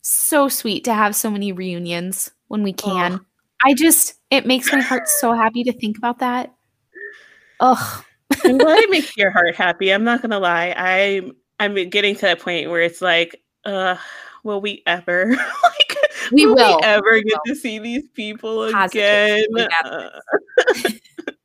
so 0.00 0.48
sweet 0.48 0.82
to 0.82 0.92
have 0.92 1.14
so 1.14 1.30
many 1.30 1.52
reunions 1.52 2.32
when 2.48 2.64
we 2.64 2.72
can 2.72 3.12
oh. 3.14 3.20
i 3.64 3.72
just 3.72 4.14
it 4.30 4.46
makes 4.46 4.72
my 4.72 4.80
heart 4.80 5.06
so 5.06 5.32
happy 5.32 5.62
to 5.62 5.72
think 5.72 5.96
about 5.96 6.18
that 6.18 6.52
Oh, 7.64 8.04
I'm 8.44 8.58
glad 8.58 8.80
it 8.80 8.90
makes 8.90 9.16
your 9.16 9.30
heart 9.30 9.54
happy. 9.54 9.92
I'm 9.92 10.02
not 10.02 10.20
gonna 10.20 10.40
lie. 10.40 10.74
I'm 10.76 11.30
I'm 11.60 11.88
getting 11.90 12.16
to 12.16 12.20
that 12.22 12.40
point 12.40 12.68
where 12.70 12.82
it's 12.82 13.00
like, 13.00 13.40
uh, 13.64 13.96
will 14.42 14.60
we 14.60 14.82
ever 14.84 15.26
like 15.62 15.96
we 16.32 16.44
will, 16.46 16.56
will. 16.56 16.78
We 16.78 16.82
ever 16.82 17.22
get 17.22 17.38
to 17.46 17.54
see 17.54 17.78
these 17.78 18.08
people 18.14 18.64
again? 18.64 19.46
Uh, 19.84 20.08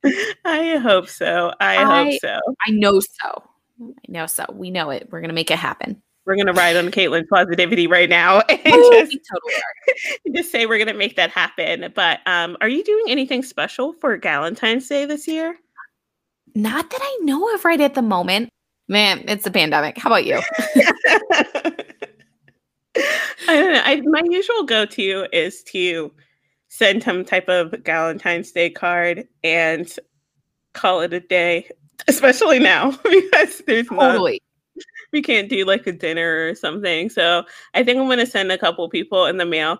I 0.43 0.78
hope 0.78 1.07
so. 1.07 1.53
I, 1.59 1.78
I 1.78 2.03
hope 2.03 2.20
so. 2.20 2.39
I 2.65 2.72
know 2.72 2.99
so. 2.99 3.43
I 3.80 3.93
know 4.07 4.26
so. 4.26 4.45
We 4.51 4.72
know 4.72 4.89
it. 4.89 5.09
We're 5.11 5.22
gonna 5.22 5.34
make 5.34 5.51
it 5.51 5.59
happen 5.59 6.01
we're 6.26 6.36
gonna 6.36 6.51
ride 6.51 6.76
on 6.76 6.91
Caitlin's 6.91 7.28
positivity 7.32 7.88
right 7.88 8.09
now 8.09 8.41
and 8.41 8.59
just, 8.59 9.18
totally 9.32 10.36
just 10.36 10.51
say 10.51 10.65
we're 10.65 10.78
gonna 10.78 10.93
make 10.93 11.15
that 11.15 11.32
happen. 11.32 11.89
But 11.95 12.20
um, 12.26 12.57
are 12.59 12.68
you 12.68 12.84
doing 12.84 13.05
anything 13.07 13.41
special 13.43 13.93
for 13.93 14.18
Valentine's 14.18 14.89
Day 14.89 15.05
this 15.05 15.26
year? 15.26 15.57
Not 16.58 16.89
that 16.89 16.99
I 17.03 17.20
know 17.22 17.53
of 17.53 17.64
right 17.66 17.80
at 17.80 17.93
the 17.93 18.01
moment. 18.01 18.49
Man, 18.88 19.24
it's 19.28 19.45
a 19.45 19.51
pandemic. 19.51 19.95
How 19.95 20.10
about 20.10 20.26
you? 20.26 20.41
I 22.97 23.53
don't 23.53 23.74
know. 23.74 23.82
I, 23.86 24.01
my 24.05 24.24
usual 24.28 24.64
go-to 24.64 25.28
is 25.32 25.62
to 25.66 26.12
send 26.70 27.03
some 27.03 27.24
type 27.24 27.47
of 27.47 27.76
Valentine's 27.86 28.51
Day 28.51 28.72
card 28.72 29.28
and 29.43 29.88
call 30.74 31.01
it 31.01 31.14
a 31.14 31.20
day, 31.20 31.70
especially 32.08 32.58
now 32.58 32.89
because 33.03 33.62
there's 33.68 33.88
totally. 33.89 34.41
Not, 34.76 34.86
we 35.14 35.22
can't 35.22 35.49
do 35.49 35.64
like 35.64 35.86
a 35.86 35.91
dinner 35.91 36.47
or 36.47 36.55
something. 36.55 37.12
So 37.12 37.43
I 37.76 37.84
think 37.84 37.99
I'm 37.99 38.08
going 38.08 38.18
to 38.18 38.26
send 38.26 38.51
a 38.51 38.58
couple 38.58 38.89
people 38.89 39.28
in 39.28 39.38
the 39.38 39.45
mail 39.45 39.80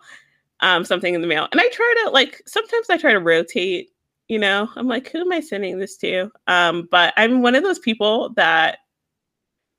um, 0.60 0.86
something 0.86 1.14
in 1.14 1.22
the 1.22 1.28
mail. 1.28 1.48
And 1.52 1.60
I 1.60 1.68
try 1.70 2.04
to 2.04 2.12
like 2.12 2.42
sometimes 2.46 2.90
I 2.90 2.98
try 2.98 3.14
to 3.14 3.20
rotate 3.20 3.90
you 4.28 4.38
know 4.40 4.70
i'm 4.76 4.88
like 4.88 5.10
who 5.10 5.22
am 5.22 5.32
i 5.32 5.40
sending 5.40 5.80
this 5.80 5.98
to? 5.98 6.32
Um 6.48 6.88
but 6.92 7.14
i'm 7.18 7.42
one 7.42 7.56
of 7.56 7.64
those 7.64 7.80
people 7.80 8.34
that 8.36 8.80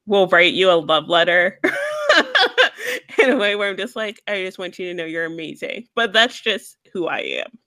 will 0.06 0.26
write 0.28 0.54
you 0.54 0.70
a 0.70 0.72
love 0.72 1.08
letter 1.08 1.60
in 3.18 3.30
a 3.30 3.36
way 3.36 3.56
where 3.56 3.70
i'm 3.70 3.76
just 3.76 3.96
like 3.96 4.22
i 4.26 4.44
just 4.44 4.58
want 4.58 4.78
you 4.78 4.86
to 4.86 4.94
know 4.94 5.04
you're 5.04 5.24
amazing. 5.24 5.86
But 5.94 6.12
that's 6.12 6.40
just 6.40 6.76
who 6.92 7.06
i 7.06 7.18
am. 7.18 7.58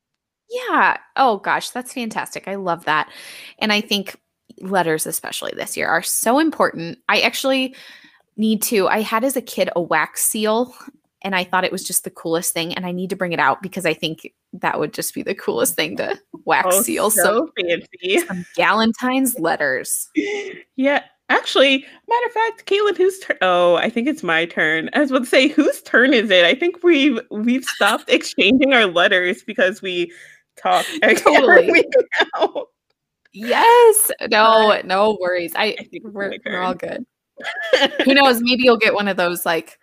Yeah. 0.49 0.97
Oh 1.15 1.37
gosh 1.37 1.69
that's 1.69 1.93
fantastic. 1.93 2.47
I 2.47 2.55
love 2.55 2.85
that. 2.85 3.09
And 3.59 3.71
i 3.71 3.81
think 3.81 4.17
letters 4.59 5.05
especially 5.05 5.53
this 5.55 5.77
year 5.77 5.87
are 5.87 6.03
so 6.03 6.39
important. 6.39 6.99
I 7.07 7.21
actually 7.21 7.75
need 8.37 8.61
to 8.61 8.87
i 8.87 9.01
had 9.01 9.23
as 9.23 9.35
a 9.35 9.41
kid 9.41 9.69
a 9.75 9.81
wax 9.81 10.23
seal 10.23 10.73
and 11.23 11.35
I 11.35 11.43
thought 11.43 11.63
it 11.63 11.71
was 11.71 11.83
just 11.83 12.03
the 12.03 12.09
coolest 12.09 12.53
thing. 12.53 12.73
And 12.73 12.85
I 12.85 12.91
need 12.91 13.09
to 13.11 13.15
bring 13.15 13.33
it 13.33 13.39
out 13.39 13.61
because 13.61 13.85
I 13.85 13.93
think 13.93 14.33
that 14.53 14.79
would 14.79 14.93
just 14.93 15.13
be 15.13 15.23
the 15.23 15.35
coolest 15.35 15.75
thing 15.75 15.97
to 15.97 16.19
wax 16.45 16.67
oh, 16.71 16.81
seal. 16.81 17.09
So 17.11 17.23
some, 17.23 17.51
fancy. 17.59 18.19
Some 18.19 18.45
Galentine's 18.57 19.37
letters. 19.39 20.09
Yeah. 20.75 21.03
Actually, 21.29 21.85
matter 22.09 22.25
of 22.25 22.31
fact, 22.33 22.65
Caitlin, 22.65 22.97
whose 22.97 23.19
turn? 23.19 23.37
Oh, 23.41 23.75
I 23.75 23.89
think 23.89 24.09
it's 24.09 24.21
my 24.21 24.45
turn. 24.45 24.89
I 24.93 24.99
was 24.99 25.11
about 25.11 25.23
to 25.23 25.29
say, 25.29 25.47
whose 25.47 25.81
turn 25.83 26.13
is 26.13 26.29
it? 26.29 26.43
I 26.43 26.53
think 26.55 26.83
we've 26.83 27.19
we've 27.31 27.63
stopped 27.63 28.05
exchanging 28.09 28.73
our 28.73 28.85
letters 28.85 29.41
because 29.41 29.81
we 29.81 30.11
talk 30.57 30.85
totally. 31.01 31.85
now. 32.35 32.65
Yes. 33.31 34.11
No, 34.29 34.81
no 34.83 35.17
worries. 35.21 35.53
I, 35.55 35.75
I 35.79 35.87
we're, 36.03 36.33
we're 36.45 36.61
all 36.61 36.73
good. 36.73 37.05
Who 38.03 38.13
knows? 38.13 38.41
Maybe 38.41 38.63
you'll 38.63 38.77
get 38.77 38.93
one 38.93 39.07
of 39.07 39.15
those 39.15 39.45
like 39.45 39.79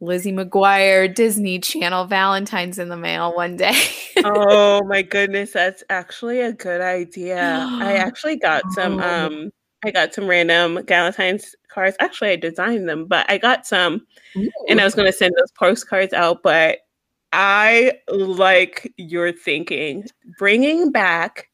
Lizzie 0.00 0.32
McGuire 0.32 1.14
Disney 1.14 1.58
Channel 1.58 2.06
Valentine's 2.06 2.78
in 2.78 2.88
the 2.88 2.96
mail 2.96 3.34
one 3.34 3.56
day. 3.56 3.78
oh 4.24 4.82
my 4.88 5.02
goodness, 5.02 5.52
that's 5.52 5.84
actually 5.90 6.40
a 6.40 6.52
good 6.52 6.80
idea. 6.80 7.66
I 7.70 7.92
actually 7.96 8.36
got 8.36 8.62
some 8.72 9.00
oh. 9.00 9.26
um 9.26 9.50
I 9.84 9.90
got 9.90 10.12
some 10.14 10.26
random 10.26 10.84
Valentine's 10.86 11.54
cards. 11.68 11.96
Actually, 12.00 12.30
I 12.30 12.36
designed 12.36 12.88
them, 12.88 13.06
but 13.06 13.28
I 13.30 13.38
got 13.38 13.66
some 13.66 14.06
Ooh. 14.36 14.50
and 14.68 14.80
I 14.80 14.84
was 14.84 14.94
going 14.94 15.06
to 15.06 15.12
send 15.12 15.34
those 15.38 15.50
postcards 15.58 16.12
out, 16.12 16.42
but 16.42 16.80
I 17.32 17.92
like 18.08 18.92
your 18.96 19.32
thinking. 19.32 20.04
Bringing 20.38 20.90
back 20.90 21.49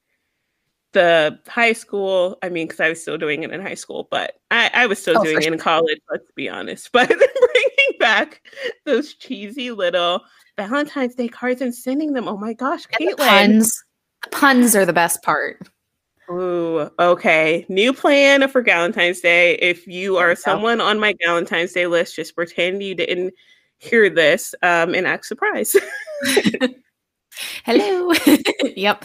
the 0.96 1.38
high 1.46 1.74
school, 1.74 2.38
I 2.42 2.48
mean, 2.48 2.66
because 2.66 2.80
I 2.80 2.88
was 2.88 3.02
still 3.02 3.18
doing 3.18 3.42
it 3.42 3.52
in 3.52 3.60
high 3.60 3.74
school, 3.74 4.08
but 4.10 4.36
I, 4.50 4.70
I 4.72 4.86
was 4.86 4.98
still 4.98 5.18
oh, 5.18 5.24
doing 5.24 5.42
it 5.42 5.52
in 5.52 5.58
college, 5.58 6.00
let's 6.10 6.30
be 6.34 6.48
honest. 6.48 6.90
But 6.96 7.08
bringing 7.08 7.98
back 8.00 8.40
those 8.86 9.12
cheesy 9.12 9.72
little 9.72 10.22
Valentine's 10.56 11.14
Day 11.14 11.28
cards 11.28 11.60
and 11.60 11.74
sending 11.74 12.14
them. 12.14 12.26
Oh 12.26 12.38
my 12.38 12.54
gosh, 12.54 12.86
Caitlin. 12.86 13.10
The 13.10 13.16
puns. 13.16 13.84
The 14.22 14.30
puns 14.30 14.74
are 14.74 14.86
the 14.86 14.94
best 14.94 15.22
part. 15.22 15.68
Ooh, 16.30 16.90
okay. 16.98 17.66
New 17.68 17.92
plan 17.92 18.48
for 18.48 18.62
Valentine's 18.62 19.20
Day. 19.20 19.56
If 19.56 19.86
you 19.86 20.16
are 20.16 20.34
someone 20.34 20.80
on 20.80 20.98
my 20.98 21.14
Valentine's 21.22 21.72
Day 21.72 21.86
list, 21.86 22.16
just 22.16 22.34
pretend 22.34 22.82
you 22.82 22.94
didn't 22.94 23.34
hear 23.78 24.08
this 24.08 24.54
um, 24.62 24.94
and 24.94 25.06
act 25.06 25.26
surprised. 25.26 25.76
Hello. 27.66 28.12
yep. 28.74 29.04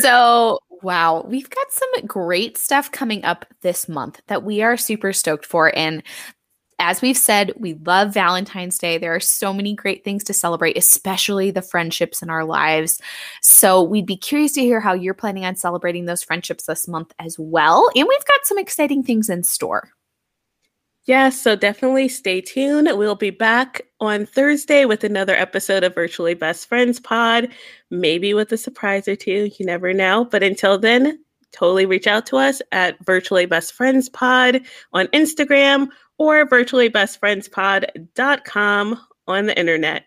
So 0.00 0.58
Wow, 0.82 1.26
we've 1.28 1.50
got 1.50 1.70
some 1.72 2.06
great 2.06 2.56
stuff 2.56 2.90
coming 2.90 3.24
up 3.24 3.44
this 3.60 3.88
month 3.88 4.20
that 4.28 4.42
we 4.42 4.62
are 4.62 4.76
super 4.76 5.12
stoked 5.12 5.44
for. 5.44 5.76
And 5.76 6.02
as 6.78 7.02
we've 7.02 7.16
said, 7.16 7.52
we 7.56 7.74
love 7.84 8.14
Valentine's 8.14 8.78
Day. 8.78 8.96
There 8.96 9.14
are 9.14 9.20
so 9.20 9.52
many 9.52 9.74
great 9.74 10.02
things 10.02 10.24
to 10.24 10.32
celebrate, 10.32 10.78
especially 10.78 11.50
the 11.50 11.60
friendships 11.60 12.22
in 12.22 12.30
our 12.30 12.44
lives. 12.44 12.98
So 13.42 13.82
we'd 13.82 14.06
be 14.06 14.16
curious 14.16 14.52
to 14.52 14.62
hear 14.62 14.80
how 14.80 14.94
you're 14.94 15.12
planning 15.12 15.44
on 15.44 15.56
celebrating 15.56 16.06
those 16.06 16.22
friendships 16.22 16.64
this 16.64 16.88
month 16.88 17.12
as 17.18 17.36
well. 17.38 17.86
And 17.94 18.08
we've 18.08 18.24
got 18.24 18.46
some 18.46 18.58
exciting 18.58 19.02
things 19.02 19.28
in 19.28 19.42
store. 19.42 19.90
Yes, 21.10 21.42
so 21.42 21.56
definitely 21.56 22.06
stay 22.06 22.40
tuned. 22.40 22.88
We'll 22.92 23.16
be 23.16 23.30
back 23.30 23.80
on 23.98 24.26
Thursday 24.26 24.84
with 24.84 25.02
another 25.02 25.34
episode 25.34 25.82
of 25.82 25.92
Virtually 25.92 26.34
Best 26.34 26.68
Friends 26.68 27.00
Pod, 27.00 27.48
maybe 27.90 28.32
with 28.32 28.52
a 28.52 28.56
surprise 28.56 29.08
or 29.08 29.16
two. 29.16 29.50
You 29.58 29.66
never 29.66 29.92
know. 29.92 30.26
But 30.26 30.44
until 30.44 30.78
then, 30.78 31.18
totally 31.50 31.84
reach 31.84 32.06
out 32.06 32.26
to 32.26 32.36
us 32.36 32.62
at 32.70 33.04
Virtually 33.04 33.44
Best 33.44 33.72
Friends 33.72 34.08
Pod 34.08 34.60
on 34.92 35.08
Instagram 35.08 35.88
or 36.18 36.46
virtuallybestfriendspod.com 36.46 39.00
on 39.26 39.46
the 39.46 39.58
internet. 39.58 40.04